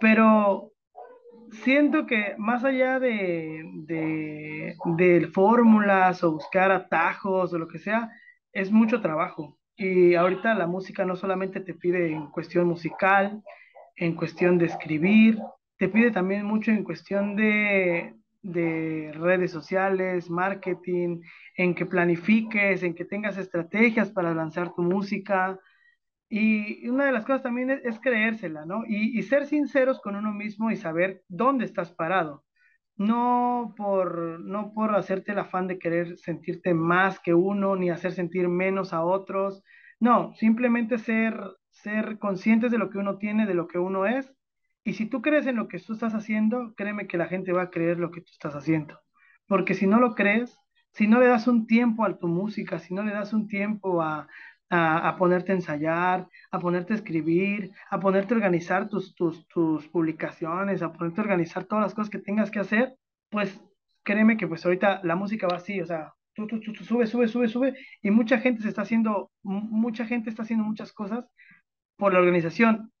Pero 0.00 0.72
siento 1.64 2.06
que 2.06 2.34
más 2.38 2.64
allá 2.64 3.00
de, 3.00 3.62
de, 3.86 4.76
de 4.98 5.28
fórmulas 5.28 6.24
o 6.24 6.32
buscar 6.32 6.72
atajos 6.72 7.52
o 7.54 7.58
lo 7.58 7.68
que 7.68 7.78
sea, 7.80 8.10
es 8.52 8.70
mucho 8.72 9.00
trabajo. 9.02 9.58
Y 9.76 10.14
ahorita 10.14 10.54
la 10.54 10.66
música 10.66 11.04
no 11.04 11.16
solamente 11.16 11.60
te 11.60 11.74
pide 11.74 12.10
en 12.10 12.28
cuestión 12.30 12.66
musical, 12.66 13.42
en 13.96 14.14
cuestión 14.14 14.58
de 14.58 14.66
escribir, 14.66 15.38
te 15.76 15.88
pide 15.88 16.10
también 16.10 16.46
mucho 16.46 16.70
en 16.70 16.84
cuestión 16.84 17.36
de, 17.36 18.14
de 18.42 19.12
redes 19.14 19.50
sociales, 19.50 20.30
marketing, 20.30 21.20
en 21.56 21.74
que 21.74 21.86
planifiques, 21.86 22.82
en 22.82 22.94
que 22.94 23.04
tengas 23.04 23.36
estrategias 23.36 24.10
para 24.10 24.34
lanzar 24.34 24.74
tu 24.74 24.82
música. 24.82 25.60
Y 26.30 26.88
una 26.88 27.06
de 27.06 27.12
las 27.12 27.26
cosas 27.26 27.42
también 27.42 27.70
es, 27.70 27.84
es 27.84 28.00
creérsela, 28.00 28.64
¿no? 28.64 28.84
Y, 28.86 29.18
y 29.18 29.22
ser 29.24 29.46
sinceros 29.46 30.00
con 30.00 30.16
uno 30.16 30.32
mismo 30.32 30.70
y 30.70 30.76
saber 30.76 31.22
dónde 31.28 31.66
estás 31.66 31.92
parado. 31.92 32.45
No 32.96 33.74
por, 33.76 34.40
no 34.40 34.72
por 34.72 34.94
hacerte 34.94 35.32
el 35.32 35.38
afán 35.38 35.66
de 35.66 35.78
querer 35.78 36.16
sentirte 36.18 36.74
más 36.74 37.20
que 37.20 37.34
uno, 37.34 37.76
ni 37.76 37.90
hacer 37.90 38.12
sentir 38.12 38.48
menos 38.48 38.92
a 38.92 39.02
otros. 39.04 39.62
No, 40.00 40.32
simplemente 40.34 40.98
ser, 40.98 41.38
ser 41.70 42.18
conscientes 42.18 42.70
de 42.70 42.78
lo 42.78 42.90
que 42.90 42.98
uno 42.98 43.18
tiene, 43.18 43.46
de 43.46 43.54
lo 43.54 43.68
que 43.68 43.78
uno 43.78 44.06
es. 44.06 44.32
Y 44.84 44.94
si 44.94 45.06
tú 45.06 45.20
crees 45.20 45.46
en 45.46 45.56
lo 45.56 45.68
que 45.68 45.78
tú 45.78 45.92
estás 45.94 46.14
haciendo, 46.14 46.74
créeme 46.76 47.06
que 47.06 47.18
la 47.18 47.26
gente 47.26 47.52
va 47.52 47.62
a 47.62 47.70
creer 47.70 47.98
lo 47.98 48.10
que 48.10 48.20
tú 48.20 48.30
estás 48.32 48.54
haciendo. 48.54 48.98
Porque 49.46 49.74
si 49.74 49.86
no 49.86 50.00
lo 50.00 50.14
crees, 50.14 50.58
si 50.92 51.06
no 51.06 51.20
le 51.20 51.26
das 51.26 51.46
un 51.48 51.66
tiempo 51.66 52.04
a 52.04 52.18
tu 52.18 52.28
música, 52.28 52.78
si 52.78 52.94
no 52.94 53.02
le 53.02 53.12
das 53.12 53.32
un 53.32 53.48
tiempo 53.48 54.00
a, 54.00 54.28
a, 54.70 55.08
a 55.08 55.16
ponerte 55.16 55.52
a 55.52 55.54
ensayar, 55.56 56.28
a 56.50 56.58
ponerte 56.60 56.92
a 56.92 56.96
escribir, 56.96 57.72
a 57.90 58.00
ponerte 58.00 58.34
a 58.34 58.36
organizar 58.36 58.88
tus, 58.88 59.14
tus, 59.14 59.46
tus 59.48 59.88
publicaciones, 59.88 60.82
a 60.82 60.92
ponerte 60.92 61.20
a 61.20 61.24
organizar 61.24 61.64
todas 61.64 61.84
las 61.84 61.94
cosas 61.94 62.10
que 62.10 62.18
tengas 62.18 62.50
que 62.50 62.60
hacer, 62.60 62.94
pues 63.30 63.60
créeme 64.02 64.36
que 64.36 64.46
pues 64.48 64.64
ahorita 64.64 65.00
la 65.04 65.16
música 65.16 65.46
va 65.48 65.56
así, 65.56 65.80
o 65.80 65.86
sea, 65.86 66.14
tú, 66.34 66.46
tú, 66.46 66.60
tú, 66.60 66.72
tú 66.72 66.84
sube, 66.84 67.06
sube, 67.06 67.28
sube, 67.28 67.48
sube, 67.48 67.74
y 68.02 68.10
mucha 68.10 68.38
gente 68.38 68.62
se 68.62 68.68
está 68.68 68.82
haciendo, 68.82 69.30
mu- 69.42 69.60
mucha 69.62 70.06
gente 70.06 70.30
está 70.30 70.42
haciendo 70.42 70.64
muchas 70.64 70.92
cosas 70.92 71.24
por 71.96 72.12
la 72.12 72.18
organización. 72.20 72.92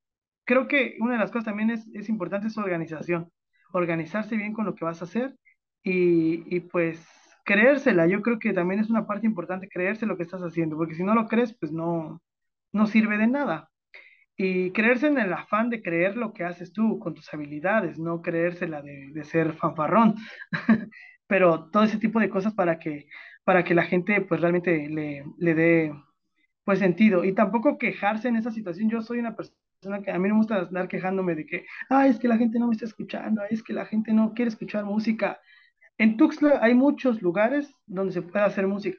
Creo 0.44 0.68
que 0.68 0.96
una 1.00 1.14
de 1.14 1.18
las 1.18 1.30
cosas 1.30 1.46
también 1.46 1.70
es, 1.70 1.86
es 1.94 2.08
importante 2.08 2.48
es 2.48 2.58
organización, 2.58 3.30
organizarse 3.72 4.36
bien 4.36 4.52
con 4.52 4.64
lo 4.66 4.74
que 4.74 4.84
vas 4.84 5.00
a 5.02 5.04
hacer 5.06 5.36
y, 5.82 6.54
y 6.54 6.60
pues 6.60 7.06
creérsela. 7.46 8.06
Yo 8.06 8.22
creo 8.22 8.38
que 8.38 8.52
también 8.52 8.80
es 8.80 8.90
una 8.90 9.06
parte 9.06 9.26
importante 9.26 9.68
creerse 9.68 10.04
lo 10.06 10.16
que 10.18 10.24
estás 10.24 10.42
haciendo, 10.42 10.76
porque 10.76 10.94
si 10.94 11.04
no 11.04 11.14
lo 11.14 11.28
crees, 11.28 11.54
pues 11.54 11.72
no, 11.72 12.22
no 12.72 12.86
sirve 12.86 13.18
de 13.18 13.28
nada. 13.28 13.70
Y 14.36 14.72
creerse 14.72 15.06
en 15.06 15.18
el 15.18 15.32
afán 15.32 15.70
de 15.70 15.82
creer 15.82 16.16
lo 16.16 16.34
que 16.34 16.44
haces 16.44 16.72
tú 16.72 16.98
con 16.98 17.14
tus 17.14 17.32
habilidades, 17.32 17.98
no 17.98 18.20
creérsela 18.22 18.82
de, 18.82 19.10
de 19.12 19.24
ser 19.24 19.54
fanfarrón. 19.54 20.16
Pero 21.26 21.70
todo 21.70 21.84
ese 21.84 21.98
tipo 21.98 22.20
de 22.20 22.28
cosas 22.28 22.54
para 22.54 22.78
que, 22.78 23.08
para 23.44 23.64
que 23.64 23.74
la 23.74 23.84
gente 23.84 24.20
pues 24.20 24.40
realmente 24.40 24.88
le, 24.88 25.24
le 25.38 25.54
dé 25.54 25.94
pues 26.64 26.80
sentido. 26.80 27.24
Y 27.24 27.32
tampoco 27.32 27.78
quejarse 27.78 28.28
en 28.28 28.36
esa 28.36 28.50
situación. 28.50 28.90
Yo 28.90 29.02
soy 29.02 29.20
una 29.20 29.36
persona 29.36 30.02
que 30.02 30.10
a 30.10 30.18
mí 30.18 30.28
no 30.28 30.34
me 30.34 30.40
gusta 30.40 30.56
andar 30.62 30.88
quejándome 30.88 31.34
de 31.36 31.46
que, 31.46 31.66
ay, 31.88 32.10
es 32.10 32.18
que 32.18 32.28
la 32.28 32.38
gente 32.38 32.58
no 32.58 32.66
me 32.68 32.74
está 32.74 32.86
escuchando, 32.86 33.42
es 33.48 33.62
que 33.62 33.72
la 33.72 33.86
gente 33.86 34.12
no 34.12 34.34
quiere 34.34 34.50
escuchar 34.50 34.84
música. 34.84 35.40
En 35.98 36.16
Tuxtla 36.16 36.58
hay 36.62 36.74
muchos 36.74 37.22
lugares 37.22 37.70
donde 37.86 38.12
se 38.12 38.22
puede 38.22 38.44
hacer 38.44 38.66
música. 38.66 38.98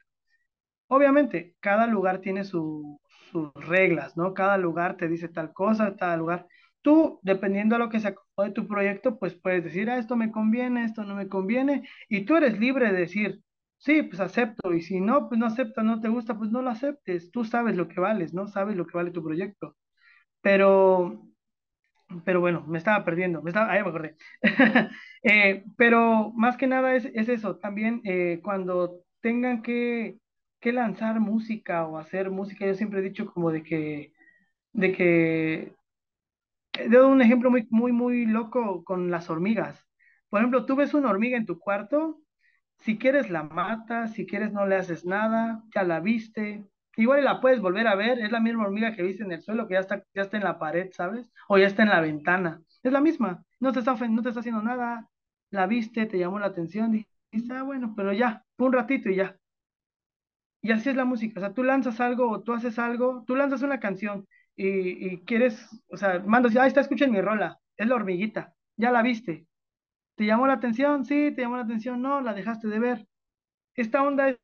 Obviamente, 0.88 1.56
cada 1.60 1.86
lugar 1.86 2.20
tiene 2.20 2.44
su- 2.44 3.00
sus 3.32 3.52
reglas, 3.54 4.16
¿no? 4.16 4.34
Cada 4.34 4.58
lugar 4.58 4.96
te 4.96 5.08
dice 5.08 5.28
tal 5.28 5.52
cosa, 5.52 5.96
tal 5.96 6.20
lugar. 6.20 6.46
Tú, 6.82 7.20
dependiendo 7.22 7.76
de 7.76 7.80
lo 7.80 7.90
que 7.90 8.00
se 8.00 8.08
acomode 8.08 8.52
tu 8.54 8.66
proyecto, 8.68 9.18
pues 9.18 9.34
puedes 9.34 9.64
decir, 9.64 9.90
ah, 9.90 9.98
esto 9.98 10.16
me 10.16 10.32
conviene, 10.32 10.84
esto 10.84 11.04
no 11.04 11.14
me 11.16 11.28
conviene, 11.28 11.88
y 12.08 12.24
tú 12.26 12.36
eres 12.36 12.58
libre 12.58 12.92
de 12.92 13.00
decir, 13.00 13.42
sí, 13.78 14.02
pues 14.04 14.20
acepto, 14.20 14.72
y 14.74 14.82
si 14.82 15.00
no, 15.00 15.28
pues 15.28 15.38
no 15.40 15.46
aceptas, 15.46 15.84
no 15.84 16.00
te 16.00 16.08
gusta, 16.08 16.38
pues 16.38 16.50
no 16.50 16.62
lo 16.62 16.70
aceptes. 16.70 17.30
Tú 17.32 17.44
sabes 17.44 17.76
lo 17.76 17.88
que 17.88 18.00
vales, 18.00 18.34
¿no? 18.34 18.48
Sabes 18.48 18.76
lo 18.76 18.86
que 18.86 18.96
vale 18.98 19.10
tu 19.12 19.22
proyecto. 19.24 19.76
Pero 20.40 21.22
pero 22.24 22.40
bueno, 22.40 22.64
me 22.66 22.78
estaba 22.78 23.04
perdiendo, 23.04 23.42
me 23.42 23.50
estaba, 23.50 23.72
ahí 23.72 23.82
me 23.82 23.88
acordé. 23.90 24.16
Eh, 25.24 25.64
pero 25.76 26.30
más 26.36 26.56
que 26.56 26.68
nada 26.68 26.94
es, 26.94 27.06
es 27.12 27.28
eso, 27.28 27.56
también 27.56 28.00
eh, 28.04 28.40
cuando 28.42 29.02
tengan 29.20 29.62
que, 29.62 30.16
que 30.60 30.72
lanzar 30.72 31.18
música 31.20 31.86
o 31.86 31.98
hacer 31.98 32.30
música, 32.30 32.64
yo 32.66 32.74
siempre 32.74 33.00
he 33.00 33.02
dicho 33.02 33.26
como 33.26 33.50
de 33.50 33.64
que, 33.64 34.12
de 34.72 34.92
que, 34.92 35.74
he 36.74 36.88
dado 36.88 37.08
un 37.08 37.20
ejemplo 37.22 37.50
muy, 37.50 37.66
muy, 37.70 37.92
muy 37.92 38.26
loco 38.26 38.84
con 38.84 39.10
las 39.10 39.28
hormigas. 39.30 39.84
Por 40.28 40.40
ejemplo, 40.40 40.66
tú 40.66 40.76
ves 40.76 40.94
una 40.94 41.10
hormiga 41.10 41.36
en 41.36 41.46
tu 41.46 41.58
cuarto 41.58 42.20
si 42.80 42.98
quieres 42.98 43.30
la 43.30 43.42
matas, 43.42 44.14
si 44.14 44.26
quieres 44.26 44.52
no 44.52 44.66
le 44.66 44.76
haces 44.76 45.04
nada, 45.04 45.64
ya 45.74 45.82
la 45.82 46.00
viste. 46.00 46.64
Igual 46.98 47.24
la 47.24 47.40
puedes 47.40 47.60
volver 47.60 47.86
a 47.88 47.94
ver, 47.96 48.18
es 48.20 48.32
la 48.32 48.40
misma 48.40 48.64
hormiga 48.64 48.94
que 48.94 49.02
viste 49.04 49.24
en 49.24 49.32
el 49.32 49.42
suelo, 49.42 49.68
que 49.68 49.74
ya 49.74 49.80
está, 49.80 50.04
ya 50.14 50.22
está 50.22 50.36
en 50.36 50.44
la 50.44 50.58
pared, 50.58 50.90
¿sabes? 50.92 51.30
O 51.48 51.58
ya 51.58 51.66
está 51.68 51.82
en 51.84 51.90
la 51.90 52.00
ventana. 52.02 52.62
Es 52.82 52.92
la 52.92 53.00
misma, 53.00 53.44
no 53.60 53.72
te 53.72 53.80
está, 53.80 53.94
no 54.08 54.22
te 54.22 54.28
está 54.30 54.40
haciendo 54.40 54.62
nada, 54.62 55.08
la 55.50 55.66
viste, 55.66 56.06
te 56.06 56.18
llamó 56.18 56.38
la 56.40 56.46
atención, 56.48 56.92
dijiste, 56.92 57.54
ah, 57.54 57.62
bueno, 57.62 57.94
pero 57.96 58.12
ya, 58.12 58.44
un 58.58 58.72
ratito 58.72 59.10
y 59.10 59.16
ya. 59.16 59.38
Y 60.62 60.72
así 60.72 60.90
es 60.90 60.96
la 60.96 61.04
música, 61.04 61.38
o 61.40 61.42
sea, 61.42 61.54
tú 61.54 61.62
lanzas 61.62 62.00
algo 62.00 62.30
o 62.30 62.42
tú 62.42 62.52
haces 62.52 62.78
algo, 62.78 63.24
tú 63.26 63.36
lanzas 63.36 63.62
una 63.62 63.78
canción 63.80 64.26
y, 64.56 65.06
y 65.14 65.18
quieres, 65.24 65.68
o 65.88 65.96
sea, 65.96 66.18
mandas, 66.20 66.56
ah, 66.56 66.66
está, 66.66 66.80
escuchen 66.80 67.12
mi 67.12 67.20
rola, 67.20 67.60
es 67.76 67.86
la 67.86 67.94
hormiguita, 67.94 68.54
ya 68.76 68.90
la 68.90 69.02
viste, 69.02 69.46
¿te 70.16 70.26
llamó 70.26 70.46
la 70.48 70.54
atención? 70.54 71.04
Sí, 71.04 71.32
te 71.36 71.42
llamó 71.42 71.56
la 71.58 71.64
atención, 71.64 72.02
no, 72.02 72.20
la 72.22 72.34
dejaste 72.34 72.68
de 72.68 72.78
ver. 72.80 73.06
Esta 73.76 74.02
onda 74.02 74.30
es, 74.30 74.38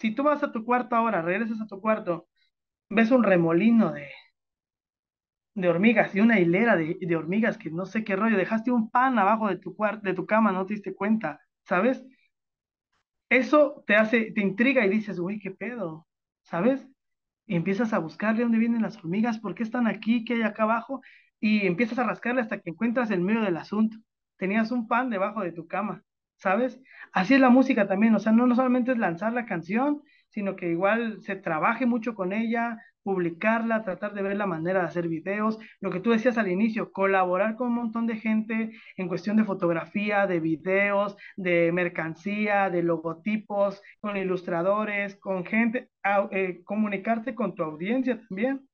si 0.00 0.14
tú 0.14 0.22
vas 0.22 0.42
a 0.42 0.52
tu 0.52 0.64
cuarto 0.64 0.96
ahora, 0.96 1.22
regresas 1.22 1.60
a 1.60 1.66
tu 1.66 1.80
cuarto, 1.80 2.28
ves 2.90 3.10
un 3.12 3.24
remolino 3.24 3.92
de, 3.92 4.08
de 5.54 5.68
hormigas 5.68 6.14
y 6.14 6.20
una 6.20 6.38
hilera 6.38 6.76
de, 6.76 6.98
de 7.00 7.16
hormigas 7.16 7.58
que 7.58 7.70
no 7.70 7.84
sé 7.86 8.04
qué 8.04 8.14
rollo, 8.16 8.36
dejaste 8.36 8.70
un 8.70 8.90
pan 8.90 9.18
abajo 9.18 9.48
de 9.48 9.56
tu 9.58 9.74
cuarto, 9.74 10.02
de 10.06 10.14
tu 10.14 10.24
cama, 10.26 10.52
no 10.52 10.66
te 10.66 10.74
diste 10.74 10.94
cuenta, 10.94 11.40
¿sabes? 11.64 12.04
Eso 13.28 13.82
te 13.86 13.96
hace, 13.96 14.32
te 14.32 14.40
intriga 14.40 14.84
y 14.86 14.88
dices, 14.90 15.18
güey, 15.18 15.38
¿qué 15.40 15.50
pedo? 15.50 16.06
¿Sabes? 16.42 16.86
Y 17.46 17.56
empiezas 17.56 17.92
a 17.92 17.98
buscar 17.98 18.36
de 18.36 18.42
dónde 18.44 18.58
vienen 18.58 18.82
las 18.82 18.96
hormigas, 18.98 19.38
por 19.40 19.54
qué 19.54 19.62
están 19.64 19.86
aquí, 19.86 20.24
qué 20.24 20.34
hay 20.34 20.42
acá 20.42 20.64
abajo, 20.64 21.00
y 21.40 21.66
empiezas 21.66 21.98
a 21.98 22.04
rascarle 22.04 22.40
hasta 22.42 22.60
que 22.60 22.70
encuentras 22.70 23.10
el 23.10 23.20
medio 23.22 23.42
del 23.42 23.56
asunto. 23.56 23.98
Tenías 24.36 24.70
un 24.70 24.86
pan 24.88 25.10
debajo 25.10 25.42
de 25.42 25.52
tu 25.52 25.66
cama, 25.66 26.04
¿sabes? 26.36 26.80
Así 27.12 27.34
es 27.34 27.40
la 27.40 27.50
música 27.50 27.86
también, 27.88 28.14
o 28.14 28.18
sea, 28.18 28.32
no, 28.32 28.46
no 28.46 28.54
solamente 28.54 28.92
es 28.92 28.98
lanzar 28.98 29.32
la 29.32 29.46
canción, 29.46 30.02
sino 30.30 30.56
que 30.56 30.70
igual 30.70 31.22
se 31.22 31.36
trabaje 31.36 31.86
mucho 31.86 32.14
con 32.14 32.32
ella, 32.32 32.78
publicarla, 33.02 33.84
tratar 33.84 34.14
de 34.14 34.22
ver 34.22 34.36
la 34.36 34.46
manera 34.46 34.80
de 34.80 34.86
hacer 34.86 35.06
videos, 35.06 35.60
lo 35.80 35.90
que 35.90 36.00
tú 36.00 36.10
decías 36.10 36.38
al 36.38 36.48
inicio, 36.48 36.90
colaborar 36.90 37.54
con 37.54 37.68
un 37.68 37.74
montón 37.74 38.08
de 38.08 38.16
gente 38.16 38.72
en 38.96 39.06
cuestión 39.06 39.36
de 39.36 39.44
fotografía, 39.44 40.26
de 40.26 40.40
videos, 40.40 41.16
de 41.36 41.70
mercancía, 41.72 42.68
de 42.68 42.82
logotipos, 42.82 43.80
con 44.00 44.16
ilustradores, 44.16 45.14
con 45.16 45.44
gente, 45.46 45.88
eh, 46.32 46.62
comunicarte 46.64 47.36
con 47.36 47.54
tu 47.54 47.62
audiencia 47.62 48.20
también, 48.28 48.68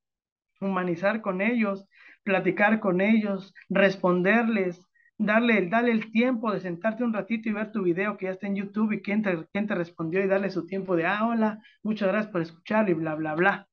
humanizar 0.59 1.21
con 1.21 1.39
ellos, 1.39 1.87
platicar 2.23 2.79
con 2.79 3.01
ellos, 3.01 3.53
responderles. 3.69 4.81
Darle, 5.17 5.67
darle 5.69 5.91
el 5.91 6.11
tiempo 6.11 6.51
de 6.51 6.59
sentarte 6.59 7.03
un 7.03 7.13
ratito 7.13 7.47
y 7.47 7.53
ver 7.53 7.71
tu 7.71 7.83
video 7.83 8.17
que 8.17 8.25
ya 8.25 8.31
está 8.31 8.47
en 8.47 8.55
YouTube 8.55 8.93
y 8.93 9.01
quién 9.01 9.21
te, 9.21 9.75
respondió 9.75 10.23
y 10.23 10.27
darle 10.27 10.49
su 10.49 10.65
tiempo 10.65 10.95
de, 10.95 11.05
ah, 11.05 11.25
hola, 11.27 11.61
muchas 11.83 12.09
gracias 12.09 12.31
por 12.31 12.41
escuchar 12.41 12.89
y 12.89 12.93
bla, 12.93 13.15
bla, 13.15 13.35
bla 13.35 13.67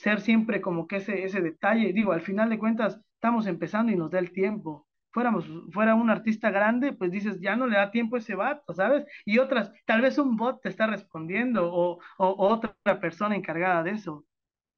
ser 0.00 0.20
siempre 0.20 0.60
como 0.60 0.86
que 0.86 0.96
ese, 0.96 1.24
ese 1.24 1.40
detalle, 1.42 1.92
digo, 1.92 2.12
al 2.12 2.22
final 2.22 2.48
de 2.50 2.58
cuentas 2.58 3.00
estamos 3.14 3.46
empezando 3.46 3.92
y 3.92 3.96
nos 3.96 4.10
da 4.10 4.18
el 4.18 4.32
tiempo. 4.32 4.86
Fuéramos, 5.12 5.46
fuera 5.72 5.94
un 5.94 6.08
artista 6.08 6.50
grande, 6.50 6.92
pues 6.92 7.10
dices, 7.10 7.40
ya 7.40 7.56
no 7.56 7.66
le 7.66 7.76
da 7.76 7.90
tiempo 7.90 8.16
a 8.16 8.20
ese 8.20 8.34
vato, 8.34 8.72
¿sabes? 8.74 9.04
Y 9.26 9.38
otras, 9.38 9.72
tal 9.84 10.00
vez 10.00 10.18
un 10.18 10.36
bot 10.36 10.62
te 10.62 10.68
está 10.68 10.86
respondiendo 10.86 11.70
o, 11.72 11.98
o 12.18 12.48
otra 12.48 12.74
persona 13.00 13.36
encargada 13.36 13.82
de 13.82 13.90
eso, 13.92 14.24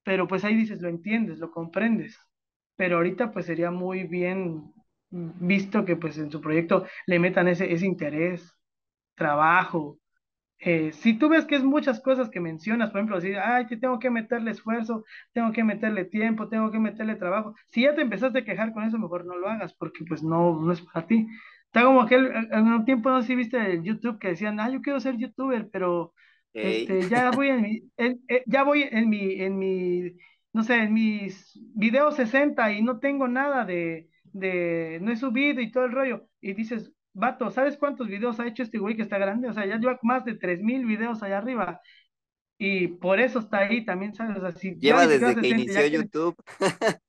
pero 0.03 0.27
pues 0.27 0.43
ahí 0.43 0.55
dices, 0.55 0.81
lo 0.81 0.89
entiendes, 0.89 1.39
lo 1.39 1.51
comprendes. 1.51 2.19
Pero 2.75 2.97
ahorita 2.97 3.31
pues 3.31 3.45
sería 3.45 3.71
muy 3.71 4.03
bien 4.05 4.73
visto 5.39 5.85
que 5.85 5.95
pues 5.95 6.17
en 6.17 6.31
su 6.31 6.41
proyecto 6.41 6.85
le 7.07 7.19
metan 7.19 7.47
ese, 7.47 7.71
ese 7.73 7.85
interés, 7.85 8.53
trabajo, 9.15 9.99
eh, 10.59 10.93
si 10.93 11.17
tú 11.17 11.29
ves 11.29 11.45
que 11.45 11.55
es 11.55 11.63
muchas 11.63 11.99
cosas 12.01 12.29
que 12.29 12.39
mencionas, 12.39 12.91
por 12.91 12.99
ejemplo, 12.99 13.17
decir, 13.17 13.37
ay, 13.37 13.67
que 13.67 13.77
tengo 13.77 13.99
que 13.99 14.09
meterle 14.09 14.51
esfuerzo, 14.51 15.03
tengo 15.33 15.51
que 15.51 15.63
meterle 15.63 16.05
tiempo, 16.05 16.49
tengo 16.49 16.71
que 16.71 16.79
meterle 16.79 17.15
trabajo. 17.15 17.55
Si 17.69 17.83
ya 17.83 17.95
te 17.95 18.01
empezaste 18.01 18.39
a 18.39 18.45
quejar 18.45 18.73
con 18.73 18.83
eso, 18.83 18.97
mejor 18.97 19.25
no 19.25 19.35
lo 19.37 19.49
hagas, 19.49 19.73
porque 19.75 20.05
pues 20.07 20.23
no, 20.23 20.59
no 20.61 20.71
es 20.71 20.81
para 20.81 21.05
ti. 21.07 21.27
Está 21.65 21.83
como 21.83 22.01
aquel, 22.01 22.31
en 22.51 22.67
un 22.67 22.85
tiempo 22.85 23.09
no 23.09 23.21
sé 23.21 23.27
si 23.29 23.35
viste 23.35 23.57
el 23.73 23.83
YouTube 23.83 24.19
que 24.19 24.29
decían, 24.29 24.59
ah, 24.59 24.69
yo 24.69 24.81
quiero 24.81 24.99
ser 24.99 25.17
youtuber, 25.17 25.69
pero 25.71 26.13
este, 26.59 27.07
ya 27.09 27.31
voy 27.31 27.49
en 27.49 27.61
mi, 27.61 27.81
en- 27.97 28.21
eh, 28.29 28.43
ya 28.47 28.63
voy 28.63 28.83
en 28.89 29.09
mi, 29.09 29.41
en 29.41 29.57
mi, 29.57 30.13
no 30.53 30.63
sé, 30.63 30.75
en 30.83 30.93
mis 30.93 31.51
videos 31.75 32.15
60 32.15 32.71
y 32.71 32.81
no 32.83 32.99
tengo 32.99 33.27
nada 33.27 33.65
de, 33.65 34.07
de, 34.33 34.99
no 35.01 35.11
he 35.11 35.15
subido 35.15 35.61
y 35.61 35.71
todo 35.71 35.85
el 35.85 35.91
rollo. 35.91 36.27
Y 36.41 36.53
dices, 36.53 36.91
vato, 37.13 37.49
¿sabes 37.51 37.77
cuántos 37.77 38.07
videos 38.07 38.39
ha 38.39 38.47
hecho 38.47 38.63
este 38.63 38.79
güey 38.79 38.95
que 38.95 39.03
está 39.03 39.17
grande? 39.17 39.49
O 39.49 39.53
sea, 39.53 39.65
ya 39.65 39.77
lleva 39.77 39.99
más 40.01 40.25
de 40.25 40.35
3000 40.35 40.85
videos 40.85 41.23
allá 41.23 41.37
arriba. 41.37 41.79
Y 42.57 42.87
por 42.87 43.19
eso 43.19 43.39
está 43.39 43.59
ahí 43.59 43.85
también, 43.85 44.13
¿sabes? 44.13 44.37
O 44.37 44.41
sea, 44.41 44.51
si 44.51 44.75
ya 44.75 44.79
Lleva 44.79 45.07
desde 45.07 45.35
que 45.35 45.41
60 45.41 45.47
inició 45.47 45.87
YouTube. 45.87 46.35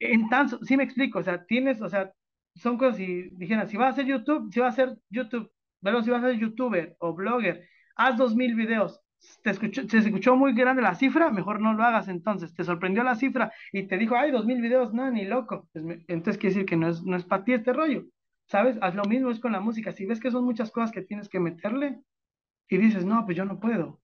en 0.00 0.28
tan, 0.28 0.48
sí 0.48 0.76
me 0.76 0.84
explico, 0.84 1.20
o 1.20 1.22
sea, 1.22 1.44
tienes, 1.44 1.80
o 1.80 1.88
sea, 1.88 2.12
son 2.56 2.76
cosas, 2.76 2.96
si 2.96 3.30
dijeran, 3.30 3.68
si 3.68 3.76
vas 3.76 3.86
a 3.86 3.90
hacer 3.90 4.06
YouTube, 4.06 4.52
si 4.52 4.60
vas 4.60 4.78
a 4.78 4.82
hacer 4.82 4.98
YouTube, 5.10 5.50
pero 5.80 6.02
si 6.02 6.10
vas 6.10 6.22
a 6.22 6.30
ser 6.30 6.38
youtuber 6.38 6.96
o 6.98 7.14
blogger, 7.14 7.66
haz 7.96 8.16
dos 8.16 8.34
mil 8.34 8.54
videos. 8.54 9.00
Te 9.42 9.50
escuchó, 9.50 9.88
se 9.88 9.98
escuchó 9.98 10.36
muy 10.36 10.54
grande 10.54 10.82
la 10.82 10.94
cifra, 10.94 11.30
mejor 11.30 11.60
no 11.60 11.74
lo 11.74 11.82
hagas 11.84 12.08
entonces. 12.08 12.54
Te 12.54 12.64
sorprendió 12.64 13.02
la 13.02 13.14
cifra 13.14 13.52
y 13.72 13.84
te 13.84 13.98
dijo, 13.98 14.16
ay, 14.16 14.30
dos 14.30 14.46
mil 14.46 14.60
videos, 14.60 14.92
no, 14.92 15.10
ni 15.10 15.24
loco. 15.24 15.68
Pues 15.72 15.84
entonces 16.08 16.38
quiere 16.38 16.54
decir 16.54 16.66
que 16.66 16.76
no 16.76 16.88
es, 16.88 17.02
no 17.02 17.16
es 17.16 17.24
para 17.24 17.44
ti 17.44 17.52
este 17.52 17.72
rollo, 17.72 18.04
¿sabes? 18.46 18.78
Haz 18.80 18.94
lo 18.94 19.04
mismo 19.04 19.30
es 19.30 19.40
con 19.40 19.52
la 19.52 19.60
música. 19.60 19.92
Si 19.92 20.06
ves 20.06 20.20
que 20.20 20.30
son 20.30 20.44
muchas 20.44 20.70
cosas 20.70 20.92
que 20.92 21.02
tienes 21.02 21.28
que 21.28 21.40
meterle 21.40 22.00
y 22.68 22.76
dices, 22.78 23.04
no, 23.04 23.24
pues 23.24 23.36
yo 23.36 23.44
no 23.44 23.60
puedo, 23.60 24.00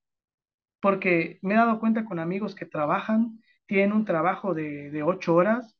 porque 0.80 1.38
me 1.42 1.54
he 1.54 1.56
dado 1.56 1.80
cuenta 1.80 2.04
con 2.04 2.18
amigos 2.18 2.54
que 2.54 2.66
trabajan, 2.66 3.40
tienen 3.66 3.92
un 3.92 4.04
trabajo 4.04 4.54
de, 4.54 4.90
de 4.90 5.02
ocho 5.02 5.34
horas 5.34 5.78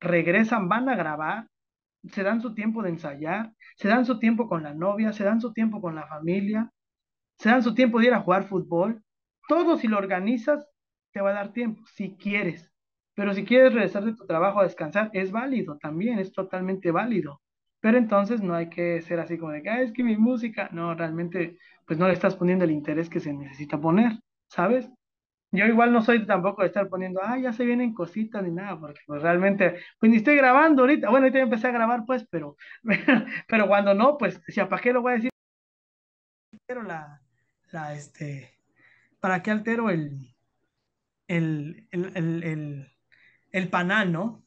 regresan, 0.00 0.68
van 0.68 0.88
a 0.88 0.96
grabar, 0.96 1.48
se 2.10 2.22
dan 2.22 2.40
su 2.40 2.54
tiempo 2.54 2.82
de 2.82 2.90
ensayar, 2.90 3.52
se 3.76 3.88
dan 3.88 4.06
su 4.06 4.18
tiempo 4.18 4.48
con 4.48 4.62
la 4.62 4.74
novia, 4.74 5.12
se 5.12 5.24
dan 5.24 5.40
su 5.40 5.52
tiempo 5.52 5.80
con 5.80 5.94
la 5.94 6.06
familia, 6.06 6.70
se 7.38 7.48
dan 7.50 7.62
su 7.62 7.74
tiempo 7.74 7.98
de 8.00 8.06
ir 8.06 8.14
a 8.14 8.20
jugar 8.20 8.44
fútbol. 8.44 9.02
Todo 9.48 9.76
si 9.76 9.88
lo 9.88 9.98
organizas, 9.98 10.66
te 11.12 11.20
va 11.20 11.30
a 11.30 11.34
dar 11.34 11.52
tiempo, 11.52 11.82
si 11.86 12.16
quieres. 12.16 12.70
Pero 13.14 13.32
si 13.34 13.44
quieres 13.44 13.72
regresar 13.72 14.04
de 14.04 14.14
tu 14.14 14.26
trabajo 14.26 14.60
a 14.60 14.64
descansar, 14.64 15.10
es 15.12 15.32
válido 15.32 15.78
también, 15.78 16.18
es 16.18 16.32
totalmente 16.32 16.90
válido. 16.90 17.40
Pero 17.80 17.98
entonces 17.98 18.42
no 18.42 18.54
hay 18.54 18.68
que 18.68 19.00
ser 19.02 19.20
así 19.20 19.38
como 19.38 19.52
de 19.52 19.62
que, 19.62 19.70
"Ah, 19.70 19.82
es 19.82 19.92
que 19.92 20.02
mi 20.04 20.16
música, 20.16 20.68
no, 20.72 20.94
realmente, 20.94 21.58
pues 21.86 21.98
no 21.98 22.06
le 22.08 22.14
estás 22.14 22.36
poniendo 22.36 22.64
el 22.64 22.70
interés 22.72 23.08
que 23.08 23.20
se 23.20 23.32
necesita 23.32 23.80
poner, 23.80 24.12
¿sabes? 24.48 24.90
Yo 25.52 25.64
igual 25.66 25.92
no 25.92 26.02
soy 26.02 26.26
tampoco 26.26 26.62
de 26.62 26.68
estar 26.68 26.88
poniendo, 26.88 27.20
ah, 27.22 27.38
ya 27.38 27.52
se 27.52 27.64
vienen 27.64 27.94
cositas 27.94 28.42
ni 28.42 28.50
nada, 28.50 28.78
porque 28.78 29.00
pues 29.06 29.22
realmente, 29.22 29.76
pues 30.00 30.10
ni 30.10 30.16
estoy 30.18 30.36
grabando 30.36 30.82
ahorita. 30.82 31.08
Bueno, 31.10 31.24
ahorita 31.24 31.38
ya 31.38 31.44
empecé 31.44 31.68
a 31.68 31.72
grabar, 31.72 32.04
pues, 32.06 32.26
pero, 32.30 32.56
pero 33.48 33.66
cuando 33.68 33.94
no, 33.94 34.18
pues, 34.18 34.40
si 34.48 34.60
¿para 34.62 34.82
qué 34.82 34.92
lo 34.92 35.02
voy 35.02 35.12
a 35.12 35.14
decir? 35.16 35.30
Pero 36.66 36.82
la, 36.82 37.20
la, 37.72 37.94
este, 37.94 38.58
¿para 39.20 39.42
qué 39.42 39.50
altero 39.50 39.90
el, 39.90 40.34
el, 41.28 41.88
el, 41.90 42.16
el, 42.16 42.92
el, 43.52 43.68
panal, 43.68 44.12
¿no? 44.12 44.44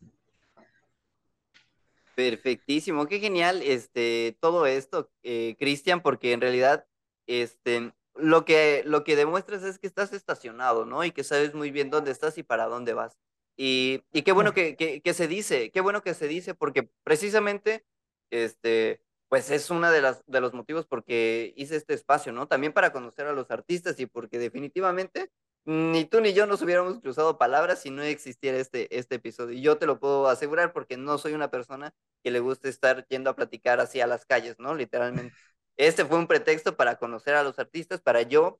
Perfectísimo, 2.15 3.07
qué 3.07 3.19
genial 3.19 3.61
este, 3.61 4.37
todo 4.41 4.65
esto, 4.65 5.11
eh, 5.23 5.55
Cristian, 5.57 6.01
porque 6.01 6.33
en 6.33 6.41
realidad 6.41 6.85
este, 7.27 7.93
lo 8.15 8.45
que, 8.45 8.83
lo 8.85 9.03
que 9.03 9.15
demuestras 9.15 9.63
es 9.63 9.79
que 9.79 9.87
estás 9.87 10.13
estacionado, 10.13 10.85
¿no? 10.85 11.03
Y 11.03 11.11
que 11.11 11.23
sabes 11.23 11.53
muy 11.53 11.71
bien 11.71 11.89
dónde 11.89 12.11
estás 12.11 12.37
y 12.37 12.43
para 12.43 12.65
dónde 12.65 12.93
vas. 12.93 13.17
Y, 13.55 14.03
y 14.13 14.23
qué 14.23 14.31
bueno 14.31 14.53
Claro, 14.53 14.53
que, 14.53 14.75
que, 14.75 15.01
que 15.01 15.13
se 15.13 15.27
dice, 15.27 15.71
qué 15.71 15.81
bueno 15.81 16.01
que 16.01 16.13
se 16.13 16.27
dice, 16.27 16.53
porque 16.55 16.89
precisamente, 17.03 17.85
este, 18.31 19.01
pues 19.29 19.51
es 19.51 19.69
uno 19.69 19.91
de 19.91 20.01
las, 20.01 20.23
de 20.25 20.41
los 20.41 20.53
motivos 20.53 20.85
porque 20.87 21.53
hice 21.55 21.75
este 21.75 21.93
espacio, 21.93 22.33
¿no? 22.33 22.47
También 22.47 22.73
para 22.73 22.91
conocer 22.91 23.27
a 23.27 23.33
los 23.33 23.51
artistas 23.51 23.99
y 23.99 24.07
porque 24.07 24.39
definitivamente 24.39 25.31
ni 25.65 26.05
tú 26.05 26.19
ni 26.19 26.33
yo 26.33 26.47
nos 26.47 26.61
hubiéramos 26.63 26.99
cruzado 26.99 27.37
palabras 27.37 27.81
si 27.81 27.91
no 27.91 28.01
existiera 28.01 28.57
este, 28.57 28.97
este 28.97 29.15
episodio. 29.15 29.55
Y 29.57 29.61
yo 29.61 29.77
te 29.77 29.85
lo 29.85 29.99
puedo 29.99 30.27
asegurar 30.27 30.73
porque 30.73 30.97
no 30.97 31.17
soy 31.19 31.33
una 31.33 31.51
persona 31.51 31.93
que 32.23 32.31
le 32.31 32.39
guste 32.39 32.69
estar 32.69 33.05
yendo 33.07 33.29
a 33.29 33.35
platicar 33.35 33.79
así 33.79 34.01
a 34.01 34.07
las 34.07 34.25
calles, 34.25 34.57
¿no? 34.59 34.75
Literalmente. 34.75 35.33
Este 35.77 36.03
fue 36.03 36.17
un 36.17 36.27
pretexto 36.27 36.75
para 36.75 36.97
conocer 36.97 37.35
a 37.35 37.43
los 37.43 37.57
artistas, 37.57 38.01
para 38.01 38.21
yo 38.23 38.59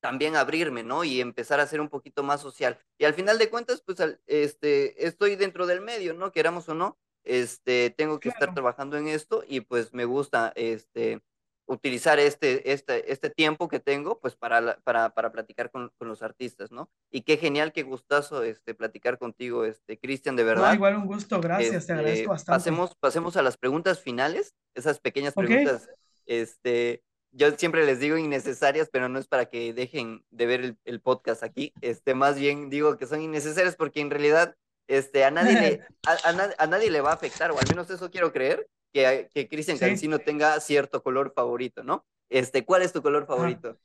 también 0.00 0.36
abrirme, 0.36 0.82
¿no? 0.84 1.04
Y 1.04 1.20
empezar 1.20 1.60
a 1.60 1.66
ser 1.66 1.82
un 1.82 1.90
poquito 1.90 2.22
más 2.22 2.40
social. 2.40 2.78
Y 2.96 3.04
al 3.04 3.12
final 3.12 3.36
de 3.38 3.50
cuentas, 3.50 3.82
pues, 3.84 3.98
este, 4.26 5.06
estoy 5.06 5.36
dentro 5.36 5.66
del 5.66 5.82
medio, 5.82 6.14
¿no? 6.14 6.32
Queramos 6.32 6.66
o 6.70 6.74
no, 6.74 6.98
este, 7.26 7.90
tengo 7.90 8.18
que 8.20 8.28
estar 8.30 8.54
trabajando 8.54 8.96
en 8.96 9.08
esto 9.08 9.44
y 9.46 9.60
pues 9.60 9.92
me 9.92 10.04
gusta, 10.04 10.52
este, 10.56 11.20
utilizar 11.68 12.20
este, 12.20 12.72
este, 12.72 13.12
este 13.12 13.28
tiempo 13.28 13.66
que 13.66 13.80
tengo, 13.80 14.20
pues, 14.20 14.36
para, 14.36 14.60
la- 14.60 14.76
para, 14.84 15.10
para 15.14 15.32
platicar 15.32 15.70
con, 15.72 15.90
con 15.98 16.06
los 16.06 16.22
artistas, 16.22 16.70
¿no? 16.70 16.88
Y 17.10 17.22
qué 17.22 17.36
genial, 17.38 17.72
qué 17.72 17.82
gustazo, 17.82 18.44
este, 18.44 18.72
platicar 18.74 19.18
contigo, 19.18 19.64
este, 19.64 19.98
Cristian, 19.98 20.36
de 20.36 20.44
No, 20.44 20.48
verdad. 20.50 20.74
igual 20.74 20.94
un 20.96 21.06
gusto, 21.06 21.40
gracias, 21.40 21.86
te 21.86 21.92
agradezco 21.92 22.20
Este, 22.20 22.28
bastante. 22.28 22.56
pasemos, 22.58 22.94
pasemos 23.00 23.36
a 23.36 23.42
las 23.42 23.56
preguntas 23.56 24.00
finales, 24.00 24.54
esas 24.76 25.00
pequeñas 25.00 25.34
preguntas, 25.34 25.88
este, 26.26 27.02
yo 27.32 27.50
siempre 27.52 27.84
les 27.84 27.98
digo 27.98 28.16
innecesarias, 28.16 28.88
pero 28.90 29.08
no 29.08 29.18
es 29.18 29.26
para 29.26 29.46
que 29.46 29.72
dejen 29.74 30.24
de 30.30 30.46
ver 30.46 30.60
el, 30.60 30.78
el 30.84 31.00
podcast 31.00 31.42
aquí, 31.42 31.72
este, 31.80 32.14
más 32.14 32.38
bien 32.38 32.70
digo 32.70 32.96
que 32.96 33.06
son 33.06 33.20
innecesarias 33.20 33.74
porque 33.74 34.00
en 34.00 34.10
realidad, 34.10 34.54
este, 34.88 35.24
a 35.24 35.30
nadie 35.30 35.56
le, 35.56 35.80
a, 36.04 36.28
a 36.30 36.32
na- 36.32 36.54
a 36.58 36.66
nadie 36.66 36.90
le 36.90 37.00
va 37.00 37.10
a 37.12 37.14
afectar, 37.14 37.50
o 37.52 37.58
al 37.60 37.66
menos 37.68 37.90
eso 37.90 38.10
quiero 38.10 38.32
creer, 38.32 38.68
que, 38.92 39.28
que 39.34 39.48
Cristian 39.48 39.78
Sí, 39.78 39.78
Cancino 39.78 40.20
tenga 40.20 40.58
cierto 40.60 41.02
color 41.02 41.32
favorito, 41.34 41.82
¿no? 41.84 42.06
Este, 42.30 42.64
¿cuál 42.64 42.82
es 42.82 42.92
tu 42.92 43.02
color 43.02 43.26
ajá. 43.34 43.62
favorito? 43.66 43.78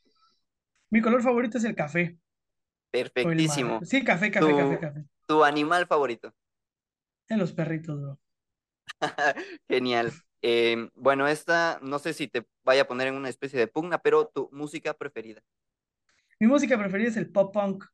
Mi 0.91 1.01
color 1.01 1.23
favorito 1.23 1.57
es 1.57 1.63
el 1.63 1.75
café 1.75 2.19
el. 3.21 3.39
Perfectísimo. 3.39 3.85
Sí, 3.85 4.03
café, 4.03 4.31
café, 4.31 4.55
café, 4.55 4.77
¿Tu, 4.77 4.79
café. 4.79 5.05
tu 5.27 5.43
animal 5.43 5.87
favorito? 5.87 6.33
En 7.29 7.39
los 7.39 7.51
perritos, 7.51 7.99
bro. 7.99 8.19
Genial. 9.69 10.15
Em, 10.41 10.89
bueno, 10.95 11.27
esta 11.27 11.79
no 11.81 11.99
sé 11.99 12.13
si 12.13 12.27
te 12.27 12.45
vaya 12.63 12.83
a 12.83 12.87
poner 12.87 13.07
en 13.07 13.15
una 13.15 13.29
especie 13.29 13.59
de 13.59 13.67
pugna, 13.67 13.99
pero 13.99 14.27
tu 14.27 14.49
música 14.51 14.93
preferida. 14.95 15.41
Mi 16.41 16.47
música 16.47 16.77
preferida 16.77 17.07
es 17.09 17.15
el 17.17 17.31
pop 17.31 17.53
punk. 17.53 17.85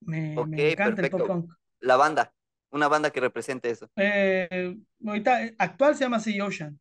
Me, 0.00 0.44
me 0.44 0.60
encanta 0.60 1.02
el 1.02 1.10
pop 1.10 1.26
punk. 1.26 1.52
La 1.80 1.96
banda, 1.96 2.34
una 2.70 2.88
banda 2.88 3.10
que 3.10 3.20
represente 3.20 3.70
eso. 3.70 3.90
Eh, 3.96 4.76
ahorita, 5.04 5.44
eh, 5.44 5.54
actual 5.58 5.94
se 5.94 6.04
llama 6.04 6.20
Sea 6.20 6.44
Ocean. 6.44 6.78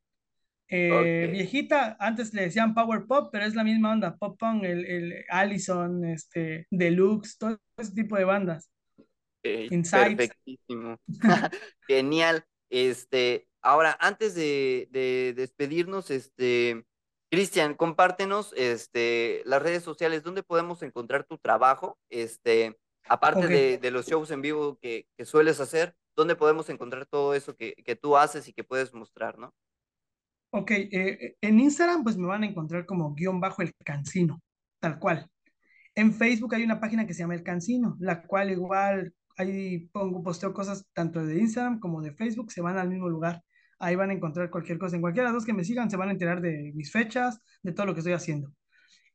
Eh, 0.70 1.30
viejita, 1.32 1.96
antes 2.00 2.34
le 2.34 2.42
decían 2.44 2.74
Power 2.74 3.06
Pop, 3.08 3.30
pero 3.32 3.46
es 3.46 3.56
la 3.56 3.64
misma 3.64 3.94
onda. 3.94 4.18
Pop 4.18 4.38
punk, 4.38 4.64
el, 4.64 4.86
el 4.86 5.26
Allison, 5.30 6.04
este, 6.06 6.68
Deluxe, 6.70 7.38
todo 7.38 7.58
ese 7.78 7.94
tipo 7.94 8.18
de 8.18 8.26
bandas. 8.26 8.70
ok, 8.98 9.72
Insights. 9.72 10.16
perfectísimo. 10.18 10.98
Genial. 11.88 12.44
Este, 12.70 13.48
ahora, 13.62 13.98
antes 14.02 14.36
de, 14.36 14.90
de 14.92 15.34
despedirnos, 15.38 16.12
este, 16.12 16.84
Cristian, 17.30 17.74
compártenos, 17.74 18.54
este, 18.58 19.42
las 19.46 19.62
redes 19.62 19.84
sociales, 19.84 20.24
¿dónde 20.24 20.44
podemos 20.44 20.82
encontrar 20.82 21.26
tu 21.26 21.38
trabajo? 21.38 21.98
Este, 22.10 22.78
aparte 23.10 23.48
de, 23.48 23.78
de 23.78 23.92
los 23.92 24.08
shows 24.08 24.32
en 24.32 24.42
vivo 24.42 24.78
que, 24.80 25.08
que 25.18 25.26
sueles 25.26 25.60
hacer, 25.60 25.96
¿dónde 26.16 26.36
podemos 26.36 26.70
encontrar 26.70 27.06
todo 27.06 27.34
eso 27.34 27.56
que, 27.56 27.74
que 27.86 27.96
tú 27.96 28.18
haces 28.18 28.48
y 28.48 28.54
que 28.54 28.64
puedes 28.64 28.94
mostrar, 28.94 29.38
¿no? 29.38 29.54
ok. 30.52 30.72
eh, 30.72 31.36
en 31.42 31.60
Instagram, 31.60 32.04
pues 32.04 32.18
me 32.18 32.28
van 32.28 32.44
a 32.44 32.48
encontrar 32.48 32.86
como 32.86 33.14
guion 33.14 33.40
bajo 33.40 33.62
el 33.62 33.74
cancino, 33.84 34.42
tal 34.80 35.00
cual. 35.00 35.28
En 35.96 36.14
Facebook 36.14 36.56
hay 36.56 36.64
una 36.64 36.80
página 36.80 37.08
que 37.08 37.14
se 37.14 37.22
llama 37.22 37.36
El 37.36 37.44
Cancino, 37.44 37.98
la 38.00 38.24
cual 38.24 38.52
igual 38.52 39.14
ahí 39.38 39.88
pongo, 39.90 40.24
posteo 40.24 40.54
cosas 40.54 40.88
tanto 40.94 41.26
de 41.26 41.40
Instagram 41.40 41.80
como 41.80 42.02
de 42.02 42.14
Facebook, 42.14 42.52
se 42.52 42.62
van 42.62 42.78
al 42.78 42.90
mismo 42.90 43.10
lugar. 43.10 43.44
Ahí 43.80 43.96
van 43.96 44.12
a 44.12 44.14
encontrar 44.14 44.50
cualquier 44.52 44.80
cosa. 44.80 44.96
En 44.96 45.02
cualquiera 45.02 45.30
de 45.30 45.34
las 45.34 45.42
dos 45.42 45.46
que 45.46 45.54
me 45.54 45.64
sigan, 45.66 45.90
se 45.90 45.98
van 45.98 46.10
a 46.10 46.12
enterar 46.14 46.42
de 46.42 46.72
mis 46.76 46.92
fechas, 46.92 47.40
de 47.64 47.74
todo 47.74 47.88
lo 47.88 47.94
que 47.94 48.02
estoy 48.02 48.14
haciendo. 48.14 48.54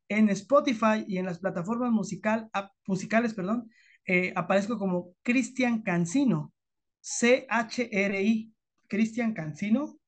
En 0.09 0.29
Spotify 0.29 1.05
y 1.07 1.17
en 1.17 1.25
las 1.25 1.39
plataformas 1.39 1.91
musical, 1.91 2.49
ap- 2.53 2.71
musicales, 2.87 3.33
perdón, 3.33 3.69
eh, 4.05 4.33
aparezco 4.35 4.77
como 4.77 5.15
Cristian 5.23 5.81
Cancino, 5.81 6.53
C-H-R-I, 7.01 8.53
Cristian 8.87 9.33
Cancino. 9.33 9.99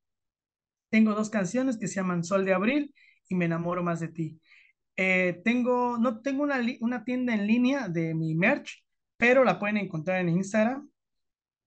Tengo 0.89 1.13
dos 1.13 1.29
canciones 1.29 1.77
que 1.77 1.87
se 1.87 1.95
llaman 1.95 2.23
Sol 2.23 2.45
de 2.45 2.53
Abril 2.53 2.93
y 3.27 3.35
Me 3.35 3.45
enamoro 3.45 3.83
más 3.83 3.99
de 3.99 4.09
ti. 4.09 4.39
Eh, 4.97 5.41
tengo, 5.43 5.97
no 5.97 6.21
tengo 6.21 6.43
una, 6.43 6.59
una 6.79 7.03
tienda 7.03 7.33
en 7.33 7.47
línea 7.47 7.89
de 7.89 8.13
mi 8.13 8.35
merch, 8.35 8.85
pero 9.17 9.43
la 9.43 9.59
pueden 9.59 9.77
encontrar 9.77 10.21
en 10.21 10.29
Instagram. 10.29 10.89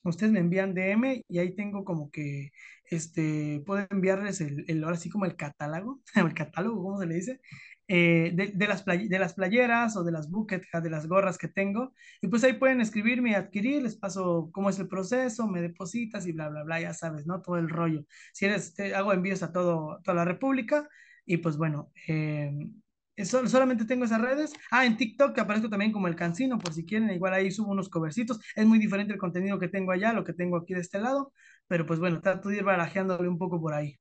Ustedes 0.05 0.33
me 0.33 0.41
envían 0.41 0.75
DM 0.75 1.23
y 1.29 1.39
ahí 1.39 1.55
tengo 1.55 1.85
como 1.85 2.11
que, 2.11 2.51
este, 2.91 3.63
puedo 3.67 3.87
enviarles 3.91 4.41
el, 4.41 4.65
el 4.69 4.83
ahora 4.85 4.97
sí 4.97 5.11
como 5.11 5.25
el 5.27 5.37
catálogo, 5.37 6.01
el 6.15 6.35
catálogo, 6.35 6.83
¿cómo 6.83 6.99
se 7.01 7.07
le 7.07 7.15
dice? 7.17 7.41
Eh, 7.91 8.33
de, 8.35 8.49
de 8.55 8.67
las 8.69 8.83
play- 8.85 9.09
de 9.09 9.19
las 9.19 9.33
playeras 9.35 9.97
o 9.97 10.05
de 10.05 10.13
las 10.13 10.31
bucket 10.31 10.63
de 10.83 10.91
las 10.91 11.07
gorras 11.09 11.39
que 11.39 11.49
tengo. 11.49 11.95
Y 12.21 12.29
pues 12.29 12.45
ahí 12.45 12.53
pueden 12.55 12.81
escribirme 12.81 13.31
y 13.31 13.35
adquirir, 13.35 13.83
les 13.83 13.97
paso 13.97 14.51
cómo 14.53 14.69
es 14.71 14.79
el 14.79 14.89
proceso, 14.89 15.47
me 15.49 15.63
depositas 15.63 16.27
y 16.27 16.33
bla, 16.33 16.49
bla, 16.51 16.65
bla, 16.65 16.81
ya 16.81 16.93
sabes, 16.95 17.27
¿no? 17.27 17.41
Todo 17.43 17.57
el 17.57 17.69
rollo. 17.71 18.05
Si 18.33 18.45
eres, 18.45 18.75
te 18.75 18.95
hago 18.95 19.13
envíos 19.13 19.43
a 19.43 19.53
todo, 19.53 20.01
toda 20.05 20.15
la 20.17 20.25
República 20.27 20.89
y 21.25 21.39
pues 21.39 21.57
bueno, 21.57 21.91
eh, 22.09 22.51
eso- 23.23 23.47
solamente 23.49 23.85
tengo 23.85 24.05
esas 24.05 24.21
redes. 24.21 24.53
Ah, 24.71 24.87
en 24.87 24.97
TikTok 24.97 25.35
que 25.35 25.41
aparezco 25.41 25.69
también 25.69 25.93
como 25.93 26.09
el 26.09 26.17
Cancino, 26.17 26.59
por 26.59 26.73
si 26.73 26.85
quieren, 26.85 27.11
igual 27.11 27.35
ahí 27.35 27.51
subo 27.51 27.73
unos 27.73 27.89
covercitos. 27.89 28.41
Es 28.55 28.67
muy 28.67 28.79
diferente 28.79 29.13
el 29.13 29.19
contenido 29.19 29.59
que 29.59 29.69
tengo 29.69 29.93
allá, 29.93 30.13
lo 30.13 30.25
que 30.25 30.33
tengo 30.33 30.57
aquí 30.57 30.75
de 30.75 30.81
este 30.81 30.99
lado, 31.01 31.33
pero 31.67 31.87
pues 31.87 32.01
bueno, 32.01 32.21
trato 32.21 32.49
de 32.49 32.57
ir 32.57 32.65
barajeándole 32.65 33.29
un 33.29 33.39
poco 33.39 33.61
por 33.61 33.75
ahí. 33.75 33.99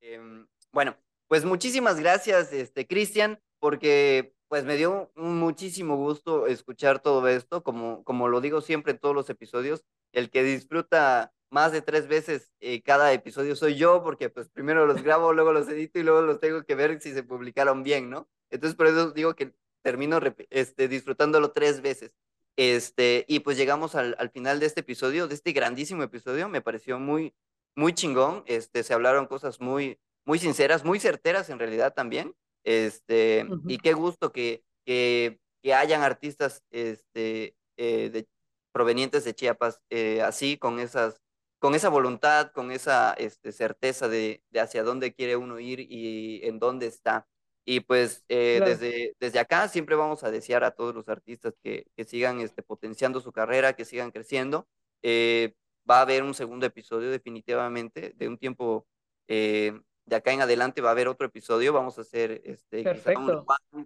Em, 0.00 0.46
bueno, 0.72 0.96
pues 1.26 1.44
muchísimas 1.44 2.00
gracias, 2.00 2.52
este, 2.52 2.86
Cristian, 2.86 3.40
porque 3.58 4.32
pues 4.48 4.64
me 4.64 4.76
dio 4.76 5.12
muchísimo 5.14 5.96
gusto 5.96 6.46
escuchar 6.46 7.00
todo 7.00 7.28
esto, 7.28 7.62
como, 7.62 8.02
como 8.04 8.28
lo 8.28 8.40
digo 8.40 8.60
siempre 8.62 8.92
en 8.92 8.98
todos 8.98 9.14
los 9.14 9.28
episodios, 9.28 9.84
el 10.12 10.30
que 10.30 10.42
disfruta 10.42 11.32
más 11.50 11.72
de 11.72 11.82
tres 11.82 12.08
veces 12.08 12.52
eh, 12.60 12.82
cada 12.82 13.12
episodio 13.12 13.56
soy 13.56 13.76
yo, 13.76 14.02
porque 14.02 14.30
pues 14.30 14.48
primero 14.48 14.86
los 14.86 15.02
grabo, 15.02 15.32
luego 15.32 15.52
los 15.52 15.68
edito 15.68 15.98
y 15.98 16.02
luego 16.02 16.22
los 16.22 16.40
tengo 16.40 16.64
que 16.64 16.74
ver 16.74 17.00
si 17.00 17.12
se 17.12 17.22
publicaron 17.22 17.82
bien, 17.82 18.10
¿no? 18.10 18.28
Entonces 18.50 18.76
por 18.76 18.86
eso 18.86 19.12
digo 19.12 19.34
que 19.34 19.54
termino 19.82 20.20
este, 20.50 20.88
disfrutándolo 20.88 21.52
tres 21.52 21.80
veces. 21.80 22.12
Este, 22.56 23.24
y 23.28 23.40
pues 23.40 23.56
llegamos 23.56 23.94
al, 23.94 24.16
al 24.18 24.30
final 24.30 24.58
de 24.60 24.66
este 24.66 24.80
episodio, 24.80 25.28
de 25.28 25.34
este 25.34 25.52
grandísimo 25.52 26.02
episodio, 26.02 26.48
me 26.48 26.60
pareció 26.60 26.98
muy, 26.98 27.34
muy 27.76 27.92
chingón, 27.92 28.42
este, 28.46 28.82
se 28.82 28.94
hablaron 28.94 29.26
cosas 29.26 29.60
muy 29.60 29.98
muy 30.28 30.38
sinceras, 30.38 30.84
muy 30.84 31.00
certeras 31.00 31.48
en 31.48 31.58
realidad 31.58 31.94
también. 31.94 32.34
Este, 32.62 33.46
Ujú. 33.48 33.62
y 33.66 33.78
qué 33.78 33.94
gusto 33.94 34.30
que, 34.30 34.62
que, 34.84 35.40
que 35.62 35.72
hayan 35.72 36.02
artistas 36.02 36.62
este, 36.70 37.56
eh, 37.78 38.10
de, 38.10 38.28
provenientes 38.70 39.24
de 39.24 39.34
Chiapas 39.34 39.80
eh, 39.88 40.20
así, 40.20 40.58
con 40.58 40.80
esas, 40.80 41.18
con 41.58 41.74
esa 41.74 41.88
voluntad, 41.88 42.52
con 42.52 42.70
esa 42.70 43.14
este, 43.14 43.52
certeza 43.52 44.08
de, 44.08 44.42
de 44.50 44.60
hacia 44.60 44.82
dónde 44.82 45.14
quiere 45.14 45.36
uno 45.36 45.58
ir 45.58 45.80
y 45.80 46.40
en 46.44 46.58
dónde 46.58 46.86
está. 46.86 47.28
Y 47.64 47.80
pues 47.80 48.24
eh, 48.28 48.56
Claro, 48.58 48.70
desde, 48.72 49.14
desde 49.20 49.38
acá 49.38 49.68
siempre 49.68 49.94
vamos 49.94 50.24
a 50.24 50.30
desear 50.30 50.64
a 50.64 50.70
todos 50.70 50.94
los 50.94 51.08
artistas 51.08 51.54
que, 51.62 51.86
que 51.96 52.04
sigan 52.04 52.40
este, 52.40 52.62
potenciando 52.62 53.20
su 53.20 53.32
carrera, 53.32 53.74
que 53.74 53.84
sigan 53.84 54.10
creciendo. 54.10 54.68
Eh, 55.02 55.54
va 55.88 55.98
a 55.98 56.02
haber 56.02 56.22
un 56.22 56.34
segundo 56.34 56.66
episodio 56.66 57.10
definitivamente 57.10 58.12
de 58.16 58.28
un 58.28 58.38
tiempo 58.38 58.86
eh, 59.26 59.72
de 60.08 60.16
acá 60.16 60.32
en 60.32 60.40
adelante 60.40 60.80
va 60.80 60.88
a 60.88 60.92
haber 60.92 61.08
otro 61.08 61.26
episodio, 61.26 61.72
vamos 61.72 61.98
a 61.98 62.00
hacer 62.00 62.40
este, 62.44 62.82
un 63.16 63.44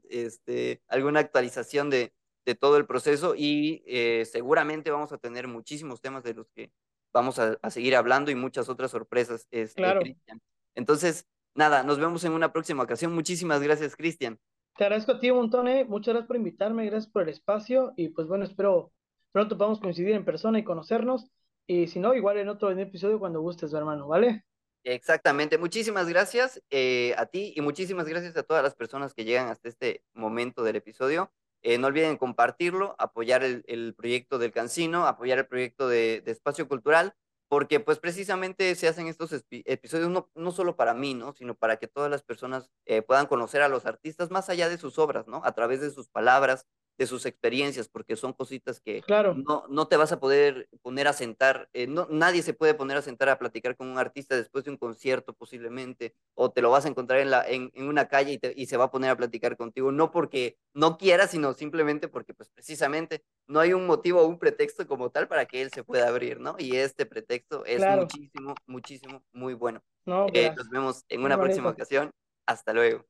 este, 0.09 0.81
alguna 0.87 1.21
actualización 1.21 1.91
de, 1.91 2.13
de 2.47 2.55
todo 2.55 2.77
el 2.77 2.87
proceso 2.87 3.35
y 3.37 3.83
eh, 3.87 4.25
seguramente 4.31 4.91
vamos 4.91 5.13
a 5.13 5.19
tener 5.19 5.49
muchísimos 5.49 6.01
temas 6.01 6.23
de 6.23 6.35
los 6.35 6.49
que 6.51 6.71
vamos 7.13 7.39
a, 7.39 7.59
a 7.63 7.71
seguir 7.71 7.97
hablando 7.97 8.31
y 8.31 8.35
muchas 8.35 8.69
otras 8.69 8.91
sorpresas, 8.91 9.47
este, 9.51 9.83
Claro. 9.83 10.01
Cristian. 10.01 10.41
Entonces, 10.75 11.27
nada, 11.55 11.83
nos 11.83 11.99
vemos 11.99 12.25
en 12.25 12.33
una 12.33 12.53
próxima 12.53 12.83
ocasión. 12.83 13.15
Muchísimas 13.15 13.63
gracias, 13.63 13.97
Cristian. 13.97 14.39
Te 14.77 14.85
agradezco 14.85 15.13
a 15.13 15.21
ti 15.21 15.31
un 15.31 15.37
montón, 15.39 15.69
eh. 15.69 15.85
Muchas 15.85 16.15
gracias 16.15 16.27
por 16.27 16.37
invitarme, 16.37 16.87
gracias 16.87 17.13
por 17.13 17.23
el 17.23 17.29
espacio 17.29 17.93
y 17.97 18.09
pues 18.09 18.27
bueno, 18.27 18.45
espero 18.45 18.93
pronto 19.31 19.59
podamos 19.59 19.81
coincidir 19.81 20.15
en 20.15 20.25
persona 20.25 20.59
y 20.59 20.65
conocernos. 20.65 21.31
Y 21.67 21.87
si 21.89 22.01
no, 22.01 22.15
igual 22.15 22.39
en 22.39 22.49
otro 22.49 22.71
episodio 22.71 23.19
cuando 23.19 23.41
gustes, 23.41 23.73
hermano, 23.73 24.09
¿vale? 24.09 24.45
Exactamente, 24.85 25.59
muchísimas 25.59 26.09
gracias 26.09 26.61
eh, 26.71 27.15
a 27.17 27.27
ti 27.27 27.53
y 27.55 27.61
muchísimas 27.61 28.09
gracias 28.09 28.37
a 28.37 28.43
todas 28.43 28.65
las 28.65 28.75
personas 28.75 29.15
que 29.15 29.25
llegan 29.25 29.49
hasta 29.49 29.69
este 29.69 30.03
momento 30.13 30.65
del 30.65 30.77
episodio. 30.77 31.31
Eh, 31.63 31.79
no 31.79 31.87
olviden 31.87 32.17
compartirlo, 32.17 32.97
apoyar 32.99 33.45
el, 33.45 33.65
el 33.67 33.95
proyecto 33.95 34.39
del 34.39 34.53
Cancino, 34.53 35.07
apoyar 35.07 35.39
el 35.39 35.47
proyecto 35.47 35.89
de, 35.89 36.21
de 36.21 36.33
Espacio 36.33 36.69
Cultural, 36.69 37.15
porque 37.49 37.81
pues 37.81 37.99
precisamente 37.99 38.75
se 38.75 38.89
hacen 38.89 39.09
estos 39.09 39.31
episodios 39.51 40.09
no, 40.09 40.31
no 40.35 40.53
solo 40.53 40.75
para 40.75 40.95
mí, 40.95 41.13
¿no? 41.13 41.35
Sino 41.35 41.55
para 41.55 41.77
que 41.77 41.87
todas 41.87 42.11
las 42.11 42.23
personas 42.23 42.71
eh, 42.87 43.03
puedan 43.03 43.27
conocer 43.27 43.61
a 43.61 43.69
los 43.69 43.85
artistas 43.85 44.31
más 44.31 44.49
allá 44.49 44.71
de 44.71 44.79
sus 44.79 44.99
obras, 44.99 45.27
¿no? 45.29 45.43
A 45.45 45.53
través 45.53 45.83
de 45.83 45.91
sus 45.91 46.09
palabras, 46.09 46.67
de 46.99 47.07
sus 47.07 47.27
experiencias, 47.27 47.89
porque 47.89 48.17
son 48.17 48.33
cositas 48.33 48.81
que 48.81 49.07
Claro, 49.07 49.33
no, 49.33 49.65
no 49.69 49.89
te 49.89 49.97
vas 49.97 50.13
a 50.13 50.21
poder 50.21 50.69
poner 50.83 51.09
a 51.09 51.13
sentar, 51.15 51.69
eh, 51.73 51.87
no, 51.87 52.07
nadie 52.11 52.43
se 52.43 52.53
puede 52.55 52.75
poner 52.75 52.97
a 52.99 53.03
sentar 53.03 53.29
a 53.31 53.39
platicar 53.39 53.77
con 53.77 53.89
un 53.89 53.99
artista 53.99 54.37
después 54.37 54.65
de 54.65 54.71
un 54.71 54.77
concierto 54.77 55.33
posiblemente, 55.35 56.15
o 56.35 56.51
te 56.53 56.61
lo 56.63 56.71
vas 56.71 56.85
a 56.85 56.89
encontrar 56.89 57.21
en, 57.21 57.31
la, 57.31 57.49
en, 57.49 57.71
en 57.75 57.89
una 57.89 58.09
calle 58.09 58.33
y, 58.33 58.39
te- 58.39 58.53
y 58.57 58.67
se 58.67 58.77
va 58.77 58.85
a 58.85 58.91
poner 58.91 59.11
a 59.11 59.17
platicar 59.17 59.57
contigo, 59.57 59.91
no 59.93 60.11
porque 60.11 60.59
no 60.75 60.99
quiera, 60.99 61.27
sino 61.29 61.55
simplemente 61.55 62.09
porque 62.09 62.35
pues 62.35 62.51
precisamente 62.51 63.25
no 63.47 63.61
hay 63.61 63.73
un 63.73 63.87
motivo 63.87 64.21
o 64.23 64.27
un 64.27 64.39
pretexto 64.39 64.87
como 64.87 65.11
tal 65.11 65.29
para 65.29 65.47
que 65.47 65.63
él 65.63 65.71
se 65.71 65.85
pueda 65.85 66.09
abrir, 66.09 66.41
¿no? 66.41 66.57
Y 66.59 66.77
este 66.77 67.07
pretexto 67.07 67.65
es 67.65 67.89
claro. 67.89 67.89
muchísimo, 67.89 68.61
muchísimo, 68.67 69.25
muy 69.33 69.55
bueno. 69.55 69.83
No, 70.07 70.31
Eh, 70.33 70.53
nos 70.57 70.69
vemos 70.71 71.05
en 71.09 71.23
Muy 71.23 71.33
una 71.33 71.39
próxima 71.39 71.71
ocasión. 71.71 72.11
Hasta 72.47 72.73
luego. 72.73 73.07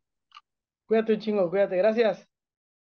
Cuídate 0.86 1.14
un 1.14 1.18
chingo, 1.20 1.50
cuídate, 1.50 1.76
gracias. 1.76 2.28